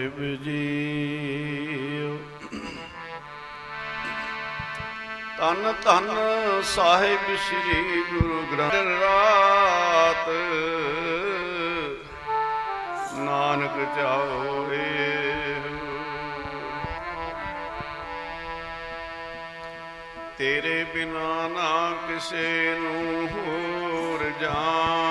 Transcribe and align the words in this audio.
ਸਾਹਿਬ 0.00 0.20
ਜੀ 0.44 0.58
ਤਨ 5.38 5.72
ਤਨ 5.82 6.08
ਸਾਹਿਬ 6.64 7.36
ਸ੍ਰੀ 7.38 8.02
ਗੁਰੂ 8.10 8.40
ਗ੍ਰੰਥ 8.52 8.74
ਰਾਤ। 9.02 10.28
ਨਾਨਕ 13.18 13.76
ਜਾਓਏ 13.96 14.88
ਤੇਰੇ 20.38 20.82
ਬਿਨਾ 20.94 21.48
ਨਾ 21.48 21.90
ਕਿਸੇ 22.08 22.78
ਨੂੰ 22.80 23.28
ਹੋਰ 23.28 24.30
ਜਾਣ। 24.40 25.09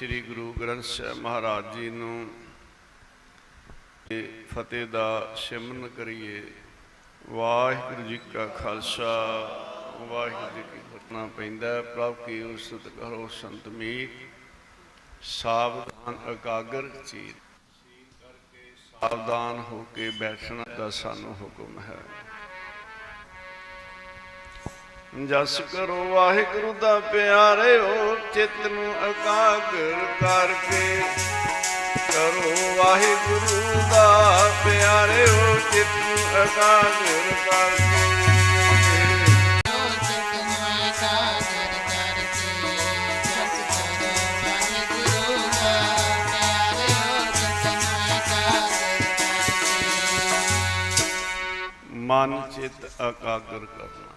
ਸ੍ਰੀ 0.00 0.20
ਗੁਰੂ 0.20 0.54
ਗ੍ਰੰਥ 0.60 0.84
ਸਾਹਿਬ 0.84 1.18
ਮਹਾਰਾਜ 1.18 1.74
ਜੀ 1.74 1.90
ਨੂੰ 1.90 2.30
ਇਹ 4.10 4.44
ਫਤਿਹ 4.54 4.86
ਦਾ 4.86 5.34
ਸਿਮਰਨ 5.36 5.88
ਕਰੀਏ। 5.88 6.42
ਵਾਹਿਗੁਰੂ 7.28 8.08
ਜੀ 8.08 8.18
ਕਾ 8.18 8.46
ਖਾਲਸਾ, 8.46 9.10
ਵਾਹਿਗੁਰੂ 10.00 10.50
ਜੀ 10.56 10.62
ਕੀ 10.62 10.78
ਫਤਿਹ। 10.78 11.28
ਪੈਂਦਾ 11.28 11.74
ਹੈ। 11.74 11.82
ਪ੍ਰਭ 11.82 12.14
ਕੀ 12.26 12.42
ਉਸਤ 12.42 12.88
ਕਰੋ 12.88 13.28
ਸੰਤ 13.28 13.68
ਮੀਤ, 13.68 14.10
ਸਾਵਧਾਨ 15.22 16.32
ਇਕਾਗਰ 16.32 16.88
ਚੀਰ 17.06 17.34
ਸਾਵਧਾਨ 18.90 19.58
ਹੋ 19.58 19.86
ਕੇ 19.94 20.10
ਬੈਠਣਾ 20.10 20.64
ਦਾ 20.78 20.90
ਸਾਨੂੰ 20.90 21.34
ਹੁਕਮ 21.40 21.78
ਹੈ। 21.78 21.98
ਜਸ 25.12 25.60
ਕਰੋ 25.72 26.04
ਵਾਹਿਗੁਰੂ 26.04 26.72
ਦਾ 26.80 26.98
ਪਿਆਰਿਓ, 27.12 28.14
ਚਿੱਤ 28.34 28.66
ਨੂੰ 28.66 28.92
ਇਕਾਗਰ 29.08 30.04
ਕਰਕੇ। 30.20 31.00
ਕਰੋ 32.10 32.52
ਵਾਹਿਗੁਰੂ 32.76 33.80
ਦਾ 33.90 34.50
ਪਿਆਰਿਓ, 34.64 35.56
ਚਿੱਤ 35.72 35.96
ਨੂੰ 35.96 36.44
ਇਕਾਗਰ 36.44 37.32
ਕਰਕੇ। 37.46 37.88
ਮਨ 52.06 52.40
ਚਿੱਤ 52.54 52.84
ਇਕਾਗਰ 52.84 53.66
ਕਰਨਾ 53.66 54.09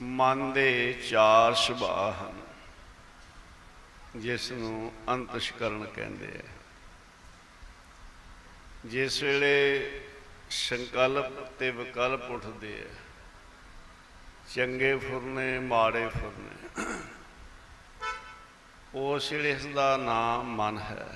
ਮਨ 0.00 0.52
ਦੇ 0.52 0.92
ਚਾਰ 1.08 1.54
ਸੁਭਾਅ 1.54 2.12
ਹਨ, 2.14 2.40
ਜਿਸ 4.16 4.50
ਨੂੰ 4.52 4.92
ਅੰਤਸ਼ਕਰਨ 5.08 5.84
ਕਹਿੰਦੇ 5.86 6.26
ਆ 6.38 6.42
ਜਿਸ 8.84 9.22
ਵੇਲੇ 9.22 9.90
ਸੰਕਲਪ 10.50 11.40
ਤੇ 11.58 11.70
ਵਿਕਲਪ 11.70 12.30
ਉੱਠਦੇ 12.30 12.74
ਆ, 12.80 12.92
ਚੰਗੇ 14.54 14.94
ਫੁਰਨੇ, 14.98 15.58
ਮਾੜੇ 15.58 16.06
ਫੁਰਨੇ, 16.08 16.84
ਉਸ 18.96 19.32
ਵੇਲੇ 19.32 19.50
ਇਸ 19.50 19.66
ਦਾ 19.66 19.96
ਨਾਮ 19.96 20.54
ਮਨ 20.56 20.78
ਹੈ 20.80 21.06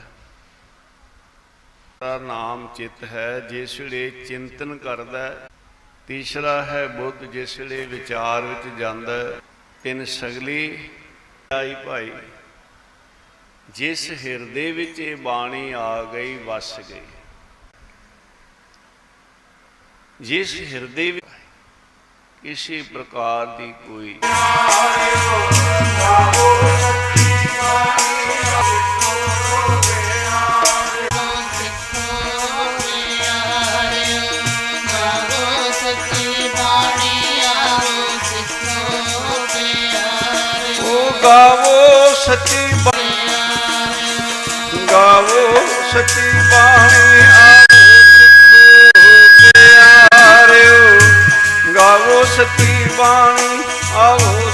ਦਾ 2.00 2.18
ਨਾਮ 2.18 2.68
ਚਿੱਤ 2.76 3.04
ਹੈ, 3.04 3.40
ਜਿਸ 3.40 3.80
ਵੇਲੇ 3.80 4.10
ਚਿੰਤਨ 4.26 4.76
ਕਰਦਾ 4.78 5.18
ਹੈ। 5.20 5.49
ਤੀਸਰਾ 6.10 6.62
ਹੈ 6.64 6.86
ਬੁੱਧ 6.86 7.22
ਜਿਸ 7.24 7.58
ਵੇਲੇ 7.58 7.84
ਵਿਚਾਰ 7.86 8.42
ਵਿੱਚ 8.42 8.64
ਜਾਂਦਾ 8.78 9.12
ਹੈ। 9.14 9.38
ਤਿੰਨ 9.82 10.04
ਸਗਲੀ 10.04 10.88
ਆਈ 11.54 11.74
ਭਾਈ 11.84 12.10
ਜਿਸ 13.70 14.10
ਹਿਰਦੇ 14.24 14.70
ਵਿੱਚ 14.72 14.98
ਇਹ 14.98 15.16
ਬਾਣੀ 15.16 15.70
ਆ 15.72 16.02
ਗਈ, 16.04 16.36
ਵਸ 16.36 16.78
ਗਈ 16.88 17.00
ਜਿਸ 20.20 20.60
ਹਿਰਦੇ 20.72 21.10
ਵਿੱਚ 21.10 21.26
ਕਿਸੇ 22.42 22.82
ਪ੍ਰਕਾਰ 22.94 23.46
ਦੀ 23.58 23.72
ਕੋਈ 23.86 24.18
ਸਤੀ 42.30 42.72
ਬਾਣੀ। 42.72 43.28
ਗਾਵੋ 44.90 45.66
ਸਤੀ 45.92 46.32
ਬਾਣੀ। 46.32 47.20
ਆਓ 47.20 47.64
ਸਿੱਖੋ 48.18 49.28
ਪਿਆਰਿਓ। 49.52 50.98
ਗਾਵੋ 51.74 52.24
ਸਤੀ 52.24 52.84
ਬਾਣੀ। 52.98 53.62
ਆਓ 53.94 54.49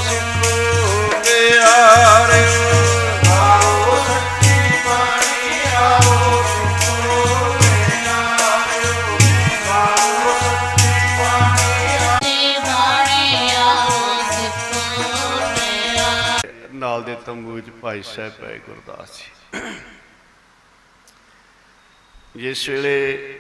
ਸਿੱਖੋ 17.57 17.71
ਕੇ 17.71 17.81
ਭਾਈ 17.81 18.03
ਸਾਹਿਬ 18.03 18.33
ਭਾਈ 18.33 18.59
ਗੁਰਦਾਸ 18.59 19.19
ਜੀ। 19.19 19.71
ਜਿਸ 22.37 22.69
ਵੇਲੇ 22.69 23.39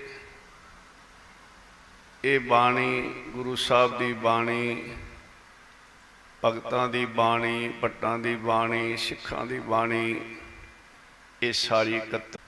ਇਹ 2.25 2.40
ਬਾਣੀ 2.40 3.25
ਗੁਰੂ 3.28 3.56
ਸਾਹਿਬ 3.56 3.99
ਦੀ 3.99 4.12
ਬਾਣੀ, 4.12 4.96
ਭਗਤਾਂ 6.44 6.88
ਦੀ 6.88 7.06
ਬਾਣੀ, 7.06 7.68
ਭੱਟਾਂ 7.68 8.18
ਦੀ 8.18 8.37
ਬਾਣੀ, 8.37 8.96
ਸਿੱਖਾਂ 8.96 9.46
ਦੀ 9.46 9.61
ਬਾਣੀ, 9.61 10.37
ਇਹ 11.42 11.52
ਸਾਰੀ 11.52 11.96
ਇਕੱਤਰ। 11.96 12.38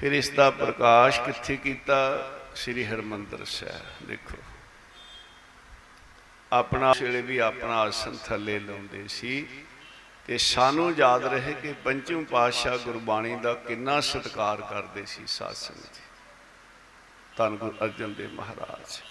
ਫਿਰ 0.00 0.12
ਇਸ 0.12 0.30
ਦਾ 0.30 0.50
ਪ੍ਰਕਾਸ਼ 0.50 1.20
ਕਿੱਥੇ 1.20 1.56
ਕੀਤਾ? 1.56 2.32
ਸ੍ਰੀ 2.54 2.86
ਹਰਮੰਦਰ 2.86 3.44
ਸਾਹਿਬ, 3.44 4.06
ਦੇਖੋ। 4.06 4.38
ਆਪਣਾ 6.52 6.90
ਉਸ 6.90 7.02
ਵੇਲੇ 7.02 7.22
ਵੀ 7.22 7.38
ਆਪਣਾ 7.38 7.76
ਆਸਨ 7.76 8.18
ਥੱਲੇ 8.24 8.58
ਲਾਉਂਦੇ 8.58 9.08
ਸੀ। 9.08 9.46
ਤੇ 10.26 10.38
ਸਾਨੂੰ 10.38 10.94
ਯਾਦ 10.96 11.24
ਰਹੇ 11.24 11.54
ਕਿ 11.54 11.72
ਪੰਚਮ 11.72 12.24
ਪਾਤਸ਼ਾਹ 12.24 12.78
ਗੁਰਬਾਣੀ 12.78 13.36
ਦਾ 13.36 13.54
ਕਿੰਨਾ 13.54 14.00
ਸਤਿਕਾਰ 14.00 14.60
ਕਰਦੇ 14.60 15.06
ਸੀ 15.06 15.26
ਸਾਧ 15.26 15.52
ਸੰਗਤ 15.52 15.94
ਜੀ। 15.94 16.00
ਧੰਨ 17.36 17.56
ਗੁਰੂ 17.56 17.76
ਅਰਜਨ 17.84 18.14
ਦੇਵ 18.14 18.30
ਮਹਾਰਾਜ। 18.30 19.02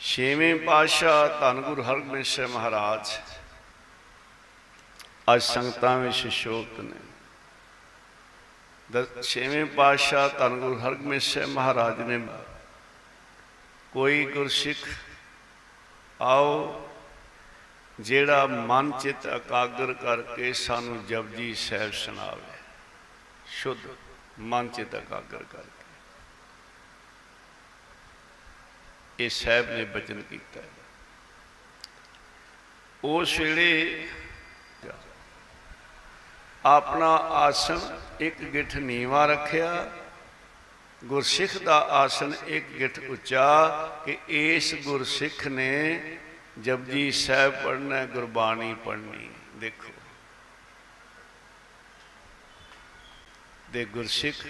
ਛੇਵੇਂ 0.00 0.56
ਪਾਤਸ਼ਾਹ 0.56 1.40
ਧੰਨ 1.40 1.60
ਗੁਰੂ 1.60 1.82
ਹਰਗੋਬਿੰਦ 1.82 2.24
ਸਾਹਿਬ 2.24 2.50
ਮਹਾਰਾਜ। 2.50 3.20
ਅੱਜ 5.34 5.42
ਸੰਗਤਾਂ 5.42 5.98
ਵਿੱਚ 5.98 6.28
ਸ਼ੋਭਤ 6.28 6.80
ਨੇ। 6.80 7.00
ਦਸ, 8.92 9.26
ਛੇਵੇਂ 9.26 9.66
ਪਾਤਸ਼ਾਹ 9.66 10.28
ਧੰਨ 10.28 10.60
ਗੁਰੂ 10.60 10.80
ਹਰਗੋਬਿੰਦ 10.80 11.20
ਸਾਹਿਬ 11.20 11.48
ਮਹਾਰਾਜ 11.48 12.00
ਨੇ 12.00 12.26
ਕੋਈ 13.92 14.24
ਗੁਰਸਿੱਖ 14.24 14.88
ਆਓ 16.22 16.88
ਜਿਹੜਾ 18.02 18.46
ਮਨ 18.46 18.90
ਚਿਤ 19.00 19.26
ਇਕਾਗਰ 19.26 19.92
ਕਰਕੇ 19.94 20.52
ਸਾਨੂੰ 20.52 21.04
ਜਪਜੀ 21.06 21.54
ਸਾਹਿਬ 21.54 21.92
ਸੁਣਾਵੇ, 21.92 22.56
ਸ਼ੁੱਧ 23.52 23.78
ਮਨ 24.40 24.68
ਚਿਤ 24.68 24.94
ਇਕਾਗਰ 24.94 25.42
ਕਰਕੇ 25.42 25.80
ਇਹ 29.18 29.30
ਸਾਹਿਬ 29.30 29.70
ਨੇ 29.70 29.84
ਬਚਨ 29.84 30.22
ਕੀਤਾ 30.22 30.60
ਹੈ। 30.60 30.68
ਉਸ 33.04 33.38
ਵੇਲੇ 33.40 34.08
ਆਪਣਾ 36.64 37.10
ਆਸਣ 37.36 37.80
ਇੱਕ 38.20 38.42
ਗਿੱਠ 38.44 38.76
ਨੀਵਾ 38.76 39.24
ਰੱਖਿਆ, 39.26 39.90
ਗੁਰਸਿੱਖ 41.02 41.56
ਦਾ 41.58 41.78
ਆਸਣ 41.92 42.32
ਇੱਕ 42.46 42.66
ਗਿੱਠ 42.68 42.98
ਉੱਚਾ 43.00 43.46
ਕਿ 44.04 44.18
ਇਸ 44.28 44.74
ਗੁਰਸਿੱਖ 44.84 45.46
ਨੇ 45.48 45.70
ਜਪਜੀ 46.60 47.12
ਸਾਹਿਬ 47.12 47.64
ਪੜ੍ਹਨਾ, 47.64 48.04
ਗੁਰਬਾਣੀ 48.04 48.74
ਪੜ੍ਹਨੀ, 48.74 49.30
ਦੇਖੋ। 49.54 49.92
ਦੇ 53.70 53.84
ਗੁਰਸਿੱਖ 53.84 54.46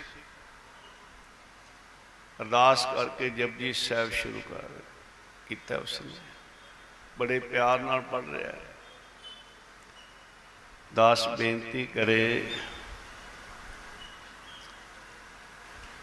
ਅਰਦਾਸ 2.41 2.87
ਕਰਕੇ 2.87 3.31
ਜਪਜੀ 3.31 3.73
ਸਾਹਿਬ 3.73 4.11
ਸ਼ੁਰੂ 4.11 4.41
ਕਰ 4.41 4.81
ਕੀਤਾ 5.49 5.77
ਉਸਨੇ। 5.77 6.15
ਬੜੇ 7.19 7.39
ਪਿਆਰ 7.39 7.81
ਨਾਲ 7.81 8.01
ਪੜ੍ਹ 8.01 8.27
ਰਿਹਾ 8.31 8.53
ਹੈ। 8.53 8.75
ਦਾਸ 10.95 11.29
ਬੇਨਤੀ 11.29 11.87
ਕਰੇ 11.87 12.55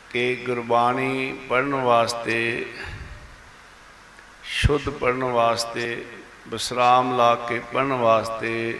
ਕਿ 0.10 0.36
ਗੁਰਬਾਣੀ 0.36 1.46
ਪੜਨ 1.50 1.74
ਵਾਸਤੇ 1.74 2.74
ਸ਼ੁੱਧ 4.60 4.90
ਪੜਨ 4.90 5.24
ਵਾਸਤੇ, 5.24 6.06
ਵਿਸਰਾਮ 6.48 7.18
ਲਾ 7.18 7.36
ਕੇ 7.36 7.60
ਪੜਨ 7.60 7.94
ਵਾਸਤੇ 7.94 8.80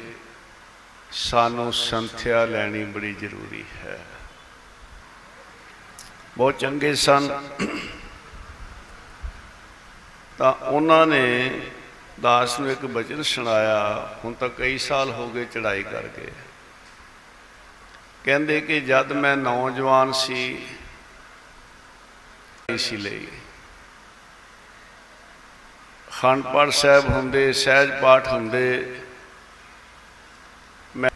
ਸਾਨੂੰ 1.12 1.74
ਸੰਥਿਆ 1.74 2.46
ਲੈਣੀ 2.46 2.84
ਬੜੀ 2.84 3.14
ਜ਼ਰੂਰੀ 3.14 3.66
ਹੈ। 3.78 4.06
ਬਹੁਤ 6.38 6.60
ਚੰਗੇ 6.60 6.96
ਸਨ। 6.96 7.50
ਤਾਂ 10.38 10.54
ਉਹਨਾਂ 10.54 11.08
ਨੇ 11.08 11.62
ਦਾਸ 12.22 12.60
ਨੂੰ 12.60 12.72
ਇੱਕ 12.72 12.86
ਬਚਨ 12.86 13.24
ਸੁਣਾਇਆ, 13.24 14.18
ਹੁਣ 14.26 14.34
ਤਾਂ 14.34 14.50
ਕਈ 14.50 14.78
ਸਾਲ 14.78 15.12
ਹੋ 15.12 15.30
ਗਏ 15.30 15.46
ਚੜ੍ਹਾਈ 15.46 15.84
ਕਰਕੇ। 15.84 16.32
ਕਹਿੰਦੇ 18.24 18.62
ਕਿ 18.62 18.82
ਜਦ 18.82 19.12
ਮੈਂ 19.12 19.38
ਨੌਜਵਾਨ 19.38 20.12
ਸੀ 20.12 20.66
ਸੀ 22.78 22.98
ਲਈ। 22.98 23.28
ਖੰਡ 26.20 26.44
ਪਾਠ 26.44 26.70
ਸਾਹਿਬ 26.74 27.06
ਹੁੰਦੇ, 27.10 27.52
ਸਹਿਜ 27.54 27.92
ਪਾਠ 28.02 28.28
ਹੁੰਦੇ। 28.28 28.96
ਮੈਂ 30.96 31.10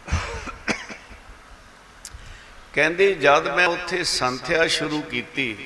ਕਹਿੰਦੇ, 2.74 3.12
ਜਦ 3.14 3.48
ਮੈਂ 3.48 3.66
ਉੱਥੇ 3.66 4.02
ਸੰਥਿਆ 4.04 4.66
ਸ਼ੁਰੂ 4.66 5.00
ਕੀਤੀ, 5.10 5.56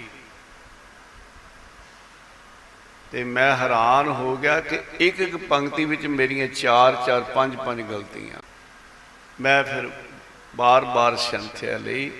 ਤੇ 3.12 3.24
ਮੈਂ 3.26 3.54
ਹੈਰਾਨ 3.56 4.08
ਹੋ 4.08 4.36
ਗਿਆ 4.36 4.58
ਕਿ 4.60 4.80
ਇੱਕ 5.00 5.20
ਇੱਕ 5.20 5.36
ਪੰਕਤੀ 5.44 5.84
ਵਿੱਚ 5.84 6.06
ਮੇਰੀਆਂ 6.06 6.48
ਚਾਰ 6.48 6.96
ਚਾਰ, 7.06 7.20
ਪੰਜ 7.34 7.56
ਪੰਜ 7.56 7.80
ਗਲਤੀਆਂ। 7.82 8.42
ਮੈਂ 9.40 9.62
ਫਿਰ 9.64 9.88
ਬਾਰ-ਬਾਰ 10.56 11.16
ਸੰਥਿਆ 11.16 11.78
ਲਈ, 11.78 12.10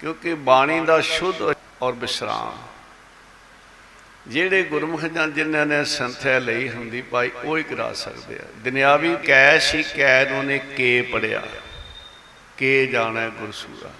ਕਿਉਂਕਿ 0.00 0.34
ਬਾਣੀ 0.50 0.80
ਦਾ 0.80 1.00
ਸ਼ੁੱਧ 1.06 1.42
ਔਰ 1.82 1.92
ਵਿਸਰਾਮ 1.92 2.58
ਜਿਹੜੇ 4.28 4.62
ਗੁਰਮੁਖ 4.62 5.04
ਜਾਂ 5.04 5.28
ਜਿਨ੍ਹਾਂ 5.28 5.66
ਨੇ 5.66 5.84
ਸੰਥਿਆ 5.84 6.38
ਲਈ 6.38 6.68
ਹੁੰਦੀ 6.68 7.02
ਭਾਈ 7.02 7.30
ਉਹ 7.44 7.58
ਹੀ 7.58 7.62
ਕਰਾ 7.62 7.92
ਸਕਦੇ 7.92 8.34
ਆ। 8.34 8.44
ਦੁਨਿਆਵੀ 8.56 9.16
ਕੈ 9.16 9.58
ਸੀ 9.58 9.82
ਕੈ 9.82 10.24
ਨੂੰ 10.24 10.44
ਨੇ 10.44 10.58
ਕੇ 10.58 11.02
ਪੜਿਆ 11.02 11.42
ਕੇ 12.56 12.86
ਜਾਣਾ 12.86 13.28
ਗੁਰਸੂਰਾ। 13.28 13.90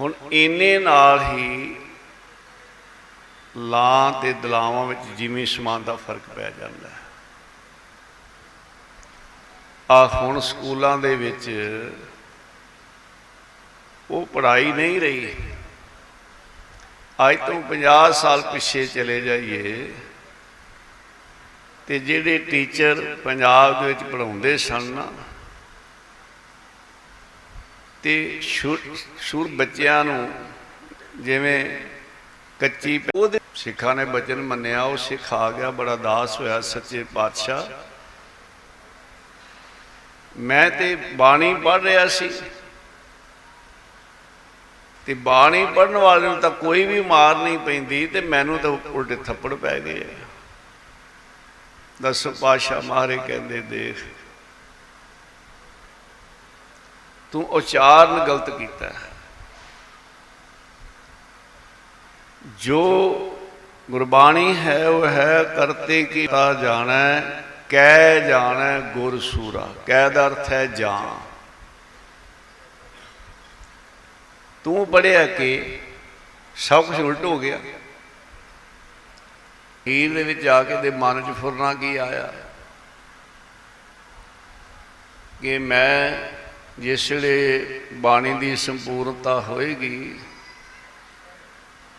ਹੁਣ 0.00 0.12
ਇੰਨੇ 0.32 0.78
ਨਾਲ 0.78 1.22
ਹੀ 1.22 1.76
ਲਾਂ 3.56 4.22
ਤੇ 4.22 4.32
ਦਲਾਵਾਂ 4.32 4.86
ਵਿੱਚ 4.86 5.00
ਜਿਵੇਂ 5.00 5.46
ਸਮਾਨ 5.46 5.84
ਦਾ 5.84 5.96
ਫ਼ਰਕ 5.96 6.28
ਪੈ 6.36 6.50
ਜਾਂਦਾ 6.50 6.88
ਹੈ। 6.88 6.94
ਆ 9.90 10.06
ਹੁਣ 10.06 10.40
ਸਕੂਲਾਂ 10.40 10.98
ਦੇ 10.98 11.16
ਵਿੱਚ 11.16 11.50
ਉਹ 14.10 14.26
ਪੜ੍ਹਾਈ 14.26 14.72
ਨਹੀਂ 14.72 15.00
ਰਹੀ। 15.00 15.36
ਅੱਜ 17.18 17.36
ਤੋਂ 17.46 17.60
50 17.70 18.12
ਸਾਲ 18.12 18.42
ਪਿੱਛੇ 18.42 18.86
ਚਲੇ 18.86 19.20
ਜਾਈਏ 19.20 19.92
ਤੇ 21.86 21.98
ਜਿਹੜੇ 21.98 22.38
ਟੀਚਰ 22.50 23.00
ਪੰਜਾਬ 23.24 23.80
ਦੇ 23.80 23.86
ਵਿੱਚ 23.86 24.02
ਪੜਾਉਂਦੇ 24.02 24.56
ਸਨ 24.56 24.82
ਨਾ, 24.82 25.06
ਤੇ 28.02 28.40
ਸ਼ੁਰ 28.42 29.48
ਬੱਚਿਆਂ 29.48 30.04
ਨੂੰ 30.04 30.30
ਜਿਵੇਂ 31.20 31.64
ਕੱਚੀ 32.60 33.00
ਉਹਦੇ 33.14 33.40
ਸਿੱਖਾਂ 33.54 33.94
ਨੇ 33.96 34.04
ਬਚਨ 34.04 34.42
ਮੰਨਿਆ, 34.42 34.82
ਉਹ 34.82 34.96
ਸਿੱਖ 34.96 35.32
ਆ 35.32 35.50
ਗਿਆ, 35.50 35.70
ਬੜਾ 35.70 35.96
ਦਾਸ 35.96 36.38
ਹੋਇਆ, 36.40 36.60
ਸੱਚੇ 36.60 37.04
ਪਾਤਸ਼ਾਹ। 37.14 37.70
ਮੈਂ 40.36 40.70
ਤੇ 40.70 40.94
ਬਾਣੀ 40.94 41.54
ਪੜ੍ਹ 41.54 41.82
ਰਿਹਾ 41.82 42.06
ਸੀ। 42.08 42.30
ਤੇ 45.08 45.14
ਬਾਣੀ 45.14 45.64
ਪੜਨ 45.66 45.96
ਵਾਲੇ 45.96 46.28
ਨੂੰ 46.28 46.40
ਤਾਂ 46.40 46.50
ਕੋਈ 46.50 46.84
ਵੀ 46.86 47.00
ਮਾਰ 47.00 47.36
ਨਹੀਂ 47.36 47.58
ਪੈਂਦੀ 47.58 48.06
ਤੇ 48.06 48.20
ਮੈਨੂੰ 48.20 48.58
ਤਾਂ 48.58 48.70
ਉਲਟੇ 48.70 49.16
ਥੱਪੜ 49.16 49.54
ਪੈ 49.54 49.78
ਗਏ 49.80 50.04
ਦਸੋ 52.02 52.30
ਪਾਸ਼ਾ 52.40 52.80
ਮਾਰੇ 52.80 53.16
ਕਹਿੰਦੇ 53.16 53.60
ਦੇਖ, 53.60 54.02
ਤੂੰ 57.32 57.44
ਉਚਾਰਨ 57.50 58.24
ਗਲਤ 58.26 58.50
ਕੀਤਾ 58.50 58.90
ਜੋ 62.58 62.82
ਗੁਰਬਾਣੀ 63.88 64.56
ਹੈ, 64.56 64.88
ਉਹ 64.88 65.06
ਹੈ 65.06 65.42
ਕਰਤੇ 65.56 66.02
ਕੀਤਾ 66.04 66.52
ਜਾਣਾ, 66.54 67.00
ਕਹਿ 67.68 68.20
ਜਾਣਾ 68.28 68.78
ਗੁਰ 68.94 69.18
ਸੂਰਾ 69.20 69.68
ਕਹਿ 69.86 70.10
ਦਾ 70.10 70.26
ਅਰਥ 70.26 70.52
ਹੈ 70.52 70.64
ਜਾਣ। 70.66 71.27
ਤੂੰ 74.64 74.86
ਪੜਿਆ 74.86 75.26
ਕਿ 75.26 75.78
ਸਭ 76.56 76.84
ਕੁਝ 76.84 77.00
ਉਲਟ 77.00 77.24
ਹੋ 77.24 77.38
ਗਿਆ। 77.38 77.58
ਹੀਰ 79.86 80.14
ਦੇ 80.14 80.22
ਵਿੱਚ 80.22 80.46
ਆ 80.46 80.62
ਕੇ 80.62 80.76
ਦੇ 80.76 80.90
ਮਨ 80.90 81.22
'ਚ 81.22 81.36
ਫੁਰਨਾ 81.38 81.74
ਕੀ 81.74 81.96
ਆਇਆ? 81.96 82.34
ਕਿ 85.42 85.58
ਮੈਂ 85.58 86.28
ਜਿਸ 86.78 87.12
ਵੇਲੇ 87.12 87.80
ਬਾਣੀ 87.92 88.34
ਦੀ 88.34 88.56
ਸੰਪੂਰਨਤਾ 88.56 89.40
ਹੋਏਗੀ, 89.40 90.20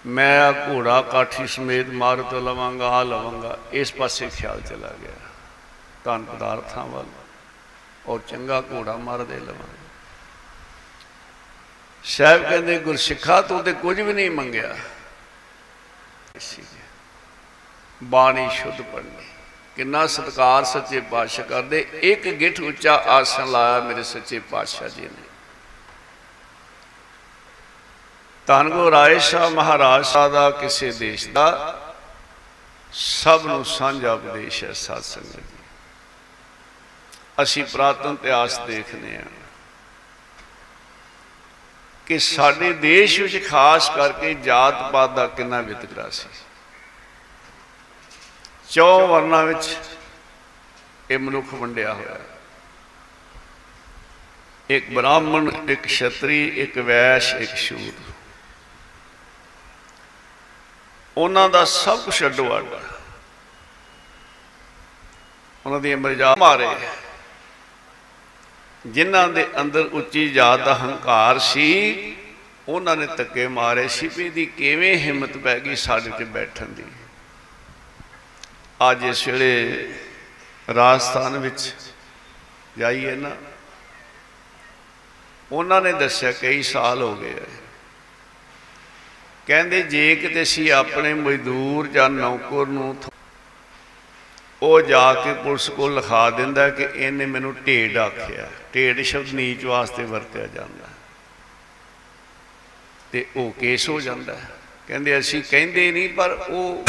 ਮੈਂ 0.06 0.42
ਆ 0.42 0.52
ਘੋੜਾ 0.70 1.02
ਕਾਠੀ 1.02 1.48
ਸਮੇਤ 1.48 1.90
ਮਾਰਤ 1.90 2.34
ਲਵਾਂਗਾ, 2.34 2.90
ਆ 2.90 3.04
ਲਵਾਂਗਾ। 3.04 3.58
ਇਸ 3.72 3.94
ਪਾਸੇ 3.94 4.30
ਖਿਆਲ 4.30 4.62
ਚਲਾ 4.62 4.94
ਗਿਆ। 5.02 5.12
ਧਨ 6.04 6.26
ਪਦਾਰਥਾਂ 6.26 6.86
ਵੱਲ। 6.86 7.06
ਔਰ 8.08 8.20
ਚੰਗਾ 8.28 8.62
ਘੋੜਾ 8.62 8.98
ਮਾਰਦੇ 8.98 9.38
ਲਵਾਂਗਾ। 9.38 9.79
ਸਾਹਿਬ 12.04 12.50
ਕਹਿੰਦੇ, 12.50 12.80
ਗੁਰਸਿੱਖਾ 12.80 13.42
ਤੂੰ 13.42 13.64
ਤੇ 13.64 13.74
ਕੁਝ 13.74 14.02
ਵੀ 14.02 14.14
ਨਹੀਂ 14.14 14.32
ਮੰਗਿਆ। 14.32 14.76
ਬਾਣੀ 18.04 18.50
ਸ਼ੁੱਧ 18.50 18.82
ਪੜਨੀ 18.82 19.26
ਕਿੰਨਾ 19.76 20.08
ਸਤਿਕਾਰ 20.08 20.64
ਸੱਚੇ 20.64 21.02
ਪਾਤਸ਼ਾਹ 21.02 21.46
ਕਰਦੇ। 21.46 21.88
ਇੱਕ 21.94 22.28
ਗਿੱਠ 22.28 22.60
ਉੱਚਾ 22.60 22.96
ਆਸਣ 22.96 23.52
ਲਾਇਆ 23.52 23.80
ਮੇਰੇ 23.80 24.04
ਸੱਚੇ 24.04 24.40
ਪਾਤਸ਼ਾਹ 24.40 24.88
ਜੀ 24.88 25.02
ਨੇ। 25.02 25.24
ਧੰਨ 28.48 28.70
ਗੁਰੂ 28.70 28.92
ਰਾਏ 28.92 29.20
ਸ਼ਾਹ 29.20 29.50
ਮਹਾਰਾਜ 29.50 30.06
ਸਾਹਿਬ 30.06 30.32
ਦਾ, 30.32 30.50
ਕਿਸੇ 30.50 30.92
ਦੇਸ਼ 30.92 31.28
ਦਾ, 31.28 31.78
ਸਭ 32.94 33.42
ਨੂੰ 33.46 33.66
ਸਾਂਝਾ 33.66 34.14
ਉਪਦੇਸ਼ 34.14 34.64
ਹੈ 34.64 34.74
ਸਾਧ 34.74 35.02
ਸੰਗਤ 35.02 35.36
ਜੀ। 35.36 35.64
ਅਸੀਂ 37.42 37.66
ਪ੍ਰਾਤਨ 37.66 38.14
ਇਤਿਹਾਸ 38.14 38.60
ਦੇਖਦੇ 38.60 39.18
ਹਾਂ। 39.18 39.39
ਕਿ 42.10 42.20
ਸਾਡੇ 42.20 42.74
ਦੇਸ਼ 42.74 43.22
ਵਿੱਚ 43.22 43.50
ਖਾਸ 43.50 43.90
ਕਰਕੇ 43.90 44.34
ਜਾਤ 44.34 44.92
ਪਾਤ 44.92 45.10
ਦਾ 45.10 45.28
ਕਿੰਨਾ 45.28 45.62
ਵਿਤਕਰਾ 45.62 46.10
ਸੀ। 46.10 46.30
ਚੌ 48.70 49.08
ਵਰਨਾਂ 49.08 49.44
ਵਿੱਚ 49.44 49.78
ਇਹ 51.12 51.20
ਮਨੁੱਖ 51.20 51.54
ਵੰਡਿਆ 51.54 51.94
ਹੋਇਆ। 51.94 52.14
ਹੈ 52.14 52.26
ਇੱਕ 54.70 54.90
ਬ੍ਰਾਹਮਣ, 54.90 55.52
ਇੱਕ 55.70 55.88
ਛਤਰੀ, 55.88 56.48
ਇੱਕ 56.48 56.78
ਵੈਸ਼, 56.78 57.36
ਇੱਕ 57.36 57.56
ਸ਼ੂਦ 57.56 57.94
ਉਹਨਾਂ 61.18 61.50
ਦਾ 61.50 61.66
ਸਭ 61.66 62.00
ਕੁਝ 62.00 62.26
ਅੱਡੋ 62.26 62.58
ਅੱਡ 62.58 62.74
ਹੈ। 62.74 62.90
ਉਹਨਾਂ 65.66 65.80
ਦੀ 65.80 65.96
ਮਰਜ਼ਾ 65.96 66.36
ਮਾਰੇ। 66.40 66.90
ਜਿਨ੍ਹਾਂ 68.88 69.28
ਦੇ 69.28 69.48
ਅੰਦਰ 69.62 69.80
ਉੱਚੀ 69.80 70.30
ਜਾਤ 70.30 70.60
ਦਾ 70.60 70.76
ਹੰਕਾਰ 70.76 71.40
ਸੀ, 71.40 72.16
ਉਹਨਾਂ 72.68 72.98
ਨੇ 72.98 73.08
ਧੱਕੇ 73.18 73.48
ਮਾਰੇ। 73.48 73.88
ਸੀ 73.88 74.10
ਵੀ 74.18 74.26
ਇਹਦੀ 74.26 74.46
ਕਿਵੇਂ 74.46 74.98
ਹਿੰਮਤ 74.98 75.38
ਪੈ 75.38 75.60
ਗਈ 75.60 75.76
ਸਾਡੇ 75.76 76.12
ਤੇ 76.18 76.24
ਬੈਠਣ 76.24 76.66
ਦੀ? 76.66 76.84
ਅੱਜ 78.92 79.04
ਇਸ 79.04 79.28
ਵੇਲੇ 79.28 79.90
ਰਾਜਸਥਾਨ 80.76 81.38
ਵਿੱਚ 81.38 81.76
ਜਾਈਏ 82.78 83.16
ਨਾ। 83.16 83.32
ਉਹਨਾਂ 85.52 85.82
ਨੇ 85.82 85.94
ਦੱਸਿਆ 85.94 86.32
ਕਈ 86.32 86.64
ਸਾਲ 86.64 87.02
ਹੋ 87.02 87.16
ਗਏ 87.16 87.34
ਆ। 87.34 87.46
ਕਹਿੰਦੇ 89.48 89.82
ਜੇ 89.82 90.16
ਕਿਤੇ 90.16 90.42
ਅਸੀਂ 90.42 90.72
ਆਪਣੇ 90.72 91.14
ਮਜ਼ਦੂਰ 91.14 91.88
ਜਾਂ 91.88 92.10
ਨੌਕਰ 92.10 92.66
ਨੂੰ 92.68 92.96
ਥ- 93.02 93.10
ਉਹ 94.62 94.82
ਜਾ 94.82 95.14
ਕੇ 95.14 95.34
ਪੁਲਿਸ 95.34 95.70
ਕੋਲ 95.70 95.96
ਲਿਖਾ 95.96 96.30
ਦਿੰਦਾ 96.30 96.70
ਕਿ 96.70 96.90
ਇਹਨੇ 96.96 97.26
ਮੈਨੂੰ 97.26 97.56
ਢੇਡ 97.68 97.98
ਆਖਿਆ 97.98 98.48
ਢੇਡ 98.76 99.02
ਸ਼ਬਦ 99.02 99.34
ਨੀਚ 99.34 99.66
ਵਾਸਤੇ 99.66 100.04
ਵਰਤਿਆ 100.04 100.48
ਜਾਂਦਾ 100.48 100.88
ਹੈ। 100.88 100.94
ਤੇ 103.12 103.26
ਉਹ 103.36 103.52
ਕੇਸ 103.60 103.90
ਹੋ 103.90 104.02
ਜਾਂਦਾ 104.02 104.36
ਹੈ। 104.36 104.50
ਕਹਿੰਦੇ 104.88 105.20
ਅਸੀਂ 105.20 105.44
ਕਹਿੰਦੇ 105.52 105.92
ਨਹੀਂ, 105.92 106.10
ਪਰ 106.10 106.32
ਉਹ 106.32 106.86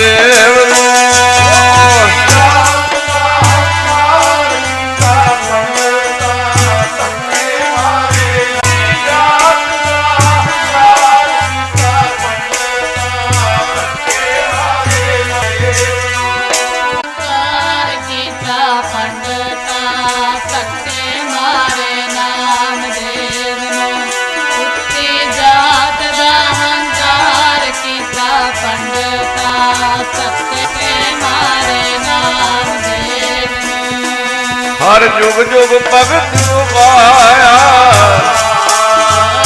ਹਰ 35.00 35.06
ਜੁਗ 35.06 35.42
ਜੁਗ 35.42 35.82
ਭਗਤ 35.94 36.50
ਉਪਾਇਆ 36.50 37.52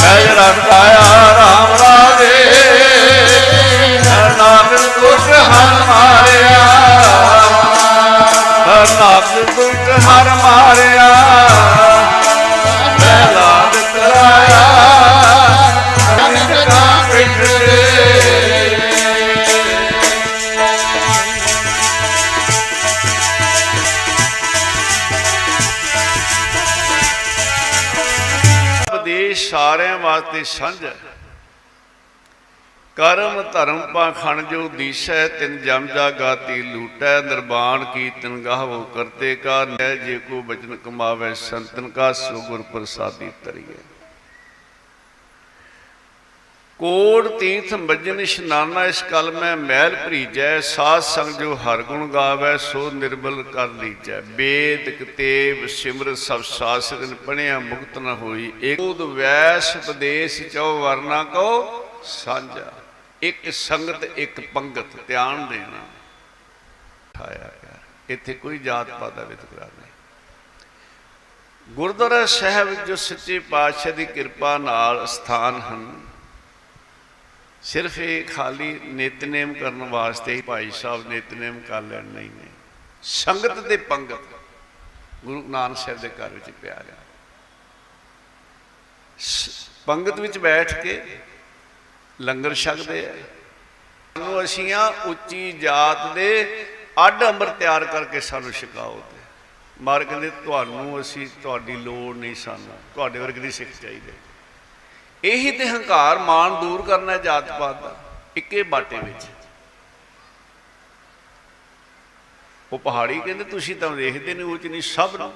ਮੈਂ 0.01 0.35
ਰਖਾਇਆ 0.35 1.01
RAM 1.39 1.83
ਰਾਜੇ। 1.83 2.51
ਹਰ 3.99 4.35
ਨਾਮ 4.37 4.75
ਦੁਖ 4.77 5.29
ਹਰ 5.29 5.83
ਮਾਰਿਆ। 5.87 6.65
ਹਰ 8.63 8.87
ਨਾਮ 8.99 9.45
ਦੁਖ 9.55 10.09
ਹਰ 10.09 10.29
ਮਾਰਿਆ। 10.29 11.07
ਮੈਂ 12.99 13.31
ਲਾਦ 13.31 13.75
ਕਰਾਇਆ। 13.93 14.65
ਅਨੰਦ 16.27 16.69
ਦਾ 16.69 17.03
ਪਿੰਡ 17.11 17.43
ਸਾਰਿਆਂ 30.43 30.71
ਵਾਸਤੇ 30.71 30.87
ਸਾਂਝਾ 30.87 31.09
ਹੈ। 31.09 31.15
ਕਰਮ 32.95 33.51
ਧਰਮ 33.51 33.93
ਪਾਖਣ 33.93 34.41
ਜੋ 34.41 34.69
ਦੀਸੈ, 34.69 35.27
ਤਿਨ 35.27 35.61
ਜਮ 35.61 35.87
ਜਾ 35.87 36.11
ਗਾਤੀ 36.11 36.61
ਲੂਟੈ, 36.61 37.21
ਨਿਰਵਾਣ 37.21 37.85
ਕੀਰਤਨ 37.85 38.43
ਗਾਵੋ 38.43 38.83
ਕਰਤੇ 38.83 39.35
ਕਾ 39.35 39.65
ਨੈ 39.65 39.95
ਜੇ 39.95 40.19
ਕੋ 40.19 40.41
ਬਚਨ 40.41 40.75
ਕਮਾਵੇ, 40.75 41.33
ਸੰਤਨ 41.33 41.89
ਕਾ 41.89 42.13
ਸੋ 42.13 42.41
ਗੁਰ 42.41 42.61
ਪ੍ਰਸਾਦੀ 42.61 43.31
ਤਰੀਏ 43.43 43.94
ਕੋੜ 46.79 47.27
ਤੀਰਥ 47.27 47.73
ਮੱਜਨ 47.73 48.19
ਇਸ਼ਨਾਨਾ, 48.19 48.85
ਇਸ 48.85 49.01
ਕਲ 49.03 49.31
ਮੈਂ 49.31 49.55
ਮਹਿਲ 49.57 49.95
ਭਰੀਜੈ, 49.95 50.59
ਸਾਧ 50.59 51.01
ਸੰਗ 51.01 51.35
ਜੋ 51.35 51.55
ਹਰ 51.55 51.81
ਗੁਣ 51.81 52.07
ਗਾਵੇ, 52.07 52.57
ਸੋ 52.57 52.89
ਨਿਰਮਲ 52.91 53.43
ਕਰ 53.43 53.67
ਲੀਜੈ। 53.67 54.19
ਵੇਦ 54.21 54.89
ਕਤੇਬ 54.89 55.65
ਸਿਮਰ 55.67 56.13
ਸਭ 56.15 56.41
ਸਾਸਰਨ 56.41 57.13
ਪਣਿਆ 57.15 57.59
ਮੁਕਤ 57.59 57.97
ਨ 57.97 58.15
ਹੋਈ 58.21 58.51
ਏਕੋਦ 58.63 59.01
ਵੈਸ 59.01 59.75
ਉਪਦੇਸ਼ 59.77 60.41
ਚਉ 60.43 60.77
ਵਰਨਾ 60.81 61.23
ਕੋ 61.23 61.45
ਸਾਂਝਾ। 62.03 62.71
ਇੱਕ 63.21 63.49
ਸੰਗਤ, 63.51 64.03
ਇੱਕ 64.03 64.41
ਪੰਗਤ, 64.53 64.95
ਧਿਆਨ 65.07 65.47
ਦੇਣਾ। 65.49 65.83
ਠਾਇਆ 67.13 67.51
ਗਿਆ 67.63 67.77
ਇੱਥੇ 68.09 68.33
ਕੋਈ 68.33 68.57
ਜਾਤ 68.57 68.89
ਪਾਤ 68.89 69.13
ਦਾ 69.13 69.23
ਵਿਤਕਰਾ 69.23 69.65
ਨਹੀਂ। 69.65 69.91
ਗੁਰਦੁਆਰਾ 71.67 72.25
ਸਾਹਿਬ 72.25 72.67
ਵਿੱਚ 72.67 72.81
ਜੋ 72.81 72.95
ਸੱਚੇ 72.95 73.39
ਪਾਤਸ਼ਾਹ 73.39 73.93
ਦੀ 73.93 74.05
ਕਿਰਪਾ 74.05 74.57
ਨਾਲ 74.57 75.05
ਸਥਾਨ 75.07 75.61
ਹਨ 75.61 75.85
ਸਿਰਫ 77.65 77.97
ਇਹ 77.99 78.25
ਖਾਲੀ 78.25 78.79
ਨਿਤਨੇਮ 78.83 79.53
ਕਰਨ 79.53 79.83
ਵਾਸਤੇ 79.83 80.33
ਹੀ 80.35 80.41
ਭਾਈ 80.41 80.71
ਸਾਹਿਬ 80.71 81.07
ਨਿਤਨੇਮ 81.07 81.59
ਕਰ 81.59 81.81
ਲੈਣ 81.81 82.03
ਨਹੀਂ 82.03 82.29
ਨੇ 82.29 82.47
ਸੰਗਤ 83.03 83.59
ਦੇ 83.59 83.77
ਪੰਗਤ 83.77 84.21
ਗੁਰੂ 85.25 85.43
ਨਾਨਕ 85.47 85.77
ਸਾਹਿਬ 85.77 85.99
ਦੇ 85.99 86.09
ਘਰ 86.09 86.29
ਵਿੱਚ 86.29 86.49
ਪਿਆ 86.61 86.83
ਗਿਆ 86.87 86.95
ਸ- 89.19 89.69
ਪੰਗਤ 89.85 90.19
ਵਿੱਚ 90.19 90.37
ਬੈਠ 90.37 90.73
ਕੇ 90.83 91.01
ਲੰਗਰ 92.21 92.53
ਛਕਦੇ 92.53 93.05
ਆ। 93.05 93.13
ਸਾਨੂੰ 94.15 94.43
ਅਸੀਂ 94.43 94.73
ਆ 94.73 94.87
ਉੱਚੀ 94.87 95.51
ਜਾਤ 95.51 96.13
ਦੇ 96.13 96.65
ਅੱਡ 97.07 97.23
ਅੰਮ੍ਰਿਤ 97.23 97.53
ਤਿਆਰ 97.53 97.85
ਕਰਕੇ 97.85 98.19
ਸਾਨੂੰ 98.19 98.51
ਛਕਾਓ 98.51 99.03
ਤੇ 99.11 99.17
ਮਾਰ 99.83 100.03
ਕਹਿੰਦੇ, 100.03 100.29
ਤੁਹਾਨੂੰ 100.29 101.01
ਅਸੀਂ, 101.01 101.27
ਤੁਹਾਡੀ 101.43 101.75
ਲੋੜ 101.75 102.15
ਨਹੀਂ 102.15 102.35
ਸਾਨੂੰ। 102.35 102.77
ਤੁਹਾਡੇ 102.95 103.19
ਵਰਗੇ 103.19 103.39
ਦੀ 103.39 103.51
ਸਿੱਖ 103.51 103.69
ਚਾਹੀਦੇ 103.81 104.11
ਇਹੀ 105.23 105.51
ਤੇ 105.51 105.67
ਹੰਕਾਰ 105.67 106.19
ਮਾਨ 106.19 106.61
ਦੂਰ 106.61 106.81
ਕਰਨਾ 106.81 107.11
ਹੈ 107.11 107.17
ਜਾਤ 107.17 107.59
ਪਾਤ 107.59 107.83
ਦਾ, 107.83 107.95
ਇੱਕੇ 108.35 108.63
ਬਾਟੇ 108.63 108.97
ਵਿੱਚ। 108.97 109.25
ਉਹ 112.73 112.79
ਪਹਾੜੀ 112.79 113.19
ਕਹਿੰਦੇ, 113.19 113.43
ਤੁਸੀਂ 113.43 113.75
ਤਾਂ 113.75 113.89
ਦੇਖਦੇ 113.89 114.33
ਨਹੀਂ 114.33 114.45
ਉੱਚ 114.45 114.67
ਨਹੀਂ, 114.67 114.81
ਸਭ 114.81 115.11
ਨੂੰ। 115.17 115.33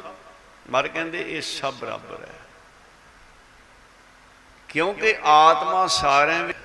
ਮਰ 0.70 0.88
ਕਹਿੰਦੇ, 0.88 1.38
ਇਹ 1.38 1.42
ਸਭ 1.42 1.74
ਬਰਾਬਰ 1.74 2.22
ਹੈ। 2.22 2.34
ਕਿਉਂਕਿ 4.68 5.18
ਆਤਮਾ 5.24 5.88
ਸਾਰਿਆਂ 5.88 6.44
ਵਿੱਚ 6.44 6.58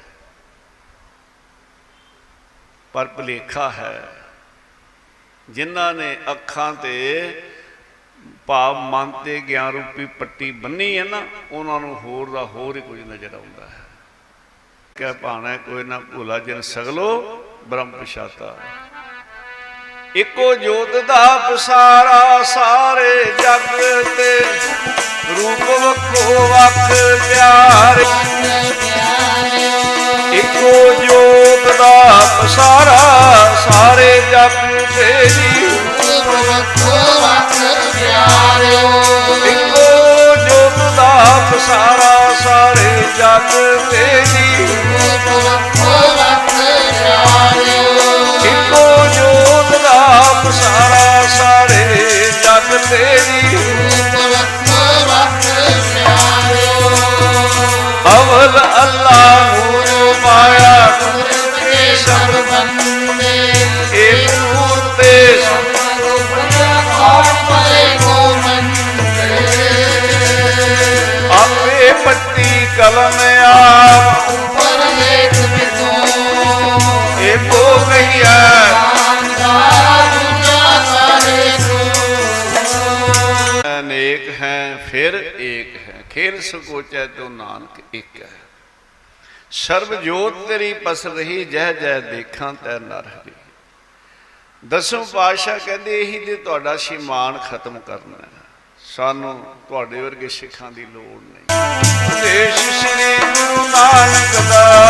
ਪਰ 2.93 3.07
ਭੁਲੇਖਾ 3.07 3.71
ਹੈ। 3.71 4.25
ਜਿਨ੍ਹਾਂ 5.51 5.95
ਨੇ 5.95 6.19
ਅੱਖਾਂ 6.31 6.75
ਤੇ 6.75 7.54
ਭਾਵ 8.47 8.77
ਮਨ 8.77 9.13
ਤੇ 9.25 9.41
ਗਿਆਨ 9.41 9.73
ਰੂਪੀ 9.73 10.05
ਪੱਟੀ 10.19 10.51
ਬੰਨੀ 10.53 10.99
ਹੈ 10.99 11.05
ਨਾ, 11.05 11.23
ਉਹਨਾਂ 11.53 11.81
ਨੂੰ 11.81 11.95
ਹੋਰ 12.01 12.31
ਦਾ 12.31 12.43
ਹੋਰ 12.45 12.77
ਹੀ 12.77 12.81
ਕੁਝ 12.81 12.99
ਨਜ਼ਰ 13.01 13.35
ਆਉਂਦਾ 13.35 13.67
ਹੈ। 13.67 13.83
ਕਹਿ 14.97 15.13
ਭਾਣਾ 15.13 15.57
ਕੋਈ 15.57 15.85
ਨਾ 15.85 15.99
ਭੂਲਾ 15.99 16.39
ਜਿਨ 16.39 16.61
ਸਗਲੋ, 16.61 17.07
ਬ੍ਰਹਮ 17.69 17.91
ਪਛਾਤਾ। 17.91 18.57
ਇੱਕੋ 20.17 20.55
ਜੋਤ 20.55 20.97
ਦਾ 21.05 21.51
ਪਸਾਰਾ 21.51 22.43
ਸਾਰੇ 22.43 23.25
ਜਗ 23.25 23.67
ਤੇ, 24.17 24.39
ਰੂਪ 25.31 25.63
ਵੱਖੋ 25.81 26.47
ਵੱਖ 26.49 26.93
ਪਿਆਰੇ। 27.29 28.05
ਮਨ 28.05 28.73
ਪਿਆਰਿਓ 28.73 29.71
ਇੱਕੋ 30.33 31.05
ਜੋਤ 31.05 31.77
ਦਾ 31.79 32.21
ਪਸਾਰਾ 32.43 33.55
ਸਾਰੇ 33.65 34.21
ਜਗ 34.31 34.57
ਤੇ 34.97 35.13
ਸਾਰਾ 41.59 42.15
ਸਾਰੇ 42.35 42.91
ਜਗ 43.19 43.53
ਤੇ 43.91 44.25
ਜੀ 44.25 44.65
ਇੱਕੋ 48.45 49.07
ਜੋਤ 49.09 49.71
ਦਾ 49.83 50.43
ਸਾਰਾ 50.53 51.27
ਸਾਰੇ 51.29 51.85
ਜਗ 52.45 52.77
ਤੇ 52.81 53.05
ਜੀ 53.21 53.57
ਅਵਲ 58.09 58.59
ਅੱਲਾ 58.75 59.21
ਨੂਰ 59.53 60.15
ਪਾਇਆ 60.23 61.34
ਫਿਰ 85.05 85.35
ਏਕ 85.39 85.89
ਹੈ। 85.89 86.05
ਖੇਲ 86.11 86.41
ਸਕੋਚੈ 86.41 87.07
ਤੋ 87.07 87.29
ਨਾਨਕ 87.29 87.83
ਇੱਕ 87.93 88.23
ਹੈ। 88.23 88.31
ਸਰਬ 89.51 89.95
ਜੋਤ 89.95 90.49
ਤੇਰੀ 90.49 90.73
ਪਸ 90.75 91.07
ਰਹੀ, 91.07 91.45
ਜਹ 91.45 91.73
ਜਹ 91.73 92.01
ਦੇਖਾਂ 92.01 92.55
ਤੈ 92.55 92.79
ਨਰ 92.79 93.07
ਹਰੀ 93.07 93.33
ਦਸੋਂ 94.69 95.05
ਪਾਤਸ਼ਾਹ 95.05 95.59
ਕਹਿੰਦੇ, 95.59 96.01
ਇਹੀ 96.01 96.25
ਤੇ 96.25 96.37
ਤੁਹਾਡਾ 96.37 96.77
ਸ਼ੀਮਾਨ 96.77 97.39
ਖਤਮ 97.39 97.79
ਕਰਨਾ 97.79 98.17
ਹੈ। 98.17 98.43
ਸਾਨੂੰ 98.79 99.55
ਤੁਹਾਡੇ 99.69 100.01
ਵਰਗੇ 100.01 100.29
ਸਿੱਖਾਂ 100.29 100.73
ਦੀ 100.73 100.87
ਲੋੜ 100.87 101.23
ਨਹੀਂ। 101.23 101.45
ਦੇਸ਼ 102.23 102.57
ਸ੍ਰੀ 102.57 103.17
ਗੁਰੂ 103.19 103.69
ਨਾਨਕ 103.69 104.51
ਦਾ 104.51 104.85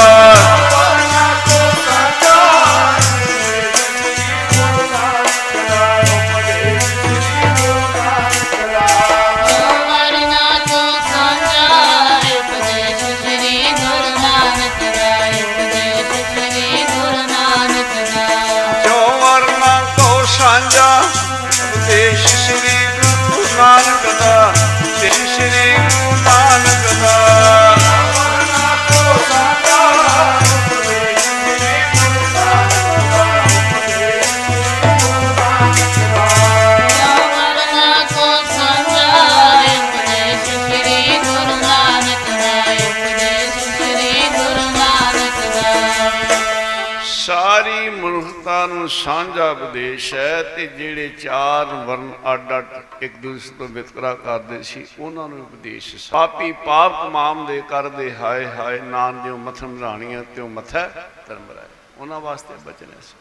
ਮਨੁੱਖਤਾ 48.84 48.86
ਨੂੰ 48.86 48.88
ਸਾਂਝਾ 48.90 49.50
ਉਪਦੇਸ਼ 49.50 50.12
ਹੈ 50.14 50.42
ਤੇ 50.56 50.66
ਜਿਹੜੇ 50.68 51.08
ਚਾਰ 51.20 51.66
ਵਰਨ 51.86 52.12
ਅੱਡ 52.32 52.52
ਅੱਡ 52.58 53.02
ਇੱਕ 53.02 53.16
ਦੂਸਰੇ 53.16 53.56
ਤੋਂ 53.58 53.68
ਵਿਤਕਰਾ 53.68 54.14
ਕਰਦੇ 54.14 54.62
ਸੀ, 54.62 54.86
ਉਹਨਾਂ 54.98 55.28
ਨੂੰ 55.28 55.40
ਉਪਦੇਸ਼ 55.40 55.96
ਸੀ। 55.96 56.08
ਪਾਪੀ 56.12 56.52
ਪਾਪ 56.66 56.92
ਕਮਾਮ 57.02 57.46
ਦੇ 57.46 57.62
ਕਰਦੇ, 57.68 58.14
ਹਾਏ 58.14 58.44
ਹਾਏ, 58.46 58.80
ਨਾਨ 58.80 59.22
ਜਿਉ 59.24 59.36
ਮਥਨ 59.36 59.78
ਰਾਣੀਆਂ 59.80 60.22
ਤਿਉ 60.34 60.48
ਮਥੈ 60.48 60.88
ਧਰਮ 61.28 61.50
ਰਾਏ। 61.56 61.68
ਉਹਨਾਂ 61.98 62.20
ਵਾਸਤੇ 62.20 62.54
ਬਚਨ 62.66 62.92
ਹੈ 62.92 63.00
ਸੀ। 63.02 63.14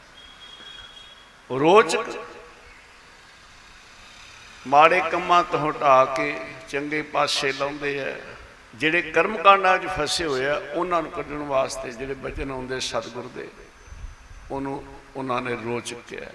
ਰੋਚਕ 1.49 2.09
ਮਾੜੇ 4.67 5.01
ਕੰਮਾਂ 5.11 5.43
ਤੋਂ 5.43 5.59
ਹਟਾ 5.59 6.03
ਕੇ 6.17 6.33
ਚੰਗੇ 6.69 7.01
ਪਾਸੇ 7.13 7.51
ਲਾਉਂਦੇ 7.51 7.99
ਆ 8.01 8.15
ਜਿਹੜੇ 8.75 9.01
ਕਰਮ 9.11 9.37
ਕਾਂਡਾਂ 9.37 9.77
'ਚ 9.77 9.87
ਫਸੇ 9.97 10.25
ਹੋਏ 10.25 10.45
ਆ, 10.45 10.61
ਉਹਨਾਂ 10.73 11.01
ਨੂੰ 11.01 11.11
ਕੱਢਣ 11.11 11.43
ਵਾਸਤੇ 11.47 11.91
ਜਿਹੜੇ 11.91 12.13
ਬਚਨ 12.13 12.51
ਆਉਂਦੇ 12.51 12.79
ਸਤਿਗੁਰ 12.79 13.29
ਦੇ, 13.35 13.47
ਉਹਨੂੰ 14.51 14.83
ਉਹਨਾਂ 15.15 15.41
ਨੇ 15.41 15.55
ਰੋਚ 15.55 15.93
ਕਿਹਾ 15.93 16.25
ਹੈ। 16.25 16.33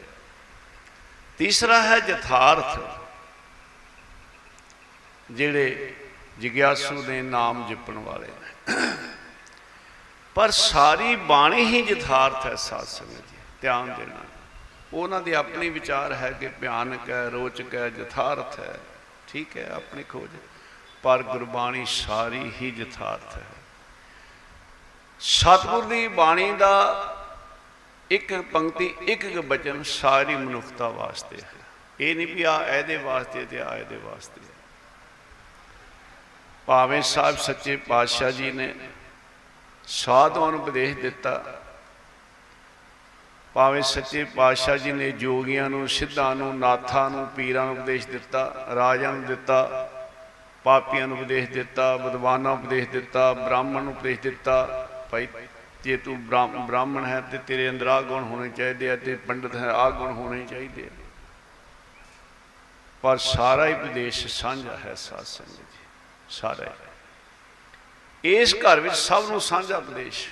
ਤੀਸਰਾ 1.38 1.82
ਹੈ 1.82 1.96
ਯਥਾਰਥ। 1.96 3.00
ਜਿਹੜੇ 5.30 5.96
ਜਿਗਿਆਸੂ 6.38 7.02
ਦੇ 7.02 7.22
ਨਾਮ 7.22 7.68
ਜਪਣ 7.68 7.94
ਵਾਲੇ 7.94 8.28
ਨੇ। 8.28 8.74
ਪਰ 10.34 10.50
ਸਾਰੀ 10.50 11.16
ਬਾਣੀ 11.16 11.64
ਹੀ 11.64 11.82
ਯਥਾਰਥ 11.82 12.46
ਹੈ 12.46 12.54
ਸਾਧ 12.54 12.86
ਸੰਗਤ 12.86 13.12
ਜੀ 13.12 13.36
ਧਿਆਨ 13.60 13.94
ਦੇਣਾ। 13.94 14.20
ਉਹਨਾਂ 14.92 15.20
ਦੀ 15.20 15.32
ਆਪਣੀ 15.32 15.70
ਵਿਚਾਰ 15.70 16.12
ਹੈ 16.12 16.30
ਕਿ 16.30 16.48
ਭਿਆਨਕ 16.48 17.10
ਹੈ, 17.10 17.28
ਰੋਚਕ 17.28 17.74
ਹੈ, 17.74 17.86
ਯਥਾਰਥ 17.86 18.60
ਹੈ। 18.60 18.80
ਠੀਕ 19.28 19.56
ਹੈ, 19.56 19.70
ਆਪਣੀ 19.70 20.02
ਖੋਜ। 20.02 20.30
ਪਰ 21.02 21.22
ਗੁਰਬਾਣੀ 21.22 21.84
ਸਾਰੀ 21.86 22.52
ਹੀ 22.62 22.74
ਯਥਾਰਥ 22.76 23.36
ਹੈ। 23.36 23.44
ਸਤਿਗੁਰ 25.20 25.84
ਦੀ 25.84 26.08
ਬਾਣੀ 26.08 26.52
ਦਾ 26.52 27.04
ਇੱਕ 28.10 28.32
ਪੰਕਤੀ, 28.52 28.94
ਇੱਕ 29.02 29.24
ਇੱਕ 29.24 29.38
ਬਚਨ 29.38 29.82
ਸਾਰੀ 29.82 30.34
ਮਨੁੱਖਤਾ 30.36 30.88
ਵਾਸਤੇ 30.88 31.36
ਹੈ 31.36 31.56
ਇਹ 32.00 32.14
ਨਹੀਂ 32.16 32.26
ਵੀ 32.26 32.42
ਆ, 32.42 32.58
ਇਹਦੇ 32.66 32.96
ਵਾਸਤੇ 32.96 33.44
ਤੇ 33.44 33.60
ਆ, 33.60 33.76
ਇਹਦੇ 33.76 33.96
ਵਾਸਤੇ 33.96 34.40
ਹੈ। 34.40 34.46
ਭਾਵੇਂ 36.68 37.00
ਸਾਹਿਬ 37.02 37.36
ਸੱਚੇ 37.36 37.76
ਪਾਤਸ਼ਾਹ 37.88 38.30
ਜੀ 38.30 38.50
ਨੇ 38.52 38.74
ਸਾਧੂਆਂ 39.88 40.50
ਨੂੰ 40.52 40.60
ਉਪਦੇਸ਼ 40.60 40.96
ਦਿੱਤਾ, 40.98 41.60
ਭਾਵੇਂ 43.54 43.82
ਸੱਚੇ 43.82 44.24
ਪਾਤਸ਼ਾਹ 44.36 44.76
ਜੀ 44.76 44.92
ਨੇ 44.92 45.10
ਜੋਗੀਆਂ 45.12 45.68
ਨੂੰ, 45.70 45.88
ਸਿੱਧਾਂ 45.88 46.34
ਨੂੰ, 46.36 46.58
ਨਾਥਾਂ 46.58 47.08
ਨੂੰ, 47.10 47.26
ਪੀਰਾਂ 47.26 47.64
ਨੂੰ 47.66 47.78
ਉਪਦੇਸ਼ 47.78 48.06
ਦਿੱਤਾ 48.08 48.66
ਰਾਜਾਂ 48.74 49.12
ਨੂੰ 49.12 49.24
ਦਿੱਤਾ, 49.26 49.88
ਪਾਪੀਆਂ 50.64 51.06
ਨੂੰ 51.08 51.18
ਉਪਦੇਸ਼ 51.18 51.50
ਦਿੱਤਾ, 51.50 51.96
ਵਿਦਵਾਨਾਂ 51.96 52.56
ਨੂੰ 52.56 52.64
ਉਪਦੇਸ਼ 52.64 52.88
ਦਿੱਤਾ, 52.88 53.32
ਬ੍ਰਾਹਮਣ 53.34 53.82
ਨੂੰ 53.82 53.92
ਉਪਦੇਸ਼ 53.92 54.20
ਦਿੱਤਾ, 54.20 54.88
ਭਾਈ 55.10 55.26
ਜੇ 55.84 55.96
ਤੂੰ 55.96 56.16
ਬ੍ਰਾਹਮ- 56.26 56.66
ਬ੍ਰਾਹਮਣ 56.66 57.04
ਹੈ 57.04 57.20
ਤੇ 57.20 57.38
ਤੇਰੇ 57.38 57.68
ਅੰਦਰ 57.70 57.86
ਆ 57.86 58.00
ਗੁਣ 58.02 58.22
ਹੋਣੇ 58.22 58.48
ਚਾਹੀਦੇ 58.48 58.90
ਆ 58.90 58.96
ਤੇ 58.96 59.14
ਪੰਡਤ 59.26 59.54
ਹੈ 59.56 59.68
ਆ 59.72 59.88
ਗੁਣ 59.90 60.12
ਹੋਣੇ 60.12 60.44
ਚਾਹੀਦੇ 60.46 60.84
ਆ 60.84 60.90
ਪਰ 63.04 63.16
ਸਾਰਾ 63.16 63.66
ਹੀ 63.66 63.72
ਉਪਦੇਸ਼ 63.74 64.26
ਸਾਂਝਾ 64.32 64.76
ਹੈ 64.76 64.94
ਸਾਧ 64.94 65.24
ਸੰਗਤ 65.24 65.50
ਜੀ, 65.50 65.78
ਸਾਰਾ 66.30 66.64
ਹੀ। 66.64 68.30
ਇਸ 68.34 68.54
ਘਰ 68.56 68.80
ਵਿੱਚ 68.80 68.94
ਸਭ 68.94 69.28
ਨੂੰ 69.30 69.40
ਸਾਂਝਾ 69.40 69.76
ਉਪਦੇਸ਼ 69.76 70.26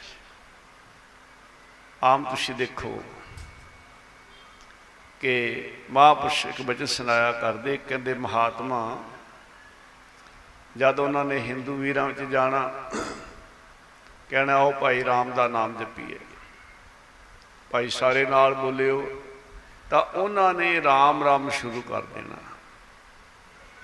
ਆਮ 2.03 2.25
ਤੁਸੀਂ 2.25 2.55
ਦੇਖੋ 2.55 3.03
ਕਿ 5.21 5.35
ਮਹਾਂਪੁਰਸ਼ 5.91 6.45
ਇੱਕ 6.47 6.61
ਬਚਨ 6.63 6.87
ਸੁਣਾਇਆ 6.87 7.31
ਕਰਦੇ, 7.33 7.77
ਕਹਿੰਦੇ 7.79 8.15
ਮਹਾਤਮਾ 8.15 8.81
ਜਦ 10.77 10.99
ਉਹਨਾਂ 11.01 11.25
ਨੇ 11.25 11.39
ਹਿੰਦੂ 11.39 11.77
ਵੀਰਾਂ 11.77 12.07
ਵਿੱਚ 12.07 12.21
ਜਾਣਾ 12.23 12.71
ਕਹਿਣਾ 14.31 14.57
ਉਹ 14.57 14.73
ਭਾਈ 14.73 15.05
ਰਾਮ 15.05 15.31
ਦਾ 15.31 15.49
ਨਾਮ 15.49 15.75
ਜਪੀਏ। 15.77 16.19
ਭਾਈ 17.71 17.89
ਸਾਰੇ 17.89 18.27
ਨਾਲ 18.27 18.55
ਬੋਲਿਓ, 18.55 19.23
ਤਾਂ 19.91 20.03
ਉਹਨਾਂ 20.03 20.55
ਨੇ 20.55 20.83
ਰਾਮ 20.83 21.25
ਰਾਮ 21.25 21.51
ਸ਼ੁਰੂ 21.51 21.83
ਕਰ 21.83 22.03
ਦੇਣਾ। 22.03 22.37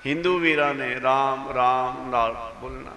ਹਿੰਦੂ 0.07 0.39
ਵੀਰਾਂ 0.39 0.75
ਨੇ 0.75 1.01
ਰਾਮ 1.01 1.53
ਰਾਮ 1.53 2.11
ਨਾਲ 2.11 2.55
ਬੋਲਣਾ। 2.61 2.91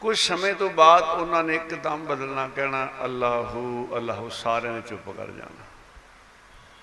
ਕੁਝ 0.00 0.18
ਸਮੇਂ 0.18 0.54
ਤੋਂ 0.54 0.70
ਬਾਅਦ 0.70 1.02
ਉਹਨਾਂ 1.02 1.44
ਨੇ 1.44 1.54
ਇੱਕਦਮ 1.54 2.04
ਬਦਲਣਾ, 2.04 2.48
ਕਹਿਣਾ, 2.48 2.88
ਅੱਲਾਹੂ 3.04 3.88
ਅੱਲਾਹੂ, 3.96 4.28
ਸਾਰਿਆਂ 4.28 4.72
ਨੇ 4.72 4.80
ਚੁੱਪ 4.80 5.10
ਕਰ 5.10 5.26
ਜਾਣਾ। 5.26 5.64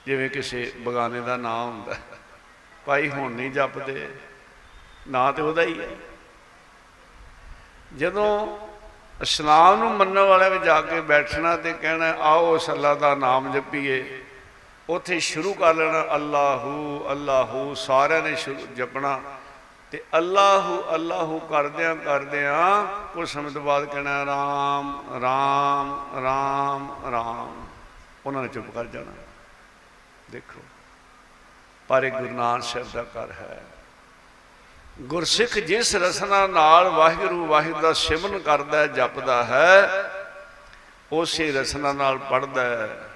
ਜਿਵੇਂ 0.06 0.30
ਕਿਸੇ 0.30 0.74
ਬਗਾਨੇ 0.84 1.22
ਦਾ 1.22 1.38
ਨਾਮ 1.38 1.70
ਹੁੰਦਾ। 1.70 1.94
ਹੈ। 1.94 2.02
ਭਾਈ 2.86 3.10
ਹੁਣ 3.10 3.32
ਨਹੀਂ 3.32 3.52
ਜਪਦੇ, 3.52 4.16
ਨਾਂ 5.08 5.34
ਤੇ 5.34 5.42
ਉਹਦਾ 5.42 5.62
ਹੀ 5.62 5.82
ਹੈ। 5.82 5.90
ਜਦੋਂ 7.98 8.58
ਇਸਲਾਮ 9.22 9.80
ਨੂੰ 9.80 9.92
ਮੰਨਣ 9.92 10.20
ਵਾਲਿਆਂ 10.20 10.50
ਵਿੱਚ 10.50 10.64
ਜਾ 10.64 10.82
ਕੇ 10.82 11.00
ਬੈਠਣਾ 11.02 11.56
ਤੇ 11.58 11.74
ਕਹਿਣਾ, 11.74 12.12
ਆਓ 12.20 12.56
ਉਸ 12.56 12.70
ਅੱਲਾ 12.70 12.94
ਦਾ 12.96 13.16
ਨਾਮ 13.16 13.52
ਜਪੀਏ। 13.54 14.24
ਉੱਥੇ 14.90 15.20
ਸ਼ੁਰੂ 15.20 15.54
ਕਰ 15.54 15.74
ਲੈਣਾ, 15.74 16.04
ਅੱਲਾਹੂ 16.16 17.06
ਅੱਲਾਹੂ। 17.12 17.74
ਸਾਰਿਆਂ 17.74 18.22
ਨੇ 18.22 18.36
ਸ਼ੁਰੂ 18.36 18.66
ਜਪਣਾ 18.76 19.20
ਤੇ 19.92 20.04
ਅੱਲਾਹੂ 20.18 20.84
ਅੱਲਾਹੂ 20.96 21.40
ਕਰਦਿਆਂ 21.40 21.96
ਕਰਦਿਆਂ 21.96 22.86
ਕੁਝ 23.14 23.28
ਸਮੇਂ 23.30 23.52
ਤੋਂ 23.52 23.62
ਬਾਅਦ 23.62 23.86
ਕਹਿਣਾ, 23.86 24.26
ਰਾਮ 24.26 25.04
ਰਾਮ 25.22 26.24
ਰਾਮ 26.24 27.12
ਰਾਮ। 27.12 27.68
ਉਹਨਾਂ 28.26 28.42
ਨੇ 28.42 28.48
ਚੁੱਪ 28.48 28.72
ਕਰ 28.76 28.86
ਜਾਣਾ। 28.86 29.12
ਦੇਖੋ, 30.32 30.62
ਪਰ 31.88 32.04
ਇਹ 32.04 32.12
ਗੁਰੂ 32.12 32.30
ਨਾਨਕ 32.30 32.64
ਸਾਹਿਬ 32.64 32.88
ਦਾ 32.94 33.04
ਘਰ 33.04 33.32
ਹੈ। 33.32 33.64
ਗੁਰਸਿੱਖ 35.02 35.60
ਜਿਸ 35.60 35.96
ਰਸਨਾ 35.96 36.48
ਨਾਲ 36.48 36.90
ਵਾਹਿਗੁਰੂ 36.90 37.46
ਵਾਹਿਗੁਰੂ 37.46 37.82
ਦਾ 37.82 37.94
ਸਿਮਰਨ 37.94 38.40
ਕਰਦਾ 38.40 38.78
ਹੈ 38.78 38.88
ਜਪਦਾ 38.88 39.44
ਹੈ, 39.44 39.90
ਉਸੇ 41.12 41.52
ਰਸਨਾ 41.52 41.94
ਨਾਲ 41.94 42.18
ਪੜਦਾ 42.18 42.62
ਹੈ। 42.62 43.10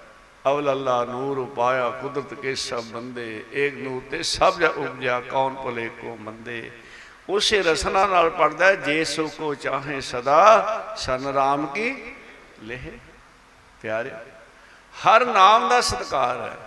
ਅਵਲ 0.48 0.72
ਅੱਲਾ 0.72 1.06
ਨੂਰ 1.06 1.38
ਉਪਾਇਆ 1.38 1.90
ਕੁਦਰਤ 1.90 2.34
ਕੇ 2.34 2.56
ਸਭ 2.56 2.84
ਬੰਦੇ, 2.84 3.46
ਏਕ 3.54 3.74
ਨੂਰ 3.74 4.02
ਤੇ 4.12 4.24
ਸਭ 4.24 4.60
ਜਗ 4.60 4.78
ਉਪਜਿਆ, 4.78 5.20
ਕੌਣ 5.20 5.54
ਭਲੇ 5.54 5.90
ਕੋ 5.90 6.18
ਮੰਦੇ। 6.22 6.72
ਉਸੇ 7.30 7.64
ਰਸਨਾ 7.64 8.06
ਨਾਲ 8.06 8.30
ਪੜਦਾ 8.30 8.66
ਹੈ, 8.66 8.76
ਜੇ 8.76 9.04
ਸੋ 9.04 9.28
ਕੋ 9.28 9.56
ਚਾਹੇ 9.56 10.02
ਸਦਾ, 10.02 10.96
ਸਨ 10.98 11.28
ਰਾਮ 11.28 11.66
ਕੀ 11.66 12.16
ਲੇਹ 12.64 12.92
ਪਿਆਰੇ। 13.82 14.12
ਹਰ 14.94 15.26
ਨਾਮ 15.26 15.70
ਦਾ 15.70 15.82
ਸਤਕਾਰ 15.82 16.42
ਹੈ। 16.42 16.58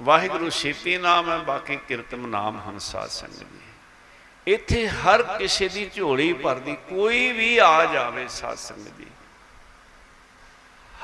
ਵਾਹਿਗੁਰੂ 0.00 0.50
ਛੇਤੀ 0.50 0.98
ਨਾਮ 0.98 1.30
ਹੈ, 1.30 1.38
ਬਾਕੀ 1.38 1.76
ਕੀਰਤਨ 1.76 2.18
ਨਾਮ 2.18 2.60
ਹਨ 2.68 2.78
ਸਾਧ 2.78 3.08
ਸੰਗਤ 3.08 3.38
ਜੀ 3.38 3.65
ਇੱਥੇ 4.46 4.88
ਹਰ 4.88 5.22
ਕਿਸੇ 5.38 5.68
ਦੀ 5.68 5.90
ਝੋਲੀ 5.94 6.32
ਭਰਦੀ, 6.32 6.76
ਕੋਈ 6.88 7.32
ਵੀ 7.32 7.56
ਆ 7.58 7.84
ਜਾਵੇ 7.84 8.26
ਸਾਧ 8.28 8.56
ਸੰਗਤ 8.56 8.90
ਦੀ, 8.90 9.06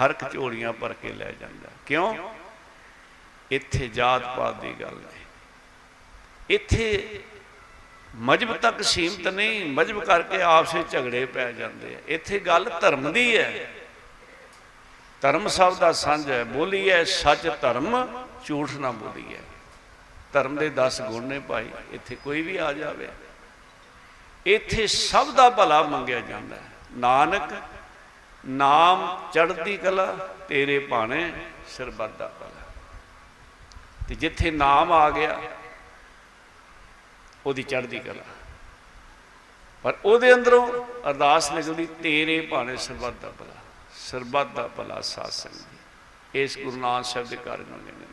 ਹਰ 0.00 0.11
ਇੱਕ 0.11 0.33
ਝੋਲੀਆਂ 0.33 0.72
ਭਰ 0.72 0.92
ਕੇ 0.92 1.12
ਲੈ 1.12 1.31
ਜਾਂਦਾ। 1.31 1.70
ਕਿਉਂ? 1.87 2.33
ਇੱਥੇ 3.50 3.88
ਜਾਤ 3.88 4.37
ਪਾਤ 4.37 4.61
ਦੀ 4.61 4.72
ਗੱਲ 4.81 4.94
ਨਹੀਂ। 4.94 5.24
ਇੱਥੇ 6.50 7.20
ਮਜਬ 8.14 8.57
ਤੱਕ 8.57 8.83
ਸੀਮਤ 8.83 9.28
ਨਹੀਂ, 9.28 9.64
ਮਜਬ 9.66 10.05
ਕਰਕੇ 10.05 10.40
ਆਪਸ 10.42 10.74
ਵਿੱਚ 10.74 10.90
ਝਗੜੇ 10.90 11.24
ਪੈ 11.26 11.50
ਜਾਂਦੇ 11.52 11.94
ਆ। 11.94 11.98
ਇੱਥੇ 12.09 12.38
ਗੱਲ 12.38 12.70
ਧਰਮ 12.81 13.12
ਦੀ 13.12 13.37
ਹੈ। 13.37 13.68
ਧਰਮ 15.22 15.48
ਸਭ 15.48 15.76
ਦਾ 15.78 15.92
ਸਾਂਝ 15.92 16.31
ਹੈ। 16.31 16.42
ਬੋਲੀ 16.44 16.90
ਹੈ, 16.90 17.02
ਸੱਚ 17.05 17.48
ਧਰਮ, 17.61 18.07
ਝੂਠ 18.44 18.70
ਨਾ 18.74 18.90
ਬੋਲੀ 18.92 19.35
ਹੈ 19.35 19.40
ਧਰਮ 20.33 20.57
ਦੇ 20.57 20.68
10 20.70 21.00
ਗੁਣ 21.02 21.24
ਨੇ 21.24 21.38
ਭਾਈ, 21.38 21.68
ਇੱਥੇ 21.92 22.16
ਕੋਈ 22.16 22.42
ਵੀ 22.42 22.57
ਆ 22.57 22.72
ਜਾਵੇ। 22.72 23.09
ਇੱਥੇ 24.46 24.87
ਸਭ 24.87 25.35
ਦਾ 25.35 25.50
ਭਲਾ 25.50 25.83
ਮੰਗਿਆ 25.83 26.20
ਜਾਂਦਾ 26.20 26.57
ਹੈ। 26.57 26.62
ਨਾਨਕ, 26.92 27.52
ਨਾਮ 28.46 29.31
ਚੜ੍ਹਦੀ 29.33 29.76
ਕਲਾ, 29.76 30.07
ਤੇਰੇ 30.48 30.78
ਭਾਣੇ 30.78 31.33
ਸਰਬੱਤ 31.68 32.11
ਦਾ 32.11 32.28
ਭਲਾ। 32.28 32.70
ਤੇ 34.09 34.14
ਜਿੱਥੇ 34.14 34.50
ਨਾਮ 34.50 34.92
ਆ 34.92 35.11
ਗਿਆ, 35.11 35.40
ਉਹਦੀ 37.46 37.62
ਚੜ੍ਹਦੀ 37.62 37.98
ਕਲਾ। 37.98 38.22
ਪਰ 39.85 39.94
ਉਹਦੇ 40.05 40.33
ਅੰਦਰੋਂ 40.35 40.85
ਅਰਦਾਸ 41.11 41.52
ਨਿਕਲਦੀ 41.52 41.87
ਤੇਰੇ 41.87 42.40
ਭਾਣੇ 42.40 42.76
ਸਰਬੱਤ 42.76 43.14
ਦਾ 43.22 43.31
ਭਲਾ 43.31 43.55
ਸਰਬੱਤ 43.96 44.46
ਦਾ 44.46 44.68
ਭਲਾ 44.68 45.00
ਸਾਧ 45.00 45.31
ਸੰਗਤ 45.31 46.37
ਇਸ 46.37 46.59
ਗੁਰੂ 46.59 46.76
ਨਾਨਕ 46.76 47.05
ਸਾਹਿਬ 47.05 47.28
ਦੇ 47.28 47.37
ਕਾਰਨ 47.37 47.64
ਮੰਗੇ 47.70 47.92
ਨੇ 47.92 48.07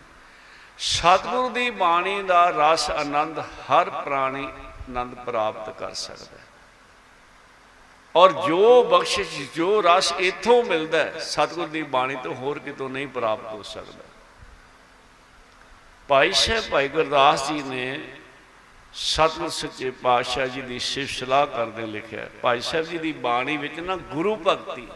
ਸਤਿਗੁਰੂ 0.78 1.50
ਦੀ 1.50 1.70
ਬਾਣੀ 1.70 2.24
ਦਾ 2.24 2.50
ਰਸ 2.50 2.90
ਆਨੰਦ 2.92 3.40
ਹਰ 3.40 3.90
ਪ੍ਰਾਣੀ 3.90 4.48
ਆਨੰਦ 4.90 5.16
ਪ੍ਰਾਪਤ 5.16 5.80
ਕਰ 5.80 5.94
ਸਕਦਾ 5.94 6.38
ਹੈ। 6.38 6.44
ਔਰ 8.16 8.32
ਜੋ 8.48 8.84
ਬਖਸ਼ਿਸ਼ 8.84 9.42
ਜੋ 9.56 9.82
ਰਸ 9.82 10.14
ਇਥੋਂ 10.20 10.64
ਮਿਲਦਾ 10.64 10.98
ਹੈ 10.98 11.20
ਸਤਿਗੁਰ 11.20 11.68
ਦੀ 11.68 11.84
ਬਾਣੀ 11.84 12.16
ਤੋਂ 12.24 12.36
ਹੋਰ 12.36 12.60
ਕਿਤੋਂ 12.60 12.90
ਨਹੀਂ 12.90 13.08
ਪ੍ਰਾਪਤ 13.08 13.46
ਹੋ 13.46 13.64
ਸਕਦਾ। 13.64 14.04
ਭਾਈ 16.08 16.32
ਸਾਹਿਬ 16.32 16.64
ਭਾਈ 16.70 16.88
ਗੁਰਦਾਸ 16.88 17.48
ਜੀ 17.48 17.62
ਨੇ 17.64 18.14
ਸਤਿਗੁਰ 18.94 19.50
ਸੱਚੇ 19.50 19.92
ਪਾਤਸ਼ਾਹ 19.92 20.48
ਜੀ 20.48 20.62
ਦੀ 20.62 20.80
ਸਿਫਤ 20.80 21.14
ਸਲਾਹ 21.14 21.48
ਕਰਦੇ 21.48 21.86
ਲਿਖਿਆ 21.86 22.22
ਹੈ। 22.22 22.30
ਭਾਈ 22.42 22.62
ਸਾਹਿਬ 22.62 22.86
ਜੀ 22.86 22.98
ਦੀ 22.98 23.12
ਬਾਣੀ 23.12 23.58
ਵਿੱਚ 23.58 23.80
ਨਾ 23.80 23.96
ਗੁਰੂ 23.96 24.36
ਭਗਤੀ 24.48 24.88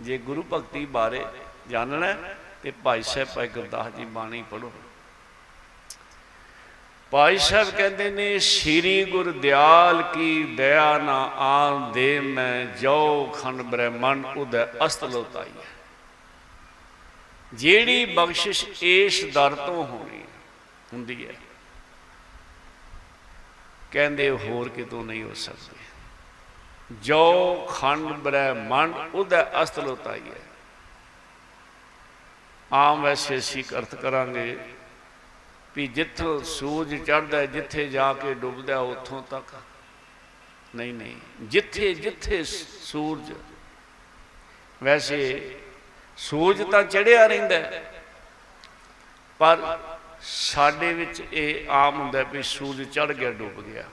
ਜੇ 0.00 0.18
ਗੁਰੂ 0.18 0.44
ਭਗਤੀ 0.52 0.86
ਬਾਰੇ 0.86 1.26
ਜਾਣਨਾ 1.70 2.06
ਹੈ, 2.06 2.36
ਤੇ 2.62 2.70
ਭਾਈ 2.70 3.02
ਸਾਹਿਬ 3.02 3.28
ਭਾਈ 3.28 3.48
ਗੁਰਦਾਸ 3.48 3.92
ਜੀ 3.92 4.04
ਬਾਣੀ 4.04 4.44
ਪੜੋ 4.50 4.72
ਭਾਈ 7.14 7.38
ਸਾਹਿਬ 7.38 7.70
ਕਹਿੰਦੇ 7.70 8.10
ਨੇ 8.10 8.38
ਸ਼੍ਰੀ 8.38 9.04
ਗੁਰ 9.04 9.30
ਦਿਆਲ 9.32 10.02
ਕੀ 10.02 10.44
ਦਇਆ 10.44 10.98
ਨਾ 10.98 11.24
ਆਨ 11.36 11.92
ਦੇ 11.92 12.20
ਮੈਂ 12.20 12.66
ਜੋ 12.66 13.24
ਖੰਡ 13.24 13.62
ਬ੍ਰਹਮੰਡ 13.62 14.26
ਉਦੈ 14.36 14.66
ਅਸਤ 14.86 15.04
ਲੋਤਾਈ 15.04 15.50
ਹੈ। 15.58 15.66
ਜਿਹੜੀ 17.54 18.04
ਬਖਸ਼ਿਸ਼ 18.04 18.64
ਇਸ 18.82 19.24
ਦਰ 19.34 19.54
ਤੋਂ 19.54 19.86
ਹੋਣੀ 19.86 20.18
ਹੈ, 20.18 20.26
ਹੁੰਦੀ 20.92 21.28
ਹੈ 21.28 21.34
ਕਹਿੰਦੇ 23.92 24.30
ਹੋਰ 24.30 24.68
ਕਿਤੋਂ 24.68 25.04
ਨਹੀਂ 25.04 25.22
ਹੋ 25.22 25.34
ਸਕਦੀ। 25.34 25.84
ਜੋ 26.94 27.54
ਖੰਡ 27.80 28.06
ਬ੍ਰਹਮੰਡ 28.06 28.94
ਉਹਦਾ 29.14 29.62
ਅਸਤ 29.62 29.78
ਲੋਤਾਈ 29.78 30.30
ਹੈ। 30.30 30.42
ਆਮ 32.72 33.02
ਵੈਸੇ 33.02 33.38
ਅਸੀਂ 33.38 33.64
ਅਰਥ 33.78 33.94
ਕਰਾਂਗੇ 33.94 34.58
ਵੀ 35.76 35.86
ਜਿੱਥੋਂ 35.86 36.42
ਸੂਰਜ 36.44 36.94
ਚੜ੍ਹਦਾ 36.96 37.38
ਹੈ, 37.38 37.46
ਜਿੱਥੇ 37.46 37.86
ਜਾ 37.88 38.12
ਕੇ 38.12 38.34
ਡੁੱਬਦਾ 38.34 38.72
ਹੈ, 38.72 38.78
ਉੱਥੋਂ 38.78 39.22
ਤੱਕ। 39.30 39.54
ਨਹੀਂ 40.74 40.92
ਨਹੀਂ। 40.94 41.16
ਜਿੱਥੇ 41.42 41.92
ਜਿੱਥੇ 41.94 42.42
ਸੂਰਜ 42.44 43.32
ਵੈਸੇ 44.80 45.58
ਸੂਰਜ 46.18 46.62
ਤਾਂ 46.62 46.82
ਚੜਿਆ 46.82 47.26
ਰਹਿੰਦਾ 47.26 47.56
ਹੈ, 47.56 47.82
ਪਰ 49.40 49.78
ਸਾਡੇ 50.22 50.92
ਵਿੱਚ 50.94 51.22
ਇਹ 51.32 51.70
ਆਮ 51.70 52.00
ਹੁੰਦਾ 52.00 52.22
ਵੀ 52.22 52.42
ਸੂਰਜ 52.42 52.88
ਚੜ 52.88 53.12
ਗਿਆ 53.12 53.30
ਡੁੱਬ 53.32 53.60
ਗਿਆ। 53.62 53.84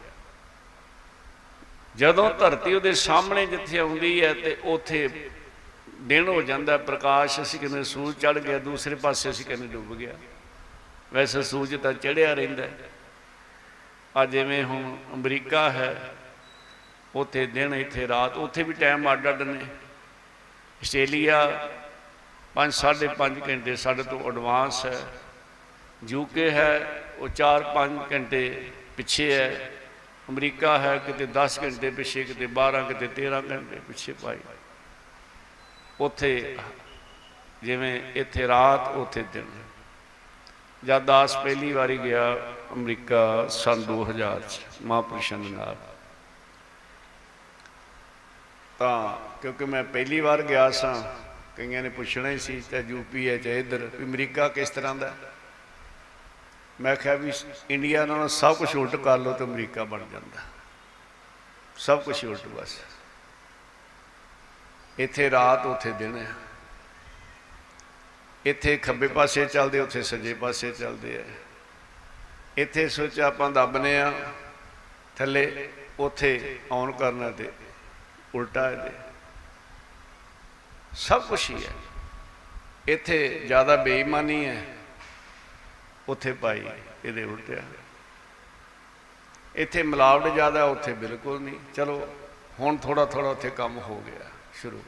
ਜਦੋਂ 1.95 2.29
ਧਰਤੀ 2.31 2.73
ਉਹਦੇ 2.73 2.93
ਸਾਹਮਣੇ 2.93 3.45
ਜਿੱਥੇ 3.45 3.79
ਆਉਂਦੀ 3.79 4.23
ਹੈ 4.23 4.33
ਤੇ 4.33 4.57
ਉੱਥੇ 4.63 5.07
ਦਿਨ 6.01 6.27
ਹੋ 6.27 6.41
ਜਾਂਦਾ 6.41 6.73
ਹੈ, 6.73 6.77
ਪ੍ਰਕਾਸ਼ 6.77 7.41
ਅਸੀਂ 7.41 7.59
ਕਹਿੰਦੇ 7.59 7.83
ਸੂਰਜ 7.83 8.15
ਚੜ 8.15 8.37
ਗਿਆ 8.39 8.59
ਦੂਸਰੇ 8.59 8.95
ਪਾਸੇ 8.95 9.29
ਅਸੀਂ 9.29 9.45
ਕਹਿੰਦੇ 9.45 9.67
ਡੁੱਬ 9.67 9.95
ਗਿਆ। 9.95 10.13
ਵੈਸੇ 11.13 11.43
ਸੂਰਜ 11.43 11.75
ਤਾਂ 11.75 11.93
ਚੜਿਆ 11.93 12.33
ਰਹਿੰਦਾ 12.33 12.63
ਹੈ। 12.63 12.89
ਆ 14.17 14.25
ਜਿਵੇਂ 14.25 14.63
ਹੁਣ 14.63 14.97
ਅਮਰੀਕਾ 15.13 15.69
ਹੈ, 15.71 16.13
ਉੱਥੇ 17.15 17.45
ਦਿਨ, 17.45 17.73
ਇੱਥੇ 17.73 18.07
ਰਾਤ, 18.07 18.37
ਉੱਥੇ 18.37 18.63
ਵੀ 18.63 18.73
ਟਾਈਮ 18.73 19.11
ਅੱਡ 19.11 19.29
ਅੱਡ 19.29 19.41
ਨੇ। 19.41 19.65
ਆਸਟ੍ਰੇਲੀਆ 20.81 21.69
5 22.55 22.73
5.5 22.73 23.49
ਘੰਟੇ 23.49 23.75
ਸਾਡੇ 23.75 24.03
ਤੋਂ 24.03 24.19
ਐਡਵਾਂਸ 24.27 24.85
ਹੈ। 24.85 25.01
ਯੂਕੇ 26.07 26.51
ਹੈ, 26.51 27.03
ਉਹ 27.17 27.27
4-5 27.29 28.11
ਘੰਟੇ 28.11 28.71
ਪਿੱਛੇ 28.97 29.33
ਹੈ। 29.33 29.71
ਅਮਰੀਕਾ 30.29 30.79
ਹੈ, 30.79 30.97
ਕਿਤੇ 30.97 31.25
10 31.25 31.59
ਘੰਟੇ 31.63 31.89
ਪਿੱਛੇ, 31.89 32.23
ਕਿਤੇ 32.23 32.47
12 32.47 32.81
ਕਿਤੇ 32.81 33.07
13 33.07 33.41
ਘੰਟੇ 33.41 33.79
ਪਿੱਛੇ 33.87 34.13
ਭਾਈ। 34.13 34.37
ਉੱਥੇ 35.99 36.57
ਜਿਵੇਂ 37.63 38.01
ਇੱਥੇ 38.15 38.47
ਰਾਤ, 38.47 38.87
ਉੱਥੇ 38.87 39.23
ਦਿਨ। 39.33 39.45
ਜਦ 40.85 41.01
ਦਾਸ 41.01 41.37
ਪਹਿਲੀ 41.37 41.71
ਵਾਰੀ 41.71 41.97
ਗਿਆ 41.97 42.35
ਅਮਰੀਕਾ 42.73 43.47
ਸਨ 43.47 43.83
2000 43.83 44.39
ਚ, 44.39 44.59
ਮਹਾਂਪੁਰਸ਼ਾਂ 44.81 45.37
ਦੇ 45.37 45.49
ਨਾਲ। 45.49 45.75
ਤਾਂ 48.79 49.17
ਕਿਉਂਕਿ 49.41 49.65
ਮੈਂ 49.65 49.83
ਪਹਿਲੀ 49.83 50.19
ਵਾਰ 50.19 50.41
ਗਿਆ 50.41 50.69
ਸਾਂ, 50.69 51.03
ਕਈਆਂ 51.57 51.83
ਨੇ 51.83 51.89
ਪੁੱਛਣਾ 51.89 52.29
ਹੀ 52.29 52.37
ਸੀ 52.37 52.63
ਤੇ 52.71 52.79
ਯੂਪੀ 52.79 53.29
ਹੈ 53.29 53.37
ਚਾਹੇ 53.37 53.59
ਇੱਧਰ, 53.59 53.77
ਵੀ 53.77 54.05
ਅਮਰੀਕਾ 54.05 54.47
ਕਿਸ 54.47 54.69
ਤਰ੍ਹਾਂ 54.69 54.95
ਦਾ? 54.95 55.07
ਹੈ? 55.07 55.15
ਮੈਂ 56.81 56.95
ਕਿਹਾ 56.95 57.15
ਵੀ 57.15 57.31
ਇੰਡੀਆ 57.69 58.05
ਨਾਲੋਂ 58.05 58.27
ਸਭ 58.27 58.55
ਕੁਝ 58.55 58.75
ਉਲਟ 58.75 58.95
ਕਰ 58.95 59.17
ਲਓ 59.17 59.33
ਤੇ 59.33 59.43
ਅਮਰੀਕਾ 59.43 59.83
ਬਣ 59.83 59.99
ਜਾਂਦਾ। 59.99 60.41
ਸਭ 61.75 62.01
ਕੁਝ 62.01 62.25
ਉਲਟ 62.25 62.47
ਬਸ। 62.47 62.79
ਇੱਥੇ 64.99 65.31
ਰਾਤ, 65.31 65.65
ਉੱਥੇ 65.65 65.91
ਦਿਨ 65.91 66.17
ਹੈ। 66.17 66.33
ਇੱਥੇ 68.45 68.77
ਖੱਬੇ 68.77 69.07
ਪਾਸੇ 69.07 69.45
ਚੱਲਦੇ, 69.45 69.79
ਉੱਥੇ 69.79 70.03
ਸੱਜੇ 70.03 70.33
ਪਾਸੇ 70.33 70.71
ਚੱਲਦੇ 70.71 71.17
ਆ। 71.17 71.23
ਇੱਥੇ 72.57 72.89
ਸੋਚ 72.89 73.19
ਆਪਾਂ 73.19 73.51
ਦੱਬਨੇ 73.51 74.01
ਆ, 74.01 74.13
ਥੱਲੇ 75.17 75.69
ਉੱਥੇ 75.99 76.59
ਔਨ 76.71 76.91
ਕਰਨਾ 76.91 77.29
ਤੇ 77.29 77.51
ਉਲਟਾ 78.35 78.71
ਇਹਦੇ। 78.71 78.91
ਸਭ 80.93 81.27
ਕੁਝ 81.27 81.51
ਹੀ 81.51 81.65
ਹੈ। 81.65 81.71
ਇੱਥੇ 82.87 83.43
ਜ਼ਿਆਦਾ 83.47 83.75
ਬੇਈਮਾਨੀ 83.75 84.45
ਹੈ। 84.45 84.77
ਉੱਥੇ 86.09 86.33
ਭਾਈ 86.33 86.69
ਇਹਦੇ 87.05 87.23
ਉਲਟਿਆ। 87.23 87.63
ਇੱਥੇ 89.55 89.83
ਮਿਲਾਵਟ 89.83 90.33
ਜ਼ਿਆਦਾ, 90.33 90.63
ਉੱਥੇ 90.63 90.93
ਬਿਲਕੁਲ 90.93 91.41
ਨਹੀਂ। 91.41 91.59
ਚਲੋ, 91.73 92.15
ਹੁਣ 92.59 92.77
ਥੋੜਾ 92.77 93.05
ਥੋੜਾ 93.05 93.29
ਉੱਥੇ 93.29 93.49
ਕੰਮ 93.49 93.77
ਹੋ 93.79 94.01
ਗਿਆ, 94.01 94.29
ਸ਼ੁਰੂ। 94.61 94.83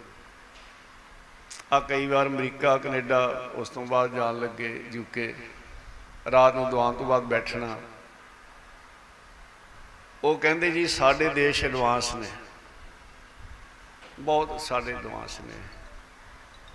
ਆ 1.74 1.80
ਕਈ 1.80 2.08
ਵਾਰ 2.08 2.28
ਅਮਰੀਕਾ, 2.28 2.78
ਕੈਨੇਡਾ 2.78 3.52
ਉਸ 3.56 3.70
ਤੋਂ 3.70 3.86
ਬਾਅਦ 3.86 4.16
ਜਾਣ 4.16 4.40
ਲੱਗੇ 4.40 4.86
ਯੂਕੇ 4.94 5.36
ਰਾਤ 6.32 6.56
ਨੂੰ 6.56 6.70
ਦੁਆਨ 6.70 6.94
ਤੋਂ 6.94 7.06
ਬਾਅਦ 7.06 7.24
ਬੈਠਣਾ। 7.24 7.82
ਉਹ 10.24 10.38
ਕਹਿੰਦੇ 10.38 10.72
ਜੀ, 10.72 10.88
ਸਾਡੇ 10.88 11.30
ਦੇਸ਼ 11.30 11.66
ਐਡਵਾਂਸ 11.66 12.16
ਨੇ। 12.16 12.28
ਬਹੁਤ 14.20 14.62
ਸਾਡੇ 14.62 14.96
ਐਡਵਾਂਸ 14.96 15.40
ਨੇ। 15.40 15.54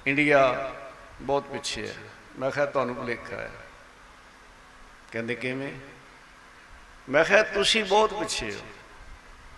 ਇੰਡੀਆ 0.07 0.73
ਬਹੁਤ 1.21 1.43
ਪਿੱਛੇ 1.43 1.89
ਹੈ। 1.89 1.95
ਮੈਂ 2.39 2.51
ਕਿਹਾ, 2.51 2.67
ਤੁਹਾਨੂੰ 2.67 2.97
ਭੁਲੇਖਾ 2.97 3.37
ਹੈ। 3.37 3.51
ਕਹਿੰਦੇ, 5.13 5.35
ਕਿਵੇਂ? 5.35 5.73
ਮੈਂ 7.09 7.25
ਕਿਹਾ, 7.25 7.43
ਤੁਸੀਂ 7.43 7.85
ਬਹੁਤ 7.85 8.15
ਪਿੱਛੇ 8.15 8.55
ਹੋ। 8.55 8.61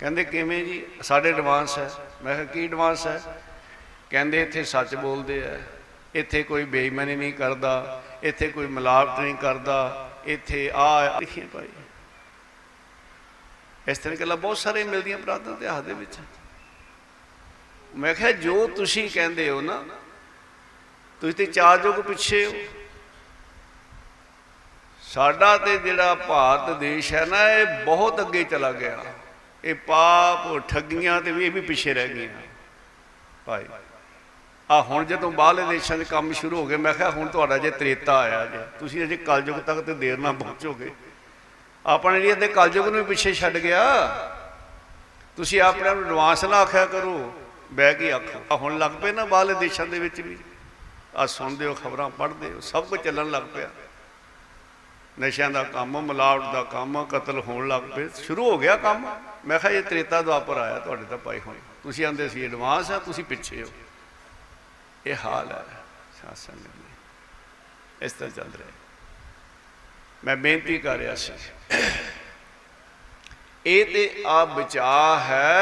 ਕਹਿੰਦੇ, 0.00 0.24
ਕਿਵੇਂ 0.24 0.64
ਜੀ? 0.64 0.86
ਸਾਡੇ 1.02 1.28
ਐਡਵਾਂਸ 1.28 1.78
ਹੈ। 1.78 1.90
ਮੈਂ 2.22 2.34
ਕਿਹਾ, 2.34 2.46
ਕੀ 2.46 2.64
ਐਡਵਾਂਸ 2.64 3.06
ਹੈ? 3.06 3.42
ਕਹਿੰਦੇ 4.10 4.42
ਇੱਥੇ 4.42 4.64
ਸੱਚ 4.64 4.94
ਬੋਲਦੇ 4.94 5.42
ਆ। 5.44 5.58
ਇੱਥੇ 6.14 6.42
ਕੋਈ 6.42 6.64
ਬੇਈਮਾਨੀ 6.64 7.16
ਨਹੀਂ 7.16 7.32
ਕਰਦਾ, 7.32 8.02
ਇੱਥੇ 8.22 8.48
ਕੋਈ 8.48 8.66
ਮਿਲਾਵਟ 8.68 9.20
ਨਹੀਂ 9.20 9.34
ਕਰਦਾ, 9.36 10.10
ਇੱਥੇ 10.26 10.70
ਆ 10.74 11.18
ਲਿਖੀਏ 11.20 11.46
ਭਾਈ 11.52 11.68
ਇਸ 13.88 13.98
ਤਰ੍ਹਾਂ 13.98 14.16
ਗੱਲਾਂ 14.16 14.36
ਬਹੁਤ 14.36 14.58
ਸਾਰੇ 14.58 14.82
ਮਿਲਦੀਆਂ 14.84 15.18
ਪ੍ਰਾਰਥਨਾ 15.18 15.52
ਇਤਿਹਾਸ 15.52 15.84
ਦੇ 15.84 15.92
ਵਿੱਚ। 15.92 16.18
ਮੈਂ 17.92 18.14
ਕਿਹਾ 18.14 18.32
ਜੋ 18.32 18.66
ਤੁਸੀਂ 18.66 19.08
ਕਹਿੰਦੇ 19.10 19.48
ਹੋ 19.50 19.60
ਨਾ, 19.60 19.82
ਤੁਸੀਂ 21.22 21.34
ਤੇ 21.34 21.46
ਚਾਰ 21.46 21.78
ਜੁਗ 21.78 22.00
ਪਿੱਛੇ 22.00 22.44
ਹੋ। 22.46 22.52
ਸਾਡਾ 25.02 25.56
ਤੇ 25.58 25.76
ਜਿਹੜਾ 25.78 26.14
ਭਾਰਤ 26.14 26.78
ਦੇਸ਼ 26.78 27.12
ਹੈ 27.14 27.24
ਨਾ, 27.26 27.48
ਇਹ 27.50 27.84
ਬਹੁਤ 27.84 28.20
ਅੱਗੇ 28.20 28.44
ਚਲਾ 28.44 28.72
ਗਿਆ। 28.72 29.04
ਇਹ 29.64 29.74
ਪਾਪ 29.86 30.68
ਠੱਗੀਆਂ 30.68 31.20
ਤੇ 31.20 31.32
ਵੀ 31.32 31.46
ਇਹ 31.46 31.50
ਵੀ 31.50 31.60
ਪਿੱਛੇ 31.60 31.94
ਰਹਿ 31.94 32.08
ਗਈਆਂ। 32.08 32.42
ਭਾਈ 33.46 33.64
ਆ 34.70 34.82
ਹੁਣ 34.82 35.04
ਜਦੋਂ 35.04 35.32
ਬਾਹਰਲੇ 35.32 35.62
ਦੇਸ਼ਾਂ 35.64 35.98
'ਚ 35.98 36.02
ਕੰਮ 36.02 36.32
ਸ਼ੁਰੂ 36.32 36.56
ਹੋ 36.56 36.66
ਗਏ, 36.66 36.76
ਮੈਂ 36.76 36.94
ਕਿਹਾ 36.94 37.10
ਹੁਣ 37.10 37.28
ਤੁਹਾਡਾ 37.28 37.58
ਜੇ 37.58 37.70
ਤ੍ਰੇਤਾ 37.70 38.18
ਆਇਆ 38.18 38.46
ਜੇ, 38.46 38.58
ਤੁਸੀਂ 38.78 39.04
ਅਜੇ 39.04 39.16
ਕਲਯੁਗ 39.16 39.56
ਤੱਕ 39.56 39.80
ਤੇ 39.80 39.94
ਦੇਰ 39.94 40.18
ਨਾਲ 40.18 40.32
ਪਹੁੰਚੋਗੇ। 40.32 40.90
ਆਪਣੇ 41.86 42.18
ਏਰੀਆ 42.18 42.34
ਦੇ 42.34 42.48
ਕਲਯੁਗ 42.48 42.86
ਨੂੰ 42.86 42.94
ਵੀ 42.94 43.02
ਪਿੱਛੇ 43.02 43.34
ਛੱਡ 43.34 43.56
ਗਿਆ। 43.56 43.82
ਤੁਸੀਂ 45.36 45.60
ਆਪਣੇ 45.60 45.88
ਆਪ 45.88 45.96
ਨੂੰ 45.96 46.06
ਐਡਵਾਂਸ 46.06 46.44
ਨਾ 46.44 46.56
ਆਖਿਆ 46.56 46.86
ਕਰੋ, 46.86 47.32
ਬਹਿ 47.72 47.94
ਕੇ 47.94 48.12
ਆਖੋ। 48.12 48.42
ਆਹ 48.52 48.58
ਹੁਣ 48.58 48.78
ਲੱਗ 48.78 48.90
ਪਏ 48.90 49.12
ਨਾ 49.12 49.24
ਬਾਹਰਲੇ 49.24 49.54
ਦੇਸ਼ਾਂ 49.54 49.86
ਦੇ 49.86 49.98
ਵਿੱਚ 49.98 50.20
ਵੀ। 50.20 50.38
ਆ 51.16 51.26
ਸੁਣਦੇ 51.26 51.66
ਹੋ, 51.66 51.74
ਖਬਰਾਂ 51.74 52.10
ਪੜ੍ਹਦੇ 52.10 52.50
ਹੋ, 52.50 52.60
ਸਭ 52.60 52.84
ਕੁਝ 52.84 53.00
ਚੱਲਣ 53.00 53.30
ਲੱਗ 53.30 53.42
ਪਿਆ। 53.42 53.68
ਨਸ਼ਿਆਂ 55.20 55.50
ਦਾ 55.50 55.62
ਕੰਮ, 55.62 56.02
ਮਿਲਾਵਟ 56.02 56.52
ਦਾ 56.52 56.62
ਕੰਮ, 56.62 57.04
ਕਤਲ 57.04 57.40
ਹੋਣ 57.40 57.68
ਲੱਗ 57.68 57.82
ਪਏ। 57.82 58.08
ਸ਼ੁਰੂ 58.24 58.50
ਹੋ 58.50 58.58
ਗਿਆ 58.58 58.76
ਕੰਮ। 58.76 59.16
ਮੈਂ 59.46 59.58
ਕਿਹਾ 59.58 59.72
ਇਹ 59.72 59.82
ਤ੍ਰੇਤਾ 59.82 60.22
ਦੁਆਪਰ 60.22 60.56
ਆਇਆ, 60.56 60.78
ਤੁਹਾਡੇ 60.78 61.04
ਤਾਂ 61.04 61.18
ਪਾਈ 61.18 61.40
ਹੁਣ। 61.46 61.54
ਤੁਸੀਂ 61.82 62.06
ਆਂਦੇ 62.06 62.28
ਸੀ 62.28 62.44
ਐਡਵਾਂਸ 62.44 62.90
ਆ, 62.90 62.98
ਤੁਸੀਂ 62.98 63.24
ਪਿੱਛੇ 63.24 63.62
ਹੋ। 63.62 63.68
ਇਹ 65.06 65.16
ਹਾਲ 65.24 65.52
ਹੈ 65.52 65.64
ਸਾਸਨ 66.22 66.56
ਦੇ। 66.56 66.68
ਇਸ 68.04 68.12
ਤਰ੍ਹਾਂ 68.12 68.30
ਚੱਲ 68.30 68.50
ਰਿਹਾ 68.58 68.68
ਮੈਂ 70.24 70.36
ਬੇਨਤੀ 70.36 70.78
ਕਰ 70.78 70.96
ਰਿਹਾ 70.96 71.14
ਸੀ। 71.14 71.32
ਇਹ 73.66 73.86
ਤੇ 73.86 74.22
ਆ 74.26 74.44
ਬਚਾ 74.44 75.18
ਹੈ 75.20 75.58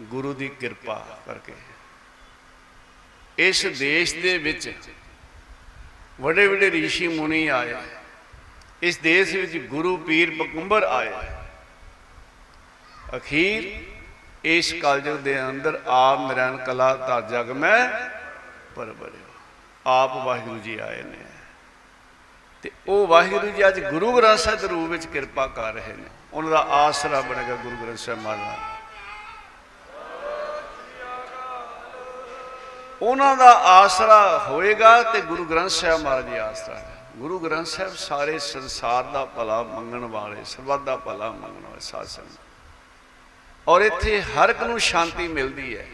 ਗੁਰੂ 0.00 0.34
ਦੀ 0.34 0.48
ਕਿਰਪਾ 0.48 1.18
ਕਰਕੇ। 1.26 1.52
ਇਸ 3.38 3.66
ਦੇਸ਼ 3.66 4.14
ਦੇ 4.14 4.38
ਵਿੱਚ 4.38 4.72
ਵੱਡੇ 6.20 6.46
ਵੱਡੇ 6.46 6.86
ઋષਿ 6.86 7.08
ਮੁਨੀ 7.08 7.46
ਆਏ। 7.48 7.74
ਇਸ 8.82 8.98
ਦੇਸ਼ 8.98 9.34
ਵਿੱਚ 9.34 9.56
ਗੁਰੂ 9.56 9.96
ਪੀਰ 9.96 10.30
ਪਗੰਬਰ 10.30 10.82
ਆਏ। 10.82 11.12
ਅਖੀਰ 13.16 13.62
ਇਸ 14.44 14.72
ਕਲਯੁਗ 14.72 15.18
ਦੇ 15.18 15.42
ਅੰਦਰ 15.42 15.80
ਆਪ 15.86 16.20
ਨਰੈਣ 16.20 16.56
ਕਲਾ 16.56 16.94
ਧਰ 16.94 17.20
ਜਗ 17.28 17.50
ਮੈਂ 17.50 17.78
ਪਰਬਰਿਓ 18.76 19.30
ਆਪ 19.86 20.16
ਵਾਹਿਗੁਰੂ 20.16 20.58
ਜੀ 20.58 20.78
ਆਏ 20.78 21.02
ਨੇ। 21.02 21.24
ਤੇ 22.64 22.70
ਉਹ 22.88 23.06
ਵਾਹਿਗੁਰੂ 23.06 23.46
ਜੀ 23.46 23.66
ਅੱਜ 23.68 23.80
ਗੁਰੂ 23.80 24.12
ਗ੍ਰੰਥ 24.16 24.38
ਸਾਹਿਬ 24.38 24.60
ਦੇ 24.60 24.68
ਰੂਪ 24.68 24.90
ਵਿੱਚ 24.90 25.06
ਕਿਰਪਾ 25.06 25.46
ਕਰ 25.46 25.72
ਰਹੇ 25.74 25.92
ਨੇ। 25.92 26.08
ਉਹਨਾਂ 26.32 26.50
ਦਾ 26.50 26.58
ਆਸਰਾ 26.58 27.20
ਬਣੇਗਾ 27.20 27.54
ਗੁਰੂ 27.56 27.76
ਗ੍ਰੰਥ 27.76 27.98
ਸਾਹਿਬ 27.98 28.20
ਮਹਾਰਾਜ 28.20 28.70
ਉਹਨਾਂ 33.02 33.36
ਦਾ 33.36 33.50
ਆਸਰਾ 33.68 34.38
ਹੋਏਗਾ 34.38 35.02
ਤੇ 35.02 35.20
ਗੁਰੂ 35.20 35.44
ਗ੍ਰੰਥ 35.44 35.70
ਸਾਹਿਬ 35.70 36.00
ਮਹਾਰਾਜ 36.00 36.26
ਜੀ 36.26 36.36
ਆਸਰਾ 36.36 36.78
ਹੈ। 36.78 37.04
ਗੁਰੂ 37.16 37.38
ਗ੍ਰੰਥ 37.38 37.66
ਸਾਹਿਬ 37.66 37.94
ਸਾਰੇ 37.96 38.38
ਸੰਸਾਰ 38.38 39.04
ਦਾ 39.04 39.24
ਭਲਾ 39.24 39.62
ਮੰਗਣ 39.62 40.04
ਵਾਲੇ 40.10 40.44
ਸਰਬੱਤ 40.44 40.80
ਦਾ 40.80 40.96
ਭਲਾ 40.96 41.30
ਮੰਗਣ 41.30 41.68
ਵਾਲੇ 41.68 41.80
ਸਾਧ 41.80 42.06
ਸੰਗਤ। 42.06 43.68
ਔਰ 43.68 43.80
ਇੱਥੇ 43.80 44.22
ਹਰ 44.22 44.50
ਇੱਕ 44.50 44.62
ਨੂੰ 44.62 44.78
ਸ਼ਾਂਤੀ 44.80 45.28
ਮਿਲਦੀ 45.28 45.76
ਹੈ। 45.76 45.86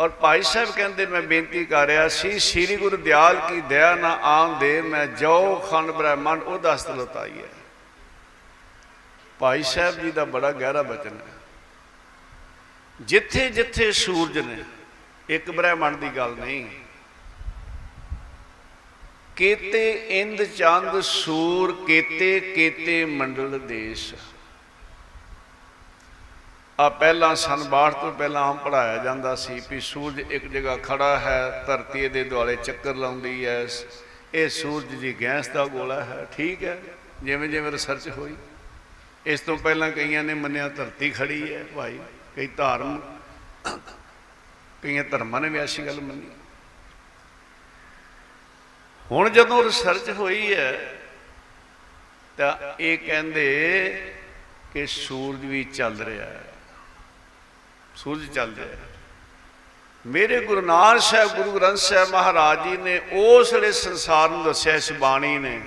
ਔਰ 0.00 0.08
ਭਾਈ 0.08 0.42
ਸਾਹਿਬ 0.42 0.70
ਕਹਿੰਦੇ, 0.70 1.06
ਮੈਂ 1.06 1.22
ਬੇਨਤੀ 1.22 1.64
ਕਰ 1.64 1.86
ਰਿਹਾ 1.86 2.08
ਸੀ, 2.08 2.38
ਸ੍ਰੀ 2.38 2.76
ਗੁਰੂ 2.76 2.96
ਦਿਆਲ 2.96 3.36
ਕੀ 3.48 3.60
ਦਇਆ 3.60 3.94
ਨਾ 3.94 4.18
ਆਮ 4.22 4.58
ਦੇ, 4.58 4.82
ਮੈਂ 4.82 5.06
ਜੋ 5.06 5.54
ਖੰਡ 5.70 5.90
ਬ੍ਰਹਮੰਡ 5.90 6.42
ਉਹਦਾ 6.42 6.74
ਹਸਤ 6.74 6.90
ਲਤਾਈ 6.90 7.38
ਹੈ। 7.38 7.48
ਭਾਈ 9.38 9.62
ਸਾਹਿਬ 9.62 9.98
ਜੀ 9.98 10.10
ਦਾ 10.10 10.24
ਬੜਾ 10.24 10.52
ਗਹਿਰਾ 10.52 10.82
ਬਚਨ 10.82 11.16
ਹੈ। 11.16 11.32
ਜਿੱਥੇ 13.00 13.50
ਜਿੱਥੇ 13.50 13.92
ਸੂਰਜ 13.92 14.38
ਨੇ, 14.38 14.64
ਇੱਕ 15.28 15.50
ਬ੍ਰਹਮੰਡ 15.50 15.96
ਦੀ 15.96 16.08
ਗੱਲ 16.08 16.30
ਨਹੀਂ। 16.30 16.66
ਕੇਤੇ 19.36 20.06
ਇੰਦ 20.20 20.44
ਚੰਦ 20.44 21.00
ਸੂਰ, 21.00 21.84
ਕੇਤੇ 21.86 22.40
ਕੇਤੇ 22.40 23.04
ਮੰਡਲ 23.04 23.58
ਦੇਸ਼। 23.58 24.14
ਆ 26.78 26.88
ਪਹਿਲਾਂ 26.88 27.34
ਸਨ 27.36 27.60
62 27.64 27.94
ਤੋਂ 28.00 28.12
ਪਹਿਲਾਂ 28.12 28.42
ਆਮ 28.42 28.56
ਪੜਾਇਆ 28.56 28.96
ਜਾਂਦਾ 29.04 29.34
ਸੀ 29.34 29.60
ਵੀ 29.70 29.80
ਸੂਰਜ 29.80 30.20
ਇੱਕ 30.32 30.46
ਜਗ੍ਹਾ 30.46 30.76
ਖੜਾ 30.76 31.18
ਹੈ, 31.18 31.64
ਧਰਤੀ 31.66 32.08
ਦੇ 32.08 32.24
ਦੁਆਲੇ 32.24 32.56
ਚੱਕਰ 32.56 32.94
ਲਾਉਂਦੀ 32.94 33.46
ਹੈ। 33.46 33.66
ਇਹ 34.34 34.48
ਸੂਰਜ 34.48 34.94
ਦੀ 34.94 35.12
ਗੈਸ 35.20 35.48
ਦਾ 35.48 35.64
ਗੋਲਾ 35.66 36.04
ਹੈ, 36.04 36.26
ਠੀਕ 36.36 36.64
ਹੈ, 36.64 36.80
ਜਿਵੇਂ 37.22 37.48
ਜਿਵੇਂ 37.48 37.72
ਰਿਸਰਚ 37.72 38.08
ਹੋਈ। 38.08 38.34
ਇਸ 39.26 39.40
ਤੋਂ 39.40 39.56
ਪਹਿਲਾਂ 39.56 39.90
ਕਈਆਂ 39.90 40.24
ਨੇ 40.24 40.34
ਮੰਨਿਆ 40.34 40.68
ਧਰਤੀ 40.68 41.10
ਖੜੀ 41.10 41.54
ਹੈ, 41.54 41.64
ਭਾਈ, 41.76 41.98
ਕਈ 42.36 42.46
ਧਾਰਮ, 42.46 43.00
ਕਈਆਂ 44.82 45.04
ਧਰਮਾਂ 45.04 45.40
ਨੇ 45.40 45.48
ਵੀ 45.48 45.58
ਐਸੀ 45.58 45.86
ਗੱਲ 45.86 46.00
ਮੰਨੀ। 46.00 46.30
ਹੁਣ 49.10 49.30
ਜਦੋਂ 49.30 49.62
ਰਿਸਰਚ 49.64 50.10
ਹੋਈ 50.10 50.54
ਹੈ, 50.54 50.98
ਤਾਂ 52.36 52.56
ਇਹ 52.80 52.98
ਕਹਿੰਦੇ 52.98 54.12
ਕਿ 54.72 54.86
ਸੂਰਜ 54.86 55.44
ਵੀ 55.44 55.64
ਚੱਲ 55.64 56.00
ਰਿਹਾ 56.00 56.26
ਹੈ। 56.26 56.44
ਸੂਰਜ 57.96 58.28
ਚੱਲ 58.28 58.54
ਰਿਹਾ 58.54 58.66
ਹੈ 58.66 58.78
ਮੇਰੇ 60.04 60.40
ਗੁਰੂ 60.40 60.60
ਨਾਨਕ 60.60 61.02
ਸਾਹਿਬ, 61.02 61.28
ਗੁਰੂ 61.32 61.52
ਗ੍ਰੰਥ 61.52 61.78
ਸਾਹਿਬ 61.78 62.08
ਮਹਾਰਾਜ 62.08 62.62
ਜੀ 62.62 62.76
ਨੇ 62.76 63.00
ਉਸ 63.12 63.52
ਵੇਲੇ 63.52 63.72
ਸੰਸਾਰ 63.72 64.30
ਨੂੰ 64.30 64.42
ਦੱਸਿਆ, 64.44 64.74
ਇਸ 64.74 64.92
ਬਾਣੀ 64.92 65.38
ਨੇ, 65.38 65.60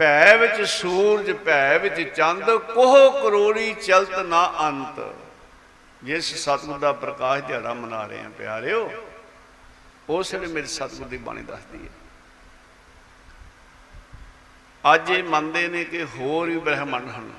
ਭੈ 0.00 0.36
ਵਿੱਚ 0.36 0.62
ਸੂਰਜ, 0.62 1.30
ਭੈ 1.32 1.78
ਵਿੱਚ 1.78 2.00
ਚੰਦ, 2.16 2.50
ਕੋਹ 2.50 3.22
ਕਰੋੜੀ 3.22 3.74
ਚਲਤ 3.74 4.18
ਨਾ 4.18 4.44
ਅੰਤ। 4.60 5.00
ਜਿਸ 6.04 6.34
ਸਤਿਗੁਰ 6.34 6.78
ਦਾ 6.78 6.92
ਪ੍ਰਕਾਸ਼ 6.92 7.42
ਦਿਹਾੜਾ 7.44 7.74
ਮਨਾ 7.74 8.06
ਰਹੇ 8.06 8.20
ਆ, 8.20 8.28
ਪਿਆਰਿਓ, 8.38 8.90
ਉਸ 10.08 10.34
ਵੇਲੇ 10.34 10.46
ਮੇਰੇ 10.46 10.66
ਸਤਿਗੁਰ 10.66 11.08
ਦੀ 11.08 11.16
ਬਾਣੀ 11.16 11.42
ਦੱਸਦੀ 11.42 11.84
ਹੈ। 11.84 11.92
ਅੱਜ 14.94 15.10
ਇਹ 15.10 15.24
ਮੰਨਦੇ 15.24 15.68
ਨੇ 15.68 15.84
ਕਿ 15.84 16.04
ਹੋਰ 16.04 16.48
ਵੀ 16.48 16.58
ਬ੍ਰਹਮੰਡ 16.58 17.10
ਹਨ। 17.10 17.30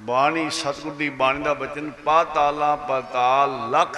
ਬਾਣੀ 0.00 0.48
ਸਤਿਗੁਰ 0.50 0.92
ਦੀ 0.94 1.08
ਬਾਣੀ 1.20 1.42
ਦਾ 1.42 1.52
ਬਚਨ 1.54 1.90
ਪਾਤਾਲਾ 2.04 2.74
ਪਤਾਲ 2.88 3.50
ਲਖ 3.70 3.96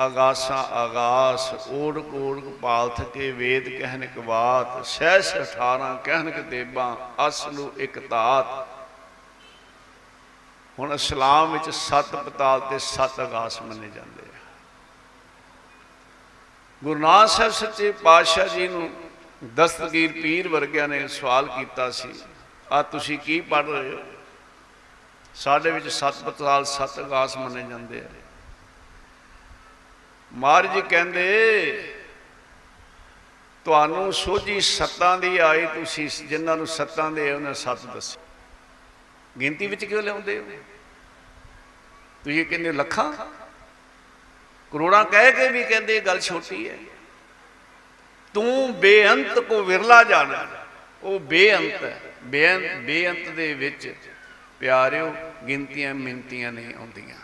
ਆਗਾਸਾਂ 0.00 0.62
ਆਗਾਸ 0.74 1.52
ਓੜ 1.70 1.98
ਕੋੜ 1.98 2.38
ਕਪਾਲ 2.40 2.90
ਥਕੇ 2.96 3.30
ਵੇਦ 3.30 3.68
ਕਹਿਨ 3.78 4.06
ਕ 4.06 4.18
ਬਾਤ 4.18 4.86
ਸਹਿਸ 4.86 5.32
18 5.36 5.92
ਕਹਿਨ 6.04 6.30
ਕ 6.30 6.40
ਦੇਬਾਂ 6.50 6.94
ਅਸਲੂ 7.28 7.70
ਇਕ 7.78 7.98
ਤਾਤ। 8.08 8.66
ਹੁਣ 10.78 10.92
ਇਸਲਾਮ 10.92 11.52
ਵਿੱਚ 11.52 11.70
ਸੱਤ 11.70 12.14
ਪਤਾਲ 12.16 12.60
ਤੇ 12.70 12.78
ਸੱਤ 12.78 13.20
ਆਗਾਸ 13.20 13.60
ਮੰਨੇ 13.62 13.88
ਜਾਂਦੇ 13.88 14.22
ਆ। 14.22 14.40
ਗੁਰੂ 16.82 17.00
ਨਾਨਕ 17.00 17.30
ਸਾਹਿਬ 17.30 17.52
ਸੱਚੇ 17.52 17.92
ਪਾਤਸ਼ਾਹ 18.02 18.48
ਜੀ 18.48 18.68
ਨੂੰ 18.68 18.90
ਦਸਤਗੀਰ 19.54 20.12
ਪੀਰ 20.12 20.48
ਵਰਗਿਆਂ 20.48 20.88
ਨੇ 20.88 21.06
ਸਵਾਲ 21.08 21.48
ਕੀਤਾ 21.48 21.90
ਸੀ, 21.90 22.08
ਆ 22.72 22.82
ਤੁਸੀਂ 22.82 23.18
ਕੀ 23.18 23.40
ਪੜ 23.40 23.64
ਰਹੇ 23.64 23.92
ਹੋ? 23.92 23.98
ਸਾਡੇ 25.36 25.70
ਵਿੱਚ 25.70 25.88
ਸੱਤ 25.88 26.22
ਪਤਾਲ 26.22 26.64
ਸੱਤ 26.64 26.98
ਆਗਾਸ 26.98 27.36
ਮੰਨੇ 27.36 27.62
ਜਾਂਦੇ 27.70 27.98
ਆ। 27.98 28.08
ਮਹਾਰਾਜ 30.32 30.74
ਜੀ 30.74 30.82
ਕਹਿੰਦੇ, 30.82 31.94
ਤੁਹਾਨੂੰ 33.64 34.12
ਸੋਝੀ 34.12 34.60
ਸੱਤਾਂ 34.60 35.18
ਦੀ 35.18 35.38
ਆਈ 35.38 35.66
ਤੁਸੀਂ, 35.66 36.10
ਜਿਨ੍ਹਾਂ 36.26 36.56
ਨੂੰ 36.56 36.66
ਸੱਤਾਂ 36.66 37.10
ਦੇ 37.10 37.32
ਉਹਨਾਂ 37.32 37.54
ਸੱਤ 37.54 37.86
ਦੱਸੇ। 37.86 38.20
ਗਿਣਤੀ 39.40 39.66
ਵਿੱਚ 39.66 39.84
ਕਿਉਂ 39.84 40.02
ਲਿਆਉਂਦੇ 40.02 40.38
ਹੋ? 40.38 40.44
ਤੁਸੀਂ 42.24 42.46
ਕਹਿੰਦੇ 42.46 42.72
ਲੱਖਾਂ? 42.72 43.12
ਕਰੋੜਾਂ 44.72 45.04
ਕਹਿ 45.04 45.32
ਕੇ 45.32 45.48
ਵੀ 45.48 45.64
ਕਹਿੰਦੇ 45.64 45.96
ਇਹ 45.96 46.02
ਗੱਲ 46.02 46.20
ਛੋਟੀ 46.20 46.70
ਹੈ। 46.70 46.78
ਤੂੰ 48.34 48.80
ਬੇਅੰਤ 48.80 49.38
ਕੋ 49.38 49.62
ਵਿਰਲਾ 49.62 50.04
ਜਾਣਾ। 50.04 50.46
ਉਹ 51.02 51.20
ਬੇਅੰਤ 51.20 51.84
ਹੈ। 51.84 52.00
ਬੇਅੰਤ 52.22 52.84
ਬੇਅੰਤ 52.86 53.28
ਦੇ 53.28 53.54
ਵਿੱਚ 53.54 53.94
ਪਿਆਰਿਓ 54.60 55.14
ਗਿਣਤੀਆਂ 55.48 55.94
ਮਿੰਤੀਆਂ 55.94 56.52
ਨਹੀਂ 56.52 56.74
ਆਉਂਦੀਆਂ। 56.74 57.16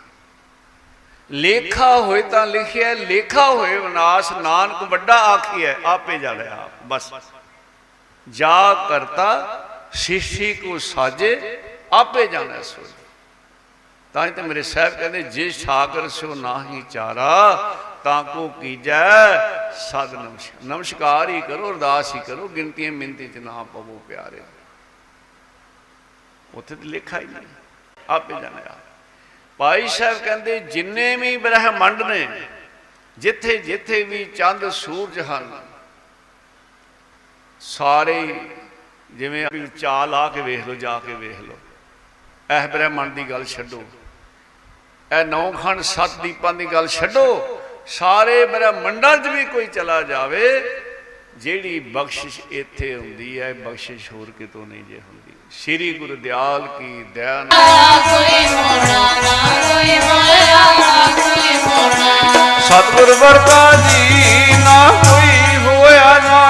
ਲੇਖਾ 1.31 1.97
ਹੋਏ 1.99 2.21
ਤਾਂ 2.21 2.47
ਲਿਖਿਆ, 2.47 2.93
ਲੇਖਾ 2.93 3.49
ਹੋਏ 3.49 3.77
ਵਿਨਾਸ਼ 3.77 4.33
ਨਾਨਕ 4.33 4.83
ਵੱਡਾ 4.83 5.15
ਆਖੀਐ, 5.15 5.73
ਆਪੇ 5.85 6.19
ਜਾਣੇ 6.19 6.47
ਆਪ, 6.47 6.71
ਬਸ। 6.83 7.13
ਜਾ 8.29 8.85
ਕਰਤਾ 8.89 9.29
ਸ਼ਿਸ਼ੀ 9.93 10.53
ਕੋ 10.53 10.77
ਸਾਜੇ, 10.77 11.63
ਆਪੇ 11.93 12.27
ਜਾਣੈ 12.27 12.61
ਸੋ 12.61 12.81
ਤਾਂ 14.13 14.25
ਹੀ 14.25 14.31
ਤੇ 14.31 14.41
ਮੇਰੇ 14.41 14.61
ਸਾਹਿਬ 14.61 14.93
ਕਹਿੰਦੇ, 14.93 15.21
ਜੇ 15.21 15.49
ਸਾਗਰ 15.49 16.09
ਸਿਓ 16.09 16.35
ਨਾਹੀ 16.35 16.83
ਚਾਰਾ, 16.89 17.55
ਤਾਂ 18.03 18.23
ਕੋ 18.23 18.47
ਕੀਜੈ 18.47 19.37
ਸਦ 19.71 20.13
ਨਮਸਕਾਰ 20.13 20.63
ਨਮਸਕਾਰ 20.63 21.29
ਹੀ 21.29 21.41
ਕਰੋ, 21.41 21.71
ਅਰਦਾਸ 21.71 22.15
ਹੀ 22.15 22.19
ਕਰੋ, 22.19 22.47
ਗਿਣਤੀਆਂ 22.47 22.91
ਮਿੰਤੀ 22.91 23.27
ਚ 23.27 23.37
ਨਾ 23.37 23.63
ਪਵੋ 23.63 24.01
ਪਿਆਰੇ। 24.07 24.41
ਉੱਥੇ 26.53 26.75
ਤੇ 26.75 26.85
ਲਿਖਾ 26.85 27.19
ਹੀ 27.19 27.25
ਨਹੀਂ। 27.25 27.47
ਆਪੇ 28.09 28.33
ਜਾਣਿਆ 28.33 28.75
ਭਾਈ 29.59 29.87
ਸਾਹਿਬ 29.87 30.17
ਕਹਿੰਦੇ, 30.17 30.59
ਜਿੰਨੇ 30.59 31.15
ਵੀ 31.15 31.35
ਬ੍ਰਹਮੰਡ 31.37 32.01
ਨੇ, 32.01 32.27
ਜਿੱਥੇ 33.17 33.57
ਜਿੱਥੇ 33.57 34.03
ਵੀ 34.03 34.23
ਚੰਦ, 34.25 34.69
ਸੂਰਜ 34.69 35.19
ਹਨ, 35.19 35.61
ਸਾਰੇ 37.61 38.35
ਜਿਵੇਂ 39.11 39.47
ਵੀ 39.53 39.67
ਚਾਲ 39.67 40.13
ਆ 40.13 40.27
ਕੇ 40.29 40.41
ਵੇਖ 40.41 40.67
ਲਓ, 40.67 40.75
ਜਾ 40.75 40.99
ਕੇ 40.99 41.13
ਵੇਖ 41.13 41.39
ਲਓ। 41.39 41.57
ਇਹ 42.49 42.67
ਬ੍ਰਹਮੰਡ 42.67 43.13
ਦੀ 43.13 43.23
ਗੱਲ 43.23 43.43
ਛੱਡੋ। 43.45 43.83
ਇਹ 45.11 45.25
ਨੌ 45.25 45.51
ਖੰਡ 45.51 45.81
ਸੱਤ 45.81 46.19
ਦੀਪਾਂ 46.21 46.53
ਦੀ 46.53 46.65
ਗੱਲ 46.65 46.87
ਛੱਡੋ। 46.87 47.59
ਸਾਰੇ 47.87 48.45
ਬ੍ਰਹਮੰਡਾਂ 48.45 49.17
'ਚ 49.17 49.27
ਵੀ 49.27 49.45
ਕੋਈ 49.45 49.65
ਚਲਾ 49.65 50.01
ਜਾਵੇ, 50.01 50.43
ਜਿਹੜੀ 51.37 51.79
ਬਖਸ਼ਿਸ਼ 51.79 52.39
ਇੱਥੇ 52.51 52.95
ਹੁੰਦੀ 52.95 53.39
ਹੈ, 53.39 53.53
ਬਖਸ਼ਿਸ਼ 53.53 54.11
ਹੋਰ 54.13 54.31
ਕਿਤੋਂ 54.37 54.65
ਨਹੀਂ 54.67 54.83
ਜੇ 54.83 54.99
ਹੁੰਦੀ। 54.99 55.22
ਸ੍ਰੀ 55.53 55.91
ਗੁਰੂ 55.93 56.15
ਦਿਆਲ 56.15 56.61
ਕੀ 56.69 57.03
ਦਇਆ 57.15 57.43
ਨਾਲ 57.43 57.99
ਕੋਈ 58.03 58.45
ਮੋੜਾ 58.47 59.03
ਨਾ 59.15 59.35
ਕੋਈ 59.63 59.97
ਮਾਇਆ 59.99 60.63
ਨਾ 60.79 61.07
ਕੋਈ 61.17 61.53
ਮੋੜਾ 61.57 62.59
ਸਤਿਗੁਰ 62.61 63.13
ਵਰਗਾ 63.15 63.71
ਜੀ 63.83 64.57
ਨਾ 64.63 64.87
ਕੋਈ 65.03 65.57
ਹੋਇਆ 65.65 66.17
ਨਾ 66.19 66.41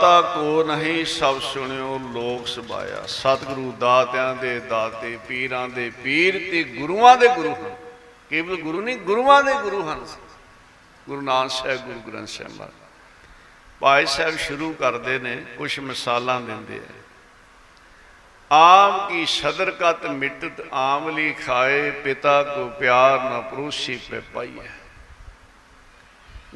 ਦਾਤਾ 0.00 0.20
ਕੋ 0.20 0.64
ਨਹੀਂ 0.64 1.04
ਸਭ 1.04 1.40
ਸੁਣਿਓ 1.40 1.98
ਲੋਕ 1.98 2.46
ਸਬਾਇਆ। 2.46 3.02
ਸਤਿਗੁਰੂ 3.06 3.72
ਦਾਤਿਆਂ 3.72 4.34
ਦੇ 4.34 4.60
ਦਾਤੇ, 4.60 5.18
ਪੀਰਾਂ 5.28 5.68
ਦੇ 5.68 5.90
ਪੀਰ 5.90 6.34
ਤੇ 6.50 6.64
ਗੁਰੂਆਂ 6.64 7.16
ਦੇ 7.16 7.28
ਗੁਰੂ 7.28 7.54
ਹਨ। 7.54 7.76
ਕੇਵਲ 8.30 8.56
ਗੁਰੂ 8.56 8.80
ਨਹੀਂ, 8.80 8.96
ਗੁਰੂਆਂ 8.96 9.42
ਦੇ 9.44 9.54
ਗੁਰੂ 9.54 9.88
ਹਨ। 9.88 10.06
ਗੁਰੂ 11.08 11.20
ਨਾਨਕ 11.20 11.50
ਸਾਹਿਬ, 11.50 11.80
ਗੁਰੂ 11.80 12.12
ਗ੍ਰੰਥ 12.12 12.28
ਸਾਹਿਬ 12.28 12.52
ਮਹਾਰਾਜ। 12.52 12.72
ਭਾਈ 13.80 14.06
ਸਾਹਿਬ 14.06 14.36
ਸ਼ੁਰੂ 14.36 14.72
ਕਰਦੇ 14.72 15.18
ਨੇ 15.18 15.36
ਕੁਝ 15.58 15.80
ਮਿਸਾਲਾਂ 15.80 16.40
ਦਿੰਦੇ 16.40 16.76
ਆ। 16.76 17.02
ਆਮ 18.52 19.08
ਕੀ 19.08 19.26
ਸਦਰ 19.26 19.70
ਕਤ 19.70 20.06
ਮਿਟਤ 20.06 20.66
ਆਮਲੀ 20.72 21.32
ਖਾਏ, 21.32 21.90
ਪਿਤਾ 21.90 22.42
ਕੋ 22.42 22.68
ਪਿਆਰ 22.68 23.30
ਨਾ 23.30 23.40
ਪਰੋਸੀ 23.40 24.00
ਪੈ 24.10 24.20
ਪਾਈਐ। 24.20 24.73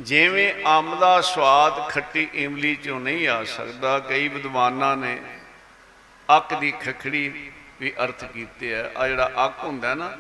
ਜਿਵੇਂ 0.00 0.52
ਅੰਬ 0.66 0.98
ਦਾ 0.98 1.20
ਸਵਾਦ 1.20 1.88
ਖੱਟੀ 1.88 2.28
ਇਮਲੀ 2.34 2.74
ਚੋਂ 2.76 3.00
ਨਹੀਂ 3.00 3.28
ਆ 3.28 3.44
ਸਕਦਾ, 3.44 3.98
ਕਈ 3.98 4.28
ਵਿਦਵਾਨਾਂ 4.28 4.96
ਨੇ 4.96 5.18
ਅੱਕ 6.28 6.54
ਦੀ 6.54 6.70
ਖਖੜੀ 6.70 7.50
ਵੀ 7.80 7.92
ਅਰਥ 8.04 8.24
ਕੀਤੇ 8.24 8.74
ਆ। 8.74 8.90
ਆ 8.96 9.08
ਜਿਹੜਾ 9.08 9.30
ਅੱਕ 9.44 9.64
ਹੁੰਦਾ 9.64 9.94
ਨਾ, 9.94 10.10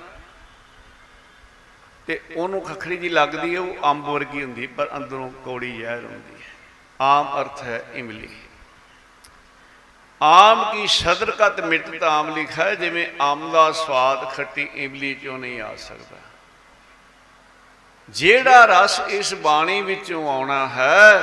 ਤੇ 2.06 2.20
ਉਹਨੂੰ 2.36 2.60
ਖਖੜੀ 2.60 2.96
ਜੀ 2.96 3.08
ਲੱਗਦੀ 3.08 3.54
ਹੈ 3.54 3.60
ਉਹ 3.60 3.90
ਅੰਬ 3.90 4.04
ਵਰਗੀ 4.04 4.42
ਹੁੰਦੀ, 4.42 4.66
ਪਰ 4.66 4.90
ਅੰਦਰੋਂ 4.96 5.30
ਕੌੜੀ 5.44 5.76
ਜ਼ਹਿਰ 5.76 6.04
ਹੁੰਦੀ 6.04 6.42
ਹੈ। 6.42 6.52
ਆਮ 7.00 7.40
ਅਰਥ 7.40 7.62
ਹੈ 7.62 7.84
ਇਮਲੀ। 7.94 8.28
ਆਮ 10.22 10.72
ਕੀ 10.72 10.86
ਸਦਰ 10.86 11.30
ਕਤ 11.30 11.60
ਮਿਟਤ 11.60 12.02
ਆਮ 12.02 12.34
ਲਿਖਾ 12.34 12.64
ਹੈ, 12.64 12.74
ਜਿਵੇਂ 12.74 13.06
ਆਮ 13.20 13.50
ਦਾ 13.50 13.70
ਸਵਾਦ 13.72 14.28
ਖੱਟੀ 14.34 14.68
ਇਮਲੀ 14.74 15.14
ਚੋਂ 15.14 15.38
ਨਹੀਂ 15.38 15.60
ਆ 15.60 15.74
ਸਕਦਾ। 15.76 16.16
ਜਿਹੜਾ 18.10 18.64
ਰਸ 18.64 19.00
ਇਸ 19.08 19.34
ਬਾਣੀ 19.34 19.82
ਵਿੱਚੋਂ 19.82 20.28
ਆਉਣਾ 20.28 20.68
ਹੈ, 20.68 21.20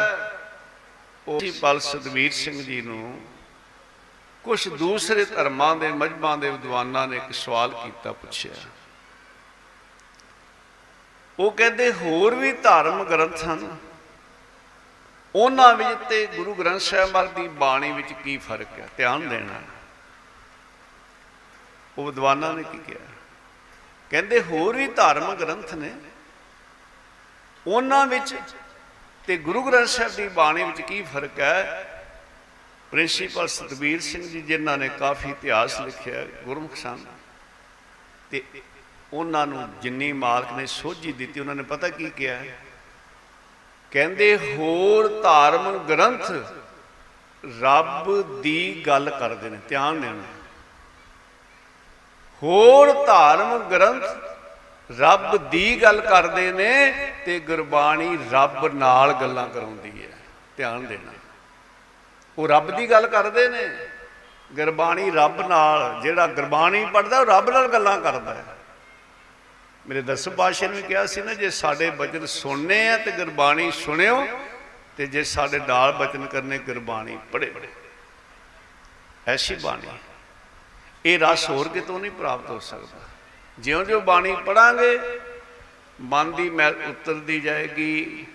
ਉਹ 1.28 1.40
ਸੀ 1.40 1.52
ਪਲ 1.52 1.80
ਸਤਵੀਰ 1.80 2.32
ਸਿੰਘ 2.32 2.64
ਜੀ 2.64 2.82
ਨੂੰ 2.82 3.22
ਕੁਝ 4.44 4.68
ਦੂਸਰੇ 4.68 5.26
ਧਰਮਾਂ 5.26 5.76
ਦੇ 5.76 5.92
ਮਜਬਾਂ 5.92 6.38
ਦੇ 6.38 6.50
ਵਿਦਵਾਨਾਂ 6.50 7.08
ਨੇ 7.08 7.18
ਇੱਕ 7.18 7.34
ਸਵਾਲ 7.34 7.72
ਕੀਤਾ 7.84 8.12
ਪੁੱਛਿਆ। 8.12 8.54
ਉਹ 11.40 11.52
ਕਹਿੰਦੇ, 11.52 11.94
ਹੋਰ 11.94 12.36
ਵੀ 12.36 12.52
ਧਰਮ 12.52 13.04
ਗ੍ਰੰਥ 13.04 13.44
ਹਨ। 13.44 13.78
ਉਹਨਾਂ 15.36 15.76
ਵਿੱਚ 15.76 16.00
ਤੇ 16.10 16.28
ਗੁਰੂ 16.28 16.54
ਗ੍ਰੰਥ 16.54 16.82
ਸਾਹਿਬ 16.82 17.12
ਮਹਾਰਾਜ 17.12 17.32
ਦੀ 17.32 17.48
ਬਾਣੀ 17.48 17.92
ਵਿੱਚ 17.92 18.14
ਕੀ 18.24 18.38
ਫ਼ਰਕ 18.38 18.80
ਹੈ? 18.80 18.90
ਧਿਆਨ 18.98 19.30
ਦੇਣਾ। 19.30 19.62
ਉਹ 21.98 22.06
ਵਿਦਵਾਨਾਂ 22.06 22.54
ਨੇ 22.54 22.64
ਕੀ 22.64 22.78
ਕਿਹਾ? 22.78 23.08
ਕਹਿੰਦੇ, 24.10 24.42
ਹੋਰ 24.42 24.76
ਵੀ 24.76 24.88
ਧਰਮ 24.88 25.36
ਗ੍ਰੰਥ 25.36 25.74
ਨੇ। 25.74 25.92
ਉਹਨਾਂ 27.68 28.08
ਵਿੱਚ 28.08 28.36
ਤੇ 29.28 29.38
ਗੁਰੂ 29.38 29.64
ਗ੍ਰੰਥ 29.64 29.88
ਸਾਹਿਬ 29.88 30.16
ਦੀ 30.16 30.28
ਬਾਣੀ 30.28 30.64
ਵਿੱਚ 30.64 30.82
ਕੀ 30.82 31.02
ਫ਼ਰਕ 31.02 31.40
ਹੈ? 31.40 31.92
ਪ੍ਰਿੰਸੀਪਲ 32.92 33.48
ਸਤਬੀਰ 33.48 34.02
ਸਿੰਘ 34.02 34.30
ਜੀ 34.30 34.42
ਜਿਨ੍ਹਾਂ 34.42 34.78
ਨੇ 34.78 34.90
ਕਾਫੀ 34.90 35.30
ਇਤਿਹਾਸ 35.30 35.82
ਲਿਖਿਆ 35.82 36.20
ਹੈ, 36.20 36.28
ਗੁਰਮੁਖ 36.44 36.76
ਸਨ। 36.76 37.06
ਤੇ 38.32 38.44
ਉਹਨਾਂ 39.14 39.48
ਨੂੰ 39.48 39.80
ਜਿੰਨੀ 39.82 40.14
ਮਾਲਕ 40.14 40.54
ਨੇ 40.54 40.66
ਸੋਝੀ 40.66 41.12
ਦਿੱਤੀ 41.12 41.40
ਉਹਨਾਂ 41.40 41.56
ਨੇ 41.56 41.64
ਪਤਾ 41.64 41.90
ਕੀ 41.90 42.10
ਕਿਹਾ? 42.10 42.36
ਹੈ? 42.36 42.60
ਕਹਿੰਦੇ 43.92 44.56
ਹੋਰ 44.58 45.22
ਧਾਰਮਿਕ 45.22 45.82
ਗ੍ਰੰਥ 45.82 46.32
ਰੱਬ 47.62 48.42
ਦੀ 48.42 48.84
ਗੱਲ 48.88 49.18
ਕਰਦੇ 49.20 49.50
ਨੇ 49.50 49.60
ਧਿਆਨ 49.70 50.02
ਦੇਣਾ। 50.02 50.24
ਹੋਰ 52.44 53.06
ਧਾਰਮਿਕ 53.06 53.62
ਗ੍ਰੰਥ 53.62 54.04
ਰੱਬ 55.00 55.50
ਦੀ 55.50 55.82
ਗੱਲ 55.82 56.02
ਕਰਦੇ 56.02 56.52
ਨੇ 56.52 56.94
ਤੇ 57.26 57.40
ਗੁਰਬਾਣੀ 57.40 58.18
ਰੱਬ 58.32 58.68
ਨਾਲ 58.68 59.14
ਗੱਲਾਂ 59.14 59.50
ਕਰਾਉਂਦੀ 59.50 60.06
ਹੈ। 60.06 60.18
ਧਿਆਨ 60.58 60.86
ਦੇਣਾ। 60.86 61.12
ਉਹ 62.38 62.48
ਰੱਬ 62.48 62.72
ਦੀ 62.72 62.92
ਗੱਲ 62.92 63.08
ਕਰਦੇ 63.08 63.50
ਨੇ। 63.50 63.88
ਗੁਰਬਾਣੀ 64.54 65.12
ਰੱਬ 65.12 65.48
ਨਾਲ, 65.48 66.02
ਜਿਹੜਾ 66.02 66.28
ਗੁਰਬਾਣੀ 66.28 66.86
ਪੜਦਾ 66.86 67.20
ਉਹ 67.20 67.26
ਰੱਬ 67.26 67.50
ਨਾਲ 67.50 67.68
ਗੱਲਾਂ 67.68 68.02
ਕਰਦਾ 68.02 68.34
ਹੈ। 68.34 68.46
ਮੇਰੇ 69.88 70.02
ਦਸਮ 70.02 70.32
ਪਾਤਸ਼ਾਹ 70.32 70.70
ਨੇ 70.70 70.76
ਵੀ 70.76 70.82
ਕਿਹਾ 70.82 71.06
ਸੀ 71.06 71.22
ਨਾ, 71.22 71.34
ਜੇ 71.34 71.50
ਸਾਡੇ 71.50 71.90
ਬਚਨ 71.90 72.26
ਸੁਣਨੇ 72.26 72.90
ਆ 72.90 72.98
ਤੇ 72.98 73.12
ਗੁਰਬਾਣੀ 73.12 73.72
ਸੁਣਿਓ, 73.72 74.28
ਤੇ 74.98 75.08
ਜੇ 75.08 75.24
ਸਾਡੇ 75.24 75.60
ਨਾਲ 75.60 75.92
ਬਚਨ 75.92 76.26
ਕਰਨੇ, 76.26 76.58
ਗੁਰਬਾਣੀ 76.58 77.20
ਪੜ੍ਹੇ 77.32 77.54
ਐਸੀ 79.28 79.56
ਬਾਣੀ। 79.56 79.98
ਇਹ 81.06 81.20
ਰਸ 81.20 81.50
ਹੋਰ 81.50 81.68
ਕਿਤੋਂ 81.68 82.00
ਨਹੀਂ 82.00 82.12
ਪ੍ਰਾਪਤ 82.12 82.50
ਹੋ 82.50 82.60
ਸਕਦਾ। 82.60 83.15
ਜਿਉਂ-ਜਿਉਂ 83.60 84.02
ਬਾਣੀ 84.02 84.36
ਪੜਾਂਗੇ, 84.46 85.00
ਮਨ 86.02 86.32
ਦੀ 86.32 86.50
ਮੈਲ 86.50 86.76
ਉਤਰਦੀ 86.90 87.42
ਜਾਏਗੀ, 87.42 88.28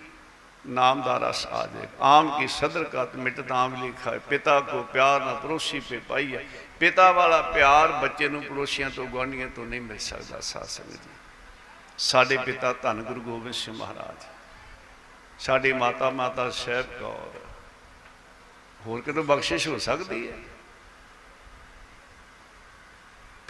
ਨਾਮ 0.67 1.03
ਦਾ 1.03 1.19
ਰਸ 1.19 1.47
ਆ 1.47 1.67
ਜਾਏਗਾ 1.67 1.89
ਆਮ 2.01 2.41
ਕੀ 2.41 2.49
ਸਦਰ 2.49 2.85
ਕਤ 2.85 3.17
ਮਿਟਤ 3.17 3.53
ਆਮ 3.53 3.85
ਲਿਖਾ 3.85 4.11
ਹੈ। 4.11 4.19
ਪਿਤਾ 4.19 4.61
ਕੋ 4.61 4.83
ਪਿਆਰ 4.83 5.21
ਨਾ 5.21 5.35
ਪਰੋਸੀ 5.35 5.81
ਪੇ 5.81 5.99
ਪਾਈ 5.99 6.37
ਹੈ। 6.37 6.45
ਪਿਤਾ 6.81 7.13
ਵਾਲਾ 7.13 7.43
ਪਿਆਰ 7.43 7.93
ਬੱਚੇ 7.93 8.29
ਨੂੰ 8.29 8.43
ਪੜੋਸੀਆਂ 8.43 8.91
ਤੋਂ, 8.91 9.07
ਗੁਆਂਢੀਆਂ 9.07 9.49
ਤੋਂ 9.49 9.67
ਨਹੀਂ 9.67 9.81
ਮਿਲ 9.81 9.99
ਸਕਦਾ, 9.99 10.41
ਸਾਧ 10.41 10.65
ਸੰਗਤ 10.65 10.93
ਜੀ। 10.93 11.11
ਸਾਡੇ 11.99 12.37
ਪਿਤਾ 12.37 12.73
ਧੰਨ 12.73 13.03
ਗੁਰੂ 13.03 13.21
ਗੋਬਿੰਦ 13.21 13.55
ਸਿੰਘ 13.55 13.77
ਮਹਾਰਾਜ। 13.77 14.25
ਸਾਡੀ 15.39 15.73
ਮਾਤਾ 15.73 16.11
ਮਾਤਾ 16.11 16.51
ਸਾਹਿਬ 16.51 16.87
ਕੌਰ। 16.87 17.41
ਹੋਰ 18.87 19.01
ਕਿਤੋਂ 19.01 19.25
ਬਖਸ਼ਿਸ਼ 19.25 19.69
ਹੋ 19.69 19.79
ਸਕਦੀ 19.79 20.29
ਹੈ? 20.29 20.39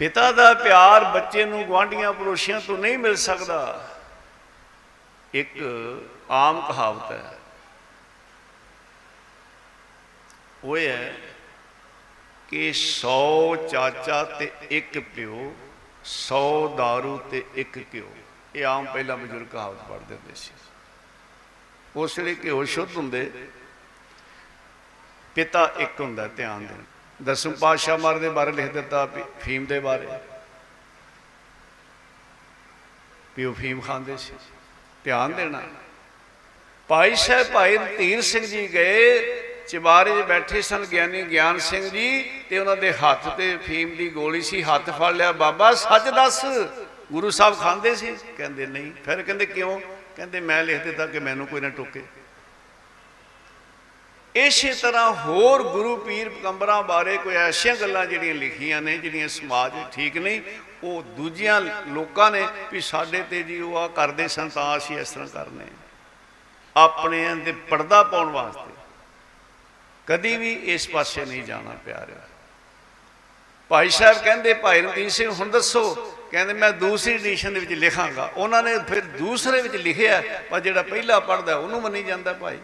ਪਿਤਾ 0.01 0.31
ਦਾ 0.31 0.53
ਪਿਆਰ 0.53 1.03
ਬੱਚੇ 1.05 1.43
ਨੂੰ 1.45 1.63
ਗੁਆਂਢੀਆਂ 1.63 2.13
ਪੜੋਸੀਆਂ 2.13 2.61
ਤੋਂ 2.61 2.77
ਨਹੀਂ 2.77 2.97
ਮਿਲ 2.97 3.15
ਸਕਦਾ। 3.15 3.89
ਇੱਕ 5.33 5.51
ਆਮ 6.31 6.61
ਕਹਾਵਤ 6.67 7.11
ਹੈ। 7.11 7.39
ਉਹ 10.63 10.77
ਇਹ 10.77 10.89
ਹੈ 10.89 11.13
ਕਿ 12.49 12.69
100 12.69 13.55
ਚਾਚਾ 13.55 14.23
ਤੇ 14.23 14.51
ਇੱਕ 14.69 14.99
ਪਿਓ 14.99 15.55
100 16.05 16.41
दारू 16.79 17.17
ਤੇ 17.31 17.43
ਇੱਕ 17.55 17.77
ਘਿਓ। 17.93 18.09
ਇਹ 18.55 18.65
ਆਮ 18.65 18.85
ਪਹਿਲਾਂ 18.85 19.17
ਬਜ਼ੁਰਗ 19.17 19.47
ਕਹਾਵਤ 19.47 19.83
ਪੜ੍ਹਦੇ 19.89 20.15
ਹੁੰਦੇ 20.15 20.35
ਸੀ। 20.35 20.51
ਉਸ 21.95 22.19
ਵੇਲੇ 22.19 22.35
ਘਿਓ 22.43 22.63
ਸ਼ੁੱਧ 22.65 22.97
ਹੁੰਦੇ, 22.97 23.49
ਪਿਤਾ 25.35 25.71
ਇੱਕ 25.77 26.01
ਹੁੰਦਾ 26.01 26.27
ਧਿਆਨ 26.27 26.65
ਦੇਣ। 26.67 26.83
ਦਸਮ 27.23 27.51
ਪਾਤਸ਼ਾਹ 27.51 27.97
ਮਾਰ 27.97 28.17
ਦੇ 28.17 28.29
ਬਾਰੇ 28.29 28.51
ਲਿਖ 28.51 28.71
ਦਿੱਤਾ 28.71 29.05
ਵੀ 29.05 29.23
ਫੀਮ 29.41 29.65
ਦੇ 29.65 29.79
ਬਾਰੇ। 29.79 30.07
ਵੀ 33.37 33.45
ਉਹ 33.45 33.53
ਫੀਮ 33.53 33.81
ਖਾਂਦੇ 33.81 34.17
ਸੀ। 34.17 34.33
ਧਿਆਨ 35.03 35.33
ਦੇਣਾ। 35.33 35.61
ਭਾਈ 36.87 37.15
ਸਾਹਿਬ, 37.15 37.47
ਭਾਈ 37.47 37.77
ਧੀਰ 37.77 38.21
ਸਿੰਘ 38.21 38.45
ਜੀ 38.45 38.73
ਗਏ 38.73 39.41
ਚਿਬਾਰੇ 39.67 40.21
'ਚ 40.21 40.25
ਬੈਠੇ 40.25 40.61
ਸਨ 40.61 40.85
ਗਿਆਨੀ 40.85 41.23
ਗਿਆਨ 41.23 41.57
ਸਿੰਘ 41.57 41.89
ਜੀ 41.89 42.23
ਤੇ 42.49 42.59
ਉਹਨਾਂ 42.59 42.77
ਦੇ 42.77 42.93
ਹੱਥ 42.93 43.27
ਤੇ 43.27 43.57
ਫੀਮ 43.57 43.95
ਦੀ 43.95 44.09
ਗੋਲੀ 44.09 44.41
ਸੀ, 44.41 44.63
ਹੱਥ 44.63 44.89
ਫੜ 44.89 45.13
ਲਿਆ, 45.13 45.31
ਬਾਬਾ, 45.31 45.73
ਸੱਚ 45.73 46.03
ਦੱਸ, 46.03 46.45
ਗੁਰੂ 47.11 47.29
ਸਾਹਿਬ 47.29 47.59
ਖਾਂਦੇ 47.59 47.95
ਸੀ? 47.95 48.17
ਕਹਿੰਦੇ, 48.37 48.65
ਨਹੀਂ। 48.65 48.91
ਫਿਰ 49.05 49.21
ਕਹਿੰਦੇ, 49.21 49.45
ਕਿਉਂ? 49.45 49.79
ਕਹਿੰਦੇ, 50.15 50.39
ਮੈਂ 50.39 50.63
ਲਿਖ 50.63 50.83
ਦਿੱਤਾ 50.83 51.05
ਕਿ 51.05 51.19
ਮੈਨੂੰ 51.19 51.47
ਕੋਈ 51.47 51.61
ਨਾ 51.61 51.69
ਟੋਕੇ। 51.69 52.03
ਇਸੇ 54.35 54.71
ਤਰ੍ਹਾਂ 54.73 55.11
ਹੋਰ 55.13 55.63
ਗੁਰੂ 55.63 55.95
ਪੀਰ 55.97 56.29
ਪਗੰਬਰਾਂ 56.29 56.81
ਬਾਰੇ 56.83 57.17
ਕੋਈ 57.17 57.35
ਐਸੀਆਂ 57.35 57.75
ਗੱਲਾਂ 57.75 58.05
ਜਿਹੜੀਆਂ 58.05 58.35
ਲਿਖੀਆਂ 58.35 58.81
ਨੇ, 58.81 58.97
ਜਿਹੜੀਆਂ 58.97 59.27
ਸਮਾਜ 59.27 59.73
ਵਿੱਚ 59.75 59.95
ਠੀਕ 59.95 60.17
ਨਹੀਂ, 60.17 60.41
ਉਹ 60.83 61.03
ਦੂਜੀਆਂ 61.17 61.59
ਲੋਕਾਂ 61.61 62.29
ਨੇ 62.31 62.45
ਵੀ 62.71 62.81
ਸਾਡੇ 62.81 63.21
ਤੇ 63.29 63.41
ਜੀ 63.43 63.59
ਉਹ 63.61 63.77
ਆ 63.77 63.87
ਕਰਦੇ 63.87 64.27
ਸਨ 64.27 64.49
ਤਾਂ 64.49 64.77
ਅਸੀਂ 64.77 64.97
ਇਸ 64.99 65.11
ਤਰ੍ਹਾਂ 65.11 65.27
ਕਰਨੇ 65.27 65.65
ਆਪਣੇ 66.75 67.23
ਦੇ 67.35 67.51
ਪਰਦਾ 67.69 68.01
ਪਾਉਣ 68.03 68.29
ਵਾਸਤੇ। 68.31 68.71
ਕਦੀ 70.07 70.35
ਵੀ 70.37 70.53
ਇਸ 70.73 70.87
ਪਾਸੇ 70.89 71.25
ਨਹੀਂ 71.25 71.43
ਜਾਣਾ 71.43 71.75
ਪਿਆਰਿਆ 71.85 72.27
ਭਾਈ 73.71 73.89
ਸਾਹਿਬ 73.89 74.17
ਕਹਿੰਦੇ, 74.23 74.53
ਭਾਈ 74.53 74.81
ਰਣਜੀਤ 74.81 75.11
ਸਿੰਘ, 75.11 75.31
ਹੁਣ 75.31 75.49
ਦੱਸੋ, 75.49 75.93
ਕਹਿੰਦੇ 76.31 76.53
ਮੈਂ 76.53 76.71
ਦੂਸਰੀ 76.73 77.13
ਐਡੀਸ਼ਨ 77.13 77.53
ਦੇ 77.53 77.59
ਵਿੱਚ 77.59 77.71
ਲਿਖਾਂਗਾ। 77.73 78.31
ਉਹਨਾਂ 78.37 78.63
ਨੇ 78.63 78.77
ਫਿਰ 78.89 79.01
ਦੂਸਰੇ 79.17 79.61
ਵਿੱਚ 79.61 79.75
ਲਿਖਿਆ, 79.75 80.21
ਪਰ 80.49 80.59
ਜਿਹੜਾ 80.59 80.81
ਪਹਿਲਾ 80.83 81.19
ਪੜਦਾ 81.19 81.55
ਉਹਨੂੰ 81.55 81.81
ਮੰਨੀ 81.81 82.03
ਜਾਂਦਾ 82.03 82.33
ਭਾਈ। 82.33 82.57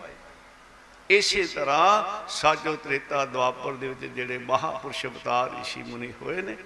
ਇਸੇ 1.10 1.48
ਤਰ੍ਹਾਂ 1.48 2.28
ਸਾਜੋ 2.30 2.76
ਤ੍ਰੇਤਾ 2.76 3.26
ਦੁਆਪਰ 3.26 3.74
ਦੇ 3.74 3.88
ਵਿੱਚ 3.88 4.14
ਜਿਹੜੇ 4.14 4.38
ਮਹਾਪੁਰਸ਼ 4.38 5.06
ਅਵਤਾਰ 5.06 5.50
ઋષਿ 5.62 5.84
ਮੁਨੀ 5.84 6.14
ਹੋਏ 6.22 6.42
ਨੇ, 6.42 6.58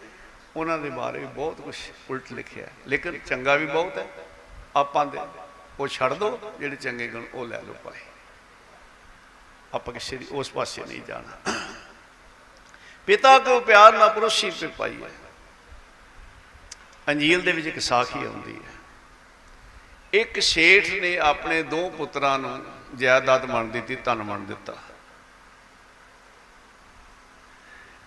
ਉਹਨਾਂ 0.55 0.77
ਦੇ 0.77 0.89
ਬਾਰੇ 0.89 1.19
ਵੀ 1.19 1.25
ਬਹੁਤ 1.25 1.61
ਕੁਝ 1.61 1.75
ਉਲਟ 2.09 2.31
ਲਿਖਿਆ 2.31 2.65
ਹੈ। 2.65 2.71
ਲੇਕਿਨ 2.87 3.19
ਚੰਗਾ 3.19 3.55
ਵੀ 3.55 3.65
ਬਹੁਤ 3.65 3.97
ਹੈ। 3.97 4.07
ਆਪਾਂ 4.75 5.05
ਦੇ 5.05 5.17
ਉਹ 5.79 5.87
ਛੱਡ 5.87 6.13
ਦੋ, 6.13 6.53
ਜਿਹੜੇ 6.59 6.75
ਚੰਗੇ 6.75 7.07
ਗੁਣ, 7.07 7.25
ਉਹ 7.33 7.47
ਲੈ 7.47 7.61
ਲਓ 7.61 7.73
ਭਾਈ। 7.73 7.99
ਆਪਾਂ 9.73 9.93
ਕਿਸੇ 9.93 10.17
ਦੀ 10.17 10.27
ਉਸ 10.31 10.51
ਪਾਸੇ 10.51 10.83
ਨਹੀਂ 10.85 11.01
ਜਾਣਾ। 11.01 11.53
ਪਿਤਾ 13.05 13.39
ਕੋ 13.39 13.59
ਪਿਆਰ 13.59 13.93
ਨਾ 13.93 14.07
ਪਰੋਸੀ 14.07 14.51
ਪੇ 14.51 14.67
ਪਾਈ 14.67 15.03
ਹੈ। 15.03 15.09
ਅੰਜੀਲ 17.09 17.41
ਦੇ 17.41 17.51
ਵਿੱਚ 17.51 17.67
ਇੱਕ 17.67 17.79
ਸਾਖੀ 17.79 18.25
ਆਉਂਦੀ 18.25 18.55
ਹੈ। 18.55 18.71
ਇੱਕ 20.13 20.39
ਸ਼ੇਠ 20.39 20.89
ਨੇ 20.89 21.17
ਆਪਣੇ 21.17 21.63
ਦੋ 21.63 21.89
ਪੁੱਤਰਾਂ 21.89 22.39
ਨੂੰ 22.39 22.65
ਜਾਇਦਾਦ 22.95 23.45
ਮੰਨ 23.45 23.71
ਦਿੱਤੀ, 23.71 23.95
ਧਨ 23.95 24.23
ਮੰਨ 24.23 24.45
ਦਿੱਤਾ। 24.45 24.75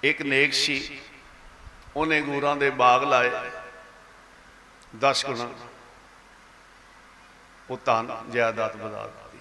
ਇੱਕ 0.03 0.22
ਨੇਕ 0.22 0.53
ਸੀ, 0.53 1.01
ਉਹਨੇ 1.97 2.20
ਗੂਰਾਂ 2.22 2.57
ਦੇ 2.57 2.70
ਬਾਗ 2.70 3.05
ਲਾਏ 3.05 3.30
10 4.97 5.26
ਗੁਣਾ। 5.26 5.51
ਉਹ 7.70 7.78
ਧਨ, 7.85 8.24
ਜਾਇਦਾਦ 8.30 8.76
ਵਧਾ 8.76 9.07
ਦਿੱਤੀ। 9.07 9.39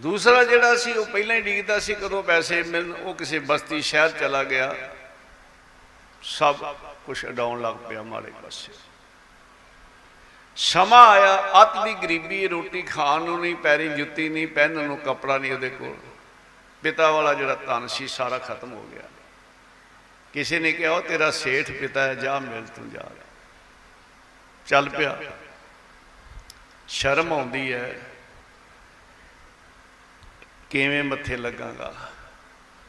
ਦੂਸਰਾ 0.00 0.44
ਜਿਹੜਾ 0.44 0.76
ਸੀ, 0.76 0.92
ਉਹ 0.92 1.06
ਪਹਿਲਾਂ 1.06 1.36
ਹੀ 1.36 1.40
ਡੀਕਦਾ 1.40 1.78
ਸੀ, 1.78 1.94
ਕਦੋਂ 1.94 2.22
ਪੈਸੇ 2.22 2.62
ਮਿਲਣ, 2.62 2.92
ਉਹ 2.92 3.14
ਕਿਸੇ 3.14 3.38
ਬਸਤੀ 3.38 3.82
ਸ਼ਹਿਰ 3.82 4.10
ਚਲਾ 4.10 4.44
ਗਿਆ। 4.44 4.74
ਸਭ 6.22 6.74
ਕੁਝ 7.06 7.26
ਅਡਾਉਣ 7.26 7.60
ਲੱਗ 7.60 7.74
ਪਿਆ 7.74 8.02
ਮਾੜੇ 8.02 8.30
ਪਾਸੇ। 8.30 8.91
ਸਮਾਂ 10.56 11.08
ਆਇਆ, 11.08 11.62
ਅਤ 11.62 11.84
ਦੀ 11.84 11.94
ਗਰੀਬੀ, 11.94 12.48
ਰੋਟੀ 12.48 12.82
ਖਾਣ 12.82 13.22
ਨੂੰ 13.22 13.40
ਨਹੀਂ, 13.40 13.56
ਪੈਰੀ 13.56 13.88
ਜੁੱਤੀ 13.88 14.28
ਨਹੀਂ, 14.28 14.46
ਪਹਿਨਣ 14.46 14.84
ਨੂੰ 14.84 14.98
ਕੱਪੜਾ 14.98 15.38
ਨਹੀਂ 15.38 15.52
ਉਹਦੇ 15.52 15.70
ਕੋਲ। 15.70 15.96
ਪਿਤਾ 16.82 17.10
ਵਾਲਾ 17.10 17.34
ਜਿਹੜਾ 17.34 17.54
ਧਨ 17.54 17.86
ਸੀ, 17.86 18.08
ਸਾਰਾ 18.08 18.38
ਖਤਮ 18.38 18.72
ਹੋ 18.72 18.82
ਗਿਆ। 18.82 19.02
ਕਿਸੇ 20.32 20.58
ਨੇ 20.58 20.72
ਕਿਹਾ, 20.72 20.92
ਉਹ 20.92 21.02
ਤੇਰਾ 21.02 21.30
ਸੇਠ 21.30 21.70
ਪਿਤਾ 21.70 22.02
ਹੈ, 22.02 22.14
ਜਾ 22.14 22.38
ਮਿਲ 22.38 22.66
ਤੂੰ 22.66 22.90
ਜਾ 22.90 23.10
ਚੱਲ 24.66 24.88
ਪਿਆ। 24.88 25.18
ਸ਼ਰਮ 26.88 27.32
ਆਉਂਦੀ 27.32 27.72
ਹੈ, 27.72 28.00
ਕਿਵੇਂ 30.70 31.04
ਮੱਥੇ 31.04 31.36
ਲੱਗਾਂਗਾ? 31.36 31.94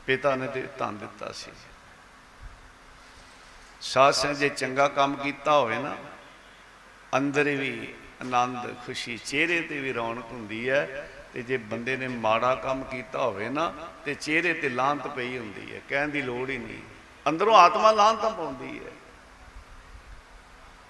ਪਿਤਾ 0.05 0.35
ਨੇ 0.35 0.47
ਤੇ 0.47 0.61
ਧਨ 0.61 0.97
ਦਿੱਤਾ 0.97 1.31
ਸੀ। 1.31 1.51
ਸਾਧ 3.81 4.13
ਸੰਗਤ 4.13 4.37
ਜੇ 4.37 4.49
ਚੰਗਾ 4.49 4.87
ਕੰਮ 4.87 5.15
ਕੀਤਾ 5.15 5.51
ਹੋਵੇ 5.51 5.75
ਨਾ 5.75 5.97
ਅੰਦਰ 7.17 7.43
ਵੀ 7.43 7.93
ਆਨੰਦ, 8.21 8.75
ਖੁਸ਼ੀ, 8.85 9.17
ਚਿਹਰੇ 9.17 9.61
ਤੇ 9.61 9.79
ਵੀ 9.79 9.93
ਰੌਣਕ 9.93 10.25
ਹੁੰਦੀ 10.31 10.69
ਹੈ 10.69 11.09
ਤੇ 11.33 11.41
ਜੇ 11.41 11.57
ਬੰਦੇ 11.57 11.97
ਨੇ 11.97 12.07
ਮਾੜਾ 12.07 12.55
ਕੰਮ 12.55 12.83
ਕੀਤਾ 12.83 13.19
ਹੋਵੇ 13.19 13.49
ਨਾ 13.49 13.73
ਤੇ 14.05 14.13
ਚਿਹਰੇ 14.13 14.53
ਤੇ 14.53 14.69
ਲਾਂਤ 14.69 15.07
ਪਈ 15.07 15.37
ਹੁੰਦੀ 15.37 15.75
ਹੈ, 15.75 15.81
ਕਹਿਣ 15.89 16.09
ਦੀ 16.09 16.21
ਲੋੜ 16.21 16.49
ਹੀ 16.49 16.57
ਨਹੀਂ। 16.57 16.81
ਅੰਦਰੋਂ 17.29 17.55
ਆਤਮਾ 17.55 17.91
ਲਾਂਤ 17.91 18.21
ਪਾਉਂਦੀ 18.21 18.79
ਹੈ। 18.85 18.91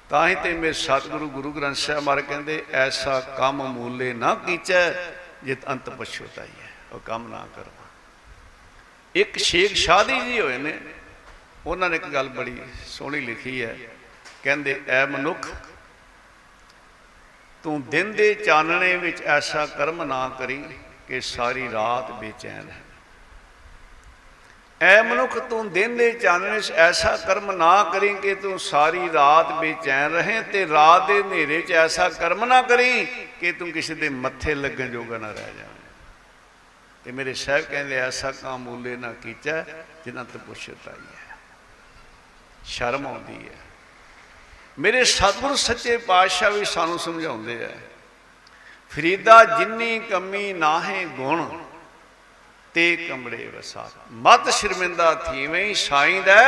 ਤਾਂ 0.10 0.30
ਹੀ 0.30 0.36
ਤੇ 0.36 0.54
ਮੇਰੇ 0.54 0.74
ਸਤਿਗੁਰੂ, 0.74 1.30
ਗੁਰੂ 1.30 1.52
ਗ੍ਰੰਥ 1.52 1.76
ਸਾਹਿਬ 1.76 2.04
ਮਾਰ 2.04 2.22
ਕਹਿੰਦੇ, 2.22 2.66
ਐਸਾ 2.72 3.20
ਕੰਮ 3.20 3.68
ਮੂਲੇ 3.68 4.14
ਨਾ 4.14 4.36
ਕੀਚੈ, 4.36 4.94
ਜਿਤ 5.44 5.68
ਅੰਤ 5.68 5.90
ਪਛਤਾਈ 5.90 6.62
ਹੈ 6.62 6.70
ਉਹ 6.92 7.00
ਕੰਮ 7.00 7.28
ਨਾ 7.28 7.48
ਕਰੋ। 7.56 7.72
ਇੱਕ 9.16 9.38
ਸ਼ੇਖ 9.38 9.74
ਸ਼ਾਦੀ 9.74 10.22
ਜੀ 10.22 10.40
ਹੋਏ 10.40 10.58
ਨੇ, 10.58 10.80
ਉਹਨਾਂ 11.66 11.90
ਨੇ 11.90 11.96
ਇੱਕ 11.96 12.06
ਗੱਲ 12.06 12.30
ਬੜੀ 12.30 12.62
ਸੋਹਣੀ 12.86 13.20
ਲਿਖੀ 13.20 13.64
ਹੈ। 13.64 13.78
ਕਹਿੰਦੇ, 14.44 14.82
ਐ 14.88 15.06
ਮਨੁੱਖ 15.06 15.48
ਤੂੰ 17.64 17.86
ਦਿਨ 17.86 18.14
ਦੇ 18.14 18.34
ਚਾਨਣੇ 18.34 18.98
ਵਿੱਚ 18.98 19.22
ਐਸਾ 19.22 19.66
ਕਰਮ 19.66 20.04
ਨਾ 20.04 20.30
ਕਰੀ 20.30 20.64
ਕਿ 21.08 21.22
ਸਾਰੀ 21.22 21.72
ਰਾਤ 21.72 22.12
ਬੇਚੈਨ 22.12 22.70
ਹੈ। 22.70 22.82
ਐ 24.82 25.04
ਮਨੁੱਖ 25.04 25.40
ਤੂੰ 25.40 25.74
ਦਿਨ 25.74 25.98
ਦੇ 25.98 26.12
ਚਾਨਣੇ 26.12 26.62
'ਚ 26.62 26.72
ਐਸਾ 26.72 27.18
ਕਰਮ 27.18 27.52
ਨਾ 27.52 27.84
ਕਰੀ 27.84 28.14
ਕਿ 28.14 28.36
ਤੂੰ 28.36 28.60
ਸਾਰੀ 28.60 29.10
ਰਾਤ 29.14 29.54
ਬੇਚੈਨ 29.54 30.14
ਰਹੇ 30.14 30.42
ਤੇ 30.42 30.68
ਰਾਤ 30.68 31.08
ਦੇ 31.08 31.22
ਹਨੇਰੇ 31.22 31.62
'ਚ 31.62 31.72
ਐਸਾ 31.72 32.10
ਕਰਮ 32.10 32.46
ਨਾ 32.46 32.62
ਕਰੀ 32.62 33.06
ਕਿ 33.40 33.52
ਤੂੰ 33.52 33.72
ਕਿਸੇ 33.72 33.96
ਦੇ 33.96 34.10
ਮੱਥੇ 34.10 34.56
ਲੱਗਣ 34.56 34.90
ਜੋਗਾ 34.90 35.18
ਨਾ 35.18 35.32
ਰਹਿ 35.32 35.44
ਜਾਵੇਂ। 35.44 35.66
ਤੇ 37.06 37.12
ਮੇਰੇ 37.12 37.34
ਸਾਹਿਬ 37.34 37.66
ਕਹਿੰਦੇ, 37.66 37.96
ਐਸਾ 37.96 38.32
ਕੰਮ 38.32 38.60
ਮੂਲੇ 38.60 38.96
ਨਾ 38.96 39.14
ਕੀਚੈ 39.14 39.64
ਜਿਨ੍ਹਾਂ 40.06 40.26
ਤੇ 40.26 40.40
ਪੁੱਛਤ 40.48 40.88
ਆਈ 40.88 40.96
ਹੈ। 40.96 41.38
ਸ਼ਰਮ 42.66 43.08
ਆਉਂਦੀ 43.08 43.48
ਹੈ। 43.48 43.63
ਮੇਰੇ 44.80 45.04
ਸਤਿਗੁਰੂ 45.04 45.56
ਸੱਚੇ 45.56 45.98
ਪਾਤਸ਼ਾਹ 45.98 46.52
ਵੀ 46.52 46.66
ਸਾਨੂੰ 46.66 47.00
ਸਮਝਾਉਂਦੇ 47.00 47.64
ਆ, 47.66 47.70
ਫਰੀਦਾ 48.92 49.44
ਜਿੰਨੀ 49.60 50.00
ਕਮੀ 50.00 50.54
ਨਾਹੇ 50.54 51.06
ਗੁਣ, 51.06 51.64
ਤੇ 52.74 52.96
ਕਮੜੇ 52.98 53.48
ਵਸਾ 53.48 53.90
ਮਤ 54.12 54.50
ਸ਼ਰਮਿੰਦਾ 54.50 55.14
ਥੀਵੇਂ 55.16 55.74
ਸਾਈਂ 55.76 56.22
ਦਾ, 56.22 56.42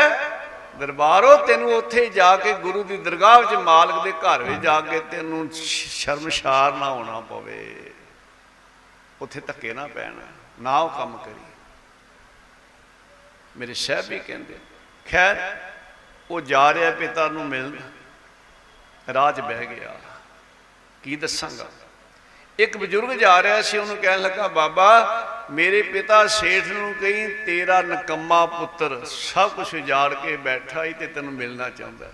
ਦਰਬਾਰੋ 0.79 1.35
ਤੈਨੂੰ 1.45 1.73
ਉੱਥੇ 1.73 2.05
ਜਾ 2.09 2.35
ਕੇ 2.37 2.53
ਗੁਰੂ 2.53 2.83
ਦੀ 2.83 2.97
ਦਰਗਾਹ 2.97 3.39
ਵਿੱਚ 3.39 3.53
ਮਾਲਕ 3.53 4.03
ਦੇ 4.03 4.11
ਘਰ 4.11 4.43
ਵਿੱਚ 4.43 4.61
ਜਾ 4.61 4.79
ਕੇ 4.81 4.99
ਤੈਨੂੰ 4.99 5.49
ਸ਼ਰਮਸ਼ਾਰ 5.53 6.73
ਨਾ 6.73 6.89
ਹੋਣਾ 6.89 7.19
ਪਵੇ। 7.19 7.91
ਉੱਥੇ 9.21 9.39
ਧੱਕੇ 9.39 9.73
ਨਾ 9.73 9.87
ਪੈਣ, 9.87 10.13
ਨਾ 10.61 10.77
ਉਹ 10.79 10.89
ਕੰਮ 10.89 11.17
ਕਰੀ। 11.17 11.45
ਮੇਰੇ 13.57 13.73
ਸਾਹਿਬ 13.73 14.05
ਵੀ 14.05 14.19
ਕਹਿੰਦੇ, 14.19 14.57
ਖੈਰ, 15.05 15.57
ਉਹ 16.31 16.41
ਜਾ 16.41 16.73
ਰਿਹਾ 16.73 16.91
ਪਿਤਾ 16.91 17.27
ਨੂੰ 17.27 17.45
ਮਿਲਣ। 17.45 17.77
ਰਾਹ 19.13 19.31
'ਚ 19.31 19.39
ਬਹਿ 19.39 19.65
ਗਿਆ। 19.65 19.99
ਕੀ 21.03 21.15
ਦੱਸਾਂਗਾ? 21.15 21.67
ਇੱਕ 22.59 22.77
ਬਜ਼ੁਰਗ 22.77 23.09
ਜਾ 23.09 23.43
ਰਿਹਾ 23.43 23.61
ਸੀ, 23.61 23.77
ਉਹਨੂੰ 23.77 23.97
ਕਹਿਣ 23.97 24.21
ਲੱਗਾ, 24.21 24.47
ਬਾਬਾ, 24.47 25.21
ਮੇਰੇ 25.51 25.81
ਪਿਤਾ 25.81 26.27
ਸੇਠ 26.27 26.67
ਨੂੰ 26.67 26.93
ਕਹੀਂ 26.93 27.45
ਤੇਰਾ 27.45 27.81
ਨਕੰਮਾ 27.81 28.45
ਪੁੱਤਰ 28.45 29.05
ਸਭ 29.05 29.51
ਕੁਝ 29.51 29.75
ਉਜਾੜ 29.75 30.13
ਕੇ 30.13 30.37
ਬੈਠਾ 30.37 30.83
ਹੀ 30.83 30.93
ਤੇ 30.93 31.07
ਤੈਨੂੰ 31.07 31.33
ਮਿਲਣਾ 31.33 31.69
ਚਾਹੁੰਦਾ 31.69 32.05
ਹੈ। 32.05 32.13